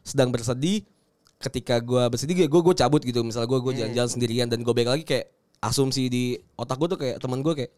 sedang 0.01 0.33
bersedih, 0.33 0.81
ketika 1.37 1.77
gue 1.83 2.03
bersedih 2.09 2.49
gue 2.49 2.61
gue 2.65 2.75
cabut 2.79 3.03
gitu. 3.05 3.21
Misalnya 3.21 3.53
gue 3.53 3.59
gue 3.61 3.73
Hmm. 3.77 3.81
jalan-jalan 3.85 4.11
sendirian 4.17 4.49
dan 4.49 4.65
gue 4.65 4.73
baik 4.73 4.89
lagi 4.89 5.05
kayak 5.05 5.29
asumsi 5.61 6.09
di 6.09 6.25
otak 6.57 6.81
gue 6.81 6.89
tuh 6.89 6.99
kayak 7.05 7.21
teman 7.21 7.45
gue 7.45 7.53
kayak 7.53 7.73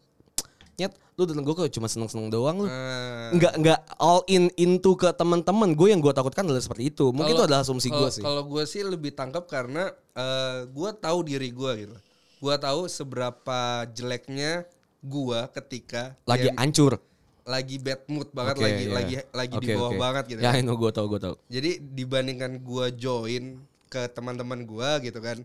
nyet 0.73 0.93
lu 1.13 1.29
datang 1.29 1.45
gue 1.45 1.69
cuma 1.69 1.85
seneng-seneng 1.85 2.33
doang 2.33 2.65
lu. 2.65 2.67
Ah. 2.67 3.29
Nggak 3.29 3.53
nggak 3.61 3.79
all 4.01 4.25
in 4.25 4.49
into 4.57 4.97
ke 4.97 5.05
teman-teman 5.13 5.77
gue 5.77 5.93
yang 5.93 6.01
gue 6.01 6.09
takutkan 6.09 6.43
adalah 6.43 6.59
seperti 6.59 6.89
itu. 6.89 7.13
Mungkin 7.13 7.31
itu 7.31 7.37
Kalau- 7.37 7.47
adalah 7.47 7.61
asumsi 7.61 7.87
gue 7.87 8.09
sih. 8.09 8.23
Kalau 8.25 8.43
gue 8.43 8.63
sih 8.65 8.81
lebih 8.81 9.13
tangkap 9.13 9.45
karena 9.45 9.93
eh, 10.13 10.65
gue 10.65 10.89
tahu 10.97 11.19
diri 11.21 11.53
gue 11.53 11.71
gitu. 11.85 11.95
Gue 12.41 12.55
tahu 12.57 12.85
seberapa 12.87 13.59
jeleknya 13.89 14.65
gue 14.99 15.39
ketika 15.53 16.17
Lagi 16.25 16.49
dia 16.49 16.53
hancur. 16.57 16.97
lagi 17.43 17.75
bad 17.75 18.07
mood 18.07 18.31
banget, 18.31 18.55
Oke, 18.55 18.63
lagi 18.63 18.83
iya. 18.87 18.93
lagi 18.95 19.15
lagi 19.35 19.55
di 19.59 19.67
Oke, 19.67 19.73
bawah 19.75 19.91
oke. 19.91 19.99
banget 19.99 20.23
gitu. 20.31 20.39
Ya, 20.39 20.49
kan. 20.49 20.59
I 20.59 20.63
know 20.63 20.79
gue 20.79 20.91
tau 20.95 21.05
gue 21.05 21.19
tau. 21.19 21.35
Jadi 21.51 21.75
dibandingkan 21.83 22.55
gue 22.63 22.85
join 22.95 23.59
ke 23.91 24.07
teman-teman 24.09 24.63
gue 24.63 24.89
gitu 25.03 25.19
kan. 25.19 25.43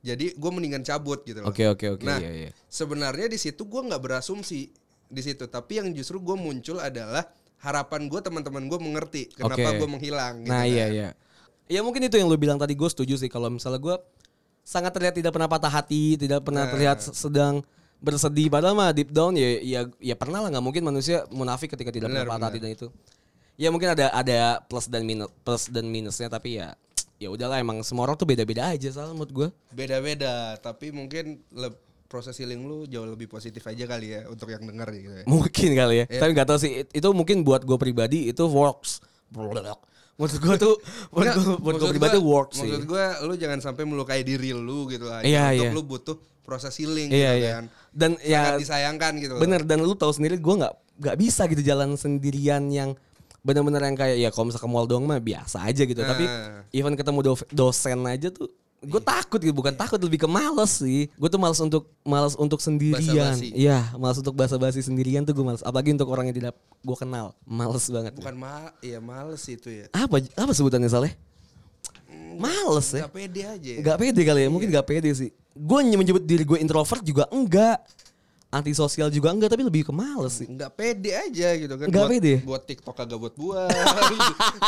Jadi 0.00 0.32
gue 0.32 0.50
mendingan 0.50 0.80
cabut 0.80 1.20
gitu 1.22 1.40
loh. 1.40 1.48
Oke 1.48 1.68
oke 1.68 1.86
oke 1.94 2.02
Nah, 2.02 2.16
iya 2.16 2.30
iya. 2.46 2.50
sebenarnya 2.66 3.28
di 3.28 3.36
situ 3.36 3.62
gue 3.62 3.80
nggak 3.82 4.00
berasumsi 4.00 4.72
di 5.06 5.20
situ, 5.20 5.44
tapi 5.44 5.76
yang 5.76 5.92
justru 5.92 6.16
gue 6.18 6.32
muncul 6.34 6.80
adalah 6.80 7.28
harapan 7.58 8.08
gue 8.08 8.18
teman-teman 8.18 8.64
gue 8.64 8.78
mengerti 8.78 9.22
kenapa 9.30 9.60
Oke. 9.68 9.78
gue 9.78 9.88
menghilang. 9.88 10.34
Gitu 10.42 10.50
Nah 10.50 10.64
kan. 10.64 10.72
iya 10.72 10.86
iya. 10.88 11.08
Ya 11.68 11.80
mungkin 11.80 12.02
itu 12.02 12.16
yang 12.16 12.26
lu 12.26 12.34
bilang 12.34 12.56
tadi 12.56 12.72
gue 12.72 12.88
setuju 12.88 13.14
sih 13.14 13.28
kalau 13.28 13.46
misalnya 13.46 13.78
gue 13.78 13.96
sangat 14.62 14.90
terlihat 14.90 15.14
tidak 15.14 15.30
pernah 15.30 15.46
patah 15.46 15.70
hati, 15.70 16.16
tidak 16.16 16.42
pernah 16.42 16.66
Nah. 16.66 16.70
terlihat 16.70 16.98
se- 16.98 17.14
sedang 17.14 17.62
bersedih 17.98 18.50
padahal 18.50 18.74
mah 18.74 18.90
deep 18.90 19.08
down 19.08 19.30
ya 19.32 19.62
ya 19.62 19.80
ya 20.02 20.14
pernah 20.14 20.42
lah 20.42 20.50
nggak 20.50 20.64
mungkin 20.64 20.82
manusia 20.82 21.22
munafik 21.30 21.70
ketika 21.70 21.94
tidak 21.94 22.10
Benar, 22.10 22.26
pernah 22.26 22.34
patah 22.34 22.48
hati 22.50 22.58
dan 22.58 22.70
itu. 22.72 22.86
Ya 23.54 23.68
mungkin 23.70 23.92
ada 23.92 24.10
ada 24.10 24.38
plus 24.60 24.90
dan 24.90 25.04
minus 25.04 25.30
plus 25.44 25.70
dan 25.70 25.86
minusnya 25.86 26.26
tapi 26.26 26.58
ya 26.58 26.74
ya 27.22 27.30
udahlah 27.30 27.62
emang 27.62 27.86
semua 27.86 28.10
orang 28.10 28.18
tuh 28.18 28.26
beda-beda 28.26 28.74
aja 28.74 28.90
salah 28.90 29.14
menurut 29.14 29.30
gue. 29.30 29.48
Beda-beda, 29.70 30.58
tapi 30.58 30.90
mungkin 30.90 31.38
le- 31.54 31.78
proses 32.10 32.36
healing 32.36 32.66
lu 32.66 32.84
jauh 32.84 33.08
lebih 33.08 33.24
positif 33.24 33.64
aja 33.64 33.88
kali 33.88 34.12
ya 34.12 34.28
untuk 34.28 34.50
yang 34.50 34.60
denger 34.60 34.88
gitu 34.92 35.14
ya. 35.22 35.24
Mungkin 35.24 35.70
kali 35.72 35.94
ya. 36.02 36.06
Iya. 36.10 36.20
Tapi 36.20 36.30
nggak 36.34 36.48
tahu 36.50 36.58
sih 36.60 36.72
it- 36.84 36.92
itu 36.92 37.08
mungkin 37.14 37.40
buat 37.40 37.64
gue 37.64 37.78
pribadi 37.80 38.28
itu 38.28 38.44
works. 38.44 39.00
Menurut 39.32 39.64
gue 40.20 40.54
tuh 40.60 40.74
buat 41.14 41.24
gue 41.24 41.44
buat 41.56 41.74
gue 41.80 41.88
maksud 41.88 41.88
pribadi 41.96 42.18
gua- 42.20 42.28
works 42.28 42.60
sih. 42.60 42.68
Maksud 42.68 42.84
gue 42.84 43.04
lu 43.24 43.34
jangan 43.40 43.58
sampai 43.64 43.88
melukai 43.88 44.20
diri 44.20 44.52
lu 44.52 44.84
gitu 44.92 45.08
aja. 45.08 45.24
Iya, 45.24 45.56
untuk 45.56 45.64
iya. 45.64 45.72
lu 45.72 45.82
butuh 45.88 46.16
proses 46.44 46.74
healing 46.76 47.08
Iya 47.08 47.30
gitu 47.32 47.40
iya. 47.40 47.52
kan. 47.56 47.64
Dan 47.94 48.10
ya 48.20 48.40
Sangat 48.44 48.60
disayangkan 48.60 49.12
gitu. 49.16 49.34
Bener 49.40 49.62
dan 49.64 49.80
lu 49.80 49.96
tahu 49.96 50.12
sendiri 50.12 50.36
gue 50.36 50.54
nggak 50.60 50.74
nggak 51.00 51.16
bisa 51.16 51.48
gitu 51.48 51.62
jalan 51.64 51.96
sendirian 51.96 52.68
yang 52.68 52.92
bener-bener 53.42 53.82
yang 53.82 53.94
kayak 53.94 54.16
ya 54.16 54.28
kalau 54.30 54.46
misalnya 54.46 54.64
ke 54.64 54.70
mall 54.70 54.86
doang 54.86 55.02
mah 55.02 55.18
biasa 55.18 55.62
aja 55.62 55.82
gitu. 55.82 55.98
Tapi 55.98 56.24
Nah. 56.24 56.62
even 56.70 56.94
ketemu 56.94 57.18
do- 57.24 57.48
dosen 57.50 57.98
aja 58.04 58.30
tuh 58.30 58.46
gue 58.82 58.98
takut 58.98 59.38
gitu 59.38 59.54
bukan 59.54 59.70
takut 59.72 59.94
lebih 59.96 60.18
ke 60.18 60.26
males 60.26 60.74
sih. 60.76 61.06
Gue 61.14 61.26
tuh 61.26 61.38
males 61.38 61.54
untuk 61.56 61.86
males 62.02 62.34
untuk 62.34 62.58
sendirian. 62.58 63.34
Iya 63.38 63.94
males 63.94 64.18
untuk 64.18 64.34
basa-basi 64.34 64.78
sendirian 64.80 65.22
tuh 65.22 65.32
gue 65.32 65.44
males. 65.44 65.62
Apalagi 65.62 65.90
untuk 65.90 66.06
orang 66.08 66.26
yang 66.26 66.36
tidak 66.36 66.54
gue 66.80 66.96
kenal 66.96 67.34
males 67.42 67.86
banget. 67.86 68.14
Bukan 68.14 68.34
ma 68.34 68.74
ya 68.78 68.98
males 68.98 69.42
itu 69.44 69.70
ya. 69.70 69.86
Apa 69.90 70.18
apa 70.18 70.50
sebutannya 70.50 70.86
Saleh? 70.86 71.14
Males 72.32 72.88
ya. 72.90 73.06
Gak 73.06 73.12
pede 73.12 73.42
aja. 73.44 73.70
ya. 73.70 73.78
Gak 73.80 73.96
pede 73.98 74.20
kali 74.24 74.40
ya, 74.42 74.48
mungkin 74.48 74.68
gak 74.68 74.86
pede 74.88 75.10
sih. 75.12 75.30
Gue 75.52 75.84
menyebut 75.84 76.22
diri 76.22 76.42
gue 76.42 76.58
introvert 76.58 77.02
juga 77.02 77.28
enggak. 77.28 77.78
Antisosial 78.52 79.08
juga 79.08 79.32
enggak, 79.32 79.48
tapi 79.56 79.64
lebih 79.64 79.88
ke 79.88 79.92
males 79.96 80.44
sih. 80.44 80.44
Nggak 80.44 80.76
pede 80.76 81.16
aja 81.16 81.56
gitu 81.56 81.72
kan. 81.72 81.88
Nggak 81.88 82.04
buat, 82.04 82.12
pede? 82.12 82.34
Buat 82.44 82.62
TikTok 82.68 82.94
kagak 83.00 83.16
buat 83.16 83.34
buat. 83.40 83.72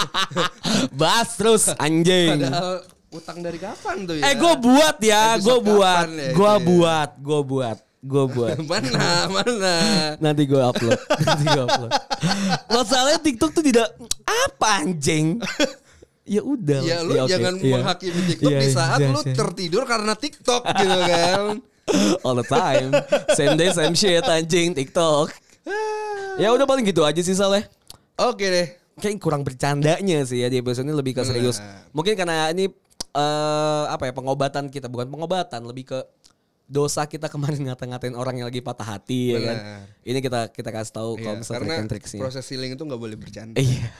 Bas 1.00 1.28
terus 1.36 1.68
anjing. 1.76 2.40
Padahal 2.40 2.80
utang 3.12 3.38
dari 3.44 3.58
kapan 3.60 3.96
tuh 4.08 4.16
ya? 4.16 4.32
Eh 4.32 4.34
gue 4.40 4.54
buat 4.56 4.96
ya, 5.04 5.36
gue 5.36 5.58
buat, 5.60 6.06
ya 6.08 6.32
gue 6.32 6.54
ya? 6.56 6.64
buat, 6.64 7.10
gue 7.20 7.40
buat, 7.44 7.78
gue 7.84 8.24
buat. 8.32 8.56
mana 8.72 9.28
mana. 9.28 9.74
Nanti 10.16 10.42
gue 10.48 10.60
upload, 10.64 10.98
nanti 11.28 11.44
gue 11.44 11.62
upload. 11.68 11.92
Masalahnya 12.72 13.20
TikTok 13.20 13.50
tuh 13.52 13.64
tidak 13.68 13.92
apa 14.24 14.80
anjing. 14.80 15.44
ya 16.24 16.40
udah. 16.40 16.80
Ya 16.80 17.04
lu 17.04 17.20
oke, 17.20 17.28
jangan 17.28 17.54
iya. 17.60 17.84
menghakimi 17.84 18.20
TikTok 18.32 18.48
Iya, 18.48 18.60
di 18.64 18.68
iya, 18.72 18.72
saat 18.72 18.98
iya, 19.04 19.12
lu 19.12 19.20
iya. 19.20 19.34
tertidur 19.36 19.84
karena 19.84 20.12
TikTok 20.16 20.62
gitu 20.72 20.98
kan. 21.04 21.60
All 22.24 22.36
the 22.38 22.46
time. 22.46 22.90
Same 23.36 23.56
day 23.58 23.70
same 23.72 23.94
shit 23.96 24.24
anjing 24.24 24.72
TikTok. 24.72 25.32
ya 26.36 26.52
udah 26.52 26.68
paling 26.68 26.84
gitu 26.84 27.04
aja 27.04 27.20
sih 27.20 27.36
Sal 27.36 27.54
ya. 27.56 27.62
Oke 28.20 28.46
deh. 28.46 28.68
Kayak 29.00 29.18
kurang 29.18 29.42
bercandanya 29.42 30.22
sih 30.22 30.44
ya 30.44 30.48
di 30.52 30.60
episode 30.62 30.86
ini 30.86 30.94
lebih 30.94 31.18
ke 31.18 31.22
serius. 31.26 31.58
Benar. 31.58 31.90
Mungkin 31.96 32.14
karena 32.14 32.36
ini 32.54 32.70
eh 33.14 33.84
apa 33.90 34.10
ya 34.10 34.12
pengobatan 34.12 34.66
kita 34.70 34.90
bukan 34.90 35.06
pengobatan 35.06 35.62
lebih 35.66 35.94
ke 35.94 35.98
dosa 36.64 37.04
kita 37.04 37.28
kemarin 37.28 37.60
ngata-ngatain 37.70 38.16
orang 38.16 38.40
yang 38.40 38.46
lagi 38.48 38.64
patah 38.64 38.96
hati 38.96 39.36
ya 39.36 39.40
kan. 39.44 39.56
Ini 40.02 40.18
kita 40.22 40.40
kita 40.50 40.70
kasih 40.72 40.94
tahu 40.94 41.10
kalau 41.20 41.36
Iya, 41.36 41.40
misalnya 41.42 41.60
karena 41.84 42.20
proses 42.22 42.44
healing 42.48 42.72
itu 42.74 42.82
nggak 42.82 43.00
boleh 43.00 43.16
bercanda. 43.18 43.56
Iya. 43.60 43.90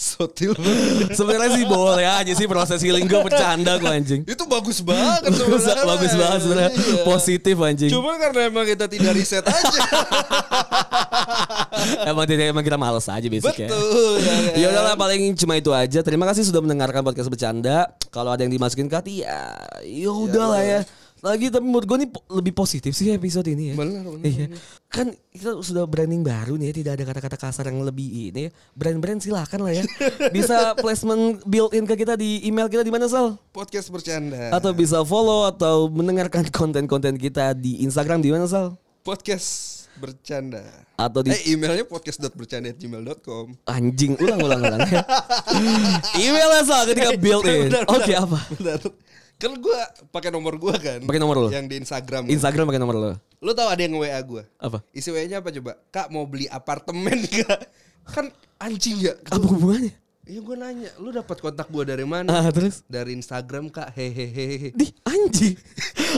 Sotil. 0.00 0.56
Sebenarnya 1.18 1.52
sih 1.52 1.68
boleh 1.68 2.08
aja 2.08 2.32
sih 2.32 2.48
proses 2.48 2.80
healing 2.80 3.04
gue 3.04 3.20
bercanda 3.20 3.76
gue 3.76 3.84
anjing. 3.84 4.24
itu 4.24 4.44
bagus 4.48 4.80
banget 4.80 5.20
bagus, 5.28 5.60
sebenarnya. 5.60 5.84
bagus 5.84 6.12
banget 6.16 6.38
sebenarnya 6.40 6.72
Iya. 6.72 7.04
positif 7.04 7.56
anjing. 7.60 7.90
Cuma 7.92 8.16
karena 8.16 8.48
emang 8.48 8.64
kita 8.64 8.88
tidak 8.88 9.12
riset 9.12 9.44
aja. 9.44 9.60
emang 12.08 12.24
tidak 12.24 12.44
emang 12.48 12.64
kita 12.64 12.80
males 12.80 13.04
aja 13.04 13.28
basic 13.28 13.56
ya. 13.56 13.68
Betul. 13.68 14.12
Ya? 14.24 14.36
Ya 14.56 14.66
udahlah 14.72 14.96
paling 14.96 15.36
cuma 15.36 15.56
itu 15.56 15.68
aja. 15.68 16.00
Terima 16.00 16.24
kasih 16.24 16.48
sudah 16.48 16.60
mendengarkan 16.60 17.04
podcast 17.04 17.28
bercanda. 17.28 17.92
Kalau 18.08 18.32
ada 18.32 18.40
yang 18.40 18.52
dimasukin 18.52 18.88
ke 18.88 18.96
hati 18.96 19.14
ya 19.20 19.52
ya 19.84 20.10
udahlah 20.10 20.64
ya. 20.64 20.80
Lagi 21.20 21.52
tapi 21.52 21.64
menurut 21.64 21.84
gue 21.84 21.98
nih 22.00 22.08
lebih 22.32 22.52
positif 22.52 22.92
sih 22.92 23.12
episode 23.12 23.44
ini 23.44 23.72
ya. 23.72 23.74
Benar, 23.76 24.08
benar, 24.08 24.24
Iya. 24.24 24.46
Kan 24.88 25.12
kita 25.28 25.60
sudah 25.60 25.84
branding 25.84 26.24
baru 26.24 26.56
nih 26.56 26.72
ya, 26.72 26.74
tidak 26.80 26.92
ada 26.96 27.04
kata-kata 27.12 27.36
kasar 27.36 27.68
yang 27.68 27.84
lebih 27.84 28.32
ini. 28.32 28.48
Brand-brand 28.72 29.20
silahkan 29.20 29.60
lah 29.60 29.76
ya. 29.76 29.84
Bisa 30.36 30.72
placement 30.74 31.44
built 31.44 31.76
in 31.76 31.84
ke 31.84 31.94
kita 31.94 32.16
di 32.16 32.40
email 32.44 32.66
kita 32.66 32.80
di 32.80 32.88
mana 32.88 33.04
Sal? 33.04 33.36
Podcast 33.52 33.92
bercanda. 33.92 34.48
Atau 34.48 34.72
bisa 34.72 35.04
follow 35.04 35.44
atau 35.44 35.92
mendengarkan 35.92 36.48
konten-konten 36.56 37.20
kita 37.20 37.52
di 37.52 37.84
Instagram 37.84 38.24
di 38.24 38.32
mana 38.32 38.48
Sal? 38.48 38.80
podcast 39.00 39.80
bercanda. 39.96 40.60
Atau 40.96 41.20
di 41.20 41.32
Eh 41.32 41.52
emailnya 41.52 41.84
podcast.bercanda@gmail.com. 41.84 43.56
anjing 43.64 44.16
ulang 44.20 44.40
ulang 44.40 44.60
ulang. 44.60 44.80
Email 46.20 46.50
Sal 46.64 46.84
ketika 46.88 47.16
built 47.16 47.44
in. 47.44 47.68
Bentar, 47.68 47.84
Oke 47.88 48.12
bentar, 48.12 48.24
apa? 48.24 48.38
bentar. 48.52 48.78
Kan 49.40 49.56
gue 49.56 49.78
pakai 50.12 50.28
nomor 50.28 50.60
gue 50.60 50.74
kan. 50.76 51.00
Pakai 51.00 51.16
nomor 51.16 51.36
lo? 51.40 51.48
Yang 51.48 51.66
di 51.72 51.76
Instagram. 51.80 52.28
Instagram 52.28 52.68
pakai 52.68 52.80
nomor 52.84 52.96
lo. 53.00 53.10
Lu 53.40 53.56
tahu 53.56 53.72
ada 53.72 53.80
yang 53.80 53.96
WA 53.96 54.20
gue. 54.20 54.44
Apa? 54.60 54.84
Isi 54.92 55.08
WA-nya 55.08 55.40
apa 55.40 55.48
coba? 55.48 55.80
Kak 55.88 56.12
mau 56.12 56.28
beli 56.28 56.44
apartemen 56.44 57.24
gak? 57.40 57.60
Kan 58.04 58.28
anjing 58.60 59.00
ya. 59.00 59.16
Apa 59.32 59.40
hubungannya? 59.40 59.96
Iya 60.30 60.46
gue 60.46 60.56
nanya, 60.62 60.90
lu 61.02 61.10
dapat 61.10 61.42
kontak 61.42 61.66
gue 61.66 61.82
dari 61.82 62.06
mana? 62.06 62.30
Ah, 62.30 62.46
terus? 62.54 62.86
Dari 62.86 63.18
Instagram 63.18 63.66
kak, 63.66 63.90
hehehe. 63.98 64.70
Di 64.70 64.94
anjing. 65.02 65.58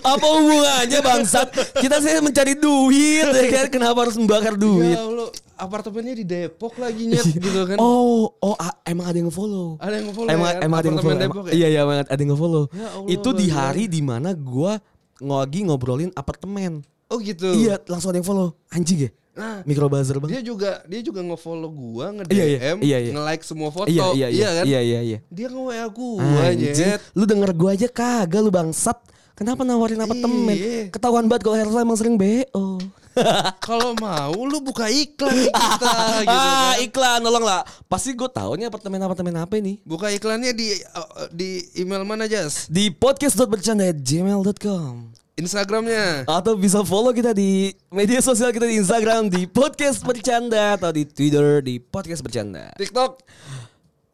Apa 0.04 0.26
hubungannya 0.36 1.00
bangsat? 1.00 1.48
Kita 1.80 1.96
saya 1.96 2.20
mencari 2.20 2.52
duit 2.52 3.24
ya 3.24 3.44
kan. 3.48 3.66
Kenapa 3.72 4.04
harus 4.04 4.20
membakar 4.20 4.60
duit? 4.60 5.00
Ya 5.00 5.08
Allah, 5.08 5.32
apartemennya 5.56 6.12
di 6.20 6.28
Depok 6.28 6.76
lagi 6.76 7.08
nyet 7.08 7.24
gitu 7.24 7.64
kan. 7.64 7.80
Oh, 7.80 8.36
oh 8.36 8.52
emang 8.84 9.08
ada 9.08 9.16
yang 9.16 9.32
follow. 9.32 9.80
Ada 9.80 9.94
yang 9.96 10.12
nge-follow 10.12 10.28
Emang 10.28 10.50
ya? 10.52 10.60
emang 10.60 10.76
ada 10.76 10.88
yang 10.92 10.98
follow. 11.00 11.16
Depok 11.24 11.44
ya? 11.48 11.52
Iya 11.56 11.66
iya 11.72 11.80
emang 11.88 11.96
ada 12.04 12.20
yang 12.20 12.36
follow. 12.36 12.64
Ya 12.68 12.88
Allah, 12.92 13.08
Itu 13.08 13.28
di 13.32 13.46
hari 13.48 13.84
di 13.88 14.00
mana 14.04 14.36
gua 14.36 14.76
lagi 15.24 15.64
ngobrolin 15.64 16.12
apartemen. 16.12 16.84
Oh 17.12 17.20
gitu. 17.20 17.52
Iya, 17.52 17.76
langsung 17.84 18.08
ada 18.08 18.18
yang 18.18 18.26
follow. 18.26 18.56
Anjing 18.72 19.06
ya? 19.06 19.10
Nah, 19.32 19.64
Micro 19.64 19.88
buzzer 19.88 20.20
bang. 20.20 20.28
dia 20.28 20.44
juga 20.44 20.84
dia 20.84 21.00
juga 21.00 21.24
nge-follow 21.24 21.72
gua, 21.72 22.12
nge-DM, 22.20 22.36
Iya, 22.36 22.44
iya, 22.44 22.76
iya, 22.84 22.98
iya. 23.00 23.12
nge-like 23.16 23.44
semua 23.48 23.72
foto. 23.72 23.88
Iya 23.88 24.12
iya 24.12 24.28
iya. 24.28 24.48
kan? 24.60 24.64
Iya 24.68 24.80
iya 24.84 25.00
iya. 25.00 25.18
Dia 25.32 25.48
nge-WA 25.48 25.88
gua 25.88 26.20
Anjing, 26.52 26.76
nyet. 26.76 27.00
lu 27.16 27.24
denger 27.24 27.50
gua 27.56 27.70
aja 27.72 27.88
kagak 27.88 28.40
lu 28.44 28.52
bangsat. 28.52 29.00
Kenapa 29.32 29.64
nawarin 29.64 30.04
apartemen? 30.04 30.52
Iya. 30.52 30.92
Ketahuan 30.92 31.32
banget 31.32 31.48
kalau 31.48 31.56
Hersa 31.56 31.80
emang 31.80 31.96
sering 31.96 32.20
BO. 32.20 32.76
Kalau 33.60 33.92
mau 34.00 34.32
lu 34.32 34.64
buka 34.64 34.88
iklan 34.88 35.36
kita 35.36 35.68
gitu 36.24 36.32
ah, 36.32 36.72
kan. 36.72 36.80
iklan 36.80 37.20
tolong 37.20 37.44
lah. 37.44 37.60
Pasti 37.84 38.16
gue 38.16 38.24
tahu 38.24 38.56
nih 38.56 38.72
apartemen-apartemen 38.72 39.36
apa 39.36 39.60
ini. 39.60 39.84
Buka 39.84 40.08
iklannya 40.08 40.56
di 40.56 40.72
uh, 40.96 41.28
di 41.28 41.60
email 41.76 42.08
mana 42.08 42.24
Jas? 42.24 42.72
Di 42.72 42.88
podcast.bercanda@gmail.com 42.88 45.21
Instagramnya. 45.32 46.28
atau 46.28 46.52
bisa 46.54 46.84
follow 46.84 47.10
kita 47.10 47.32
di 47.32 47.72
media 47.88 48.20
sosial 48.20 48.52
kita 48.52 48.68
di 48.68 48.76
Instagram 48.76 49.26
di 49.26 49.48
podcast 49.48 50.04
bercanda 50.04 50.76
atau 50.76 50.92
di 50.92 51.04
Twitter 51.04 51.64
di 51.64 51.80
podcast 51.80 52.20
bercanda. 52.20 52.68
TikTok 52.76 53.20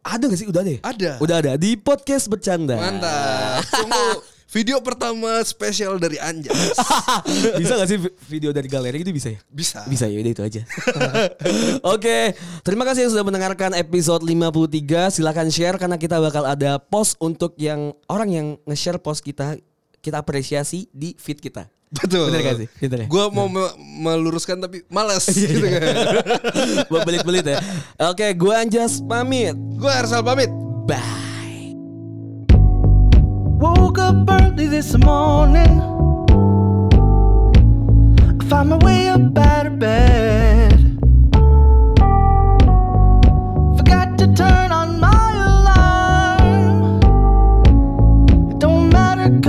Ada 0.00 0.24
gak 0.24 0.38
sih? 0.40 0.48
Udah 0.48 0.62
deh. 0.64 0.78
ada. 0.80 1.10
Udah 1.20 1.36
ada 1.36 1.52
di 1.58 1.76
podcast 1.76 2.32
bercanda. 2.32 2.80
Mantap. 2.80 3.60
Tunggu 3.68 4.24
video 4.48 4.80
pertama 4.80 5.44
spesial 5.44 6.00
dari 6.00 6.16
Anjas. 6.16 6.72
bisa 7.60 7.76
gak 7.76 7.88
sih 7.90 8.00
vi- 8.00 8.16
video 8.24 8.48
dari 8.48 8.72
galeri 8.72 9.04
itu 9.04 9.12
bisa 9.12 9.36
ya? 9.36 9.40
Bisa. 9.52 9.84
Bisa 9.84 10.08
ya 10.08 10.16
udah 10.16 10.32
itu 10.32 10.40
aja. 10.40 10.62
Oke, 11.92 12.32
terima 12.64 12.88
kasih 12.88 13.04
yang 13.04 13.12
sudah 13.12 13.26
mendengarkan 13.26 13.76
episode 13.76 14.24
53. 14.24 15.12
Silakan 15.12 15.52
share 15.52 15.76
karena 15.76 16.00
kita 16.00 16.16
bakal 16.24 16.48
ada 16.48 16.80
post 16.80 17.20
untuk 17.20 17.52
yang 17.60 17.92
orang 18.08 18.28
yang 18.32 18.46
nge-share 18.64 18.96
post 18.96 19.20
kita 19.20 19.60
kita 20.08 20.18
apresiasi 20.18 20.88
di 20.90 21.12
feed 21.14 21.38
kita. 21.38 21.68
Betul. 21.88 22.28
Bener 22.28 22.40
gak 22.44 22.56
sih? 22.60 22.68
Bener 22.84 22.98
ya? 23.04 23.06
Gue 23.08 23.24
mau 23.32 23.48
me- 23.48 23.76
meluruskan 23.80 24.60
tapi 24.60 24.84
males 24.88 25.24
gitu 25.24 25.56
kan. 25.64 25.80
Buat 26.88 27.08
belit-belit 27.08 27.48
ya. 27.48 27.56
Oke, 28.08 28.28
gue 28.32 28.52
Anjas 28.52 29.00
pamit. 29.00 29.56
Gue 29.56 29.88
Arsal 29.88 30.20
pamit. 30.20 30.52
Bye. 30.84 31.72
Woke 33.56 33.98
up 33.98 34.28
early 34.28 34.68
this 34.68 34.92
morning. 35.00 35.80
I 38.20 38.44
found 38.46 38.68
my 38.68 38.78
way 38.84 39.08
up 39.08 39.32
out 39.34 39.66
of 39.66 39.80
bed. 39.80 40.76
Forgot 43.80 44.20
to 44.20 44.28
turn 44.36 44.67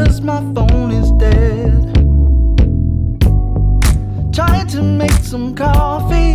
cause 0.05 0.21
my 0.21 0.39
phone 0.53 0.91
is 0.91 1.11
dead. 1.13 1.73
Trying 4.33 4.67
to 4.67 4.81
make 4.81 5.19
some 5.31 5.53
coffee, 5.55 6.33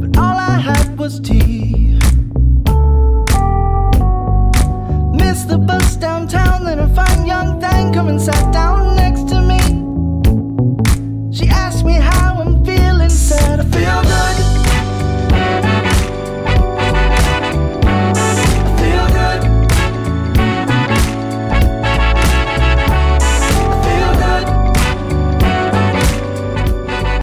but 0.00 0.10
all 0.18 0.36
I 0.52 0.56
had 0.68 0.98
was 0.98 1.18
tea. 1.20 1.96
Missed 5.20 5.48
the 5.48 5.58
bus 5.66 5.96
downtown, 5.96 6.64
then 6.64 6.78
a 6.80 6.88
fine 6.94 7.24
young 7.24 7.58
thing 7.60 7.92
come 7.94 8.08
and 8.08 8.20
sat 8.20 8.52
down 8.52 8.96
next 8.96 9.28
to 9.28 9.40
me. 9.50 9.62
She 11.36 11.48
asked 11.48 11.84
me 11.84 11.94
how 11.94 12.40
I'm 12.42 12.64
feeling, 12.64 13.08
said 13.08 13.60
I 13.60 13.64
feel 13.64 14.02
good. 14.02 14.39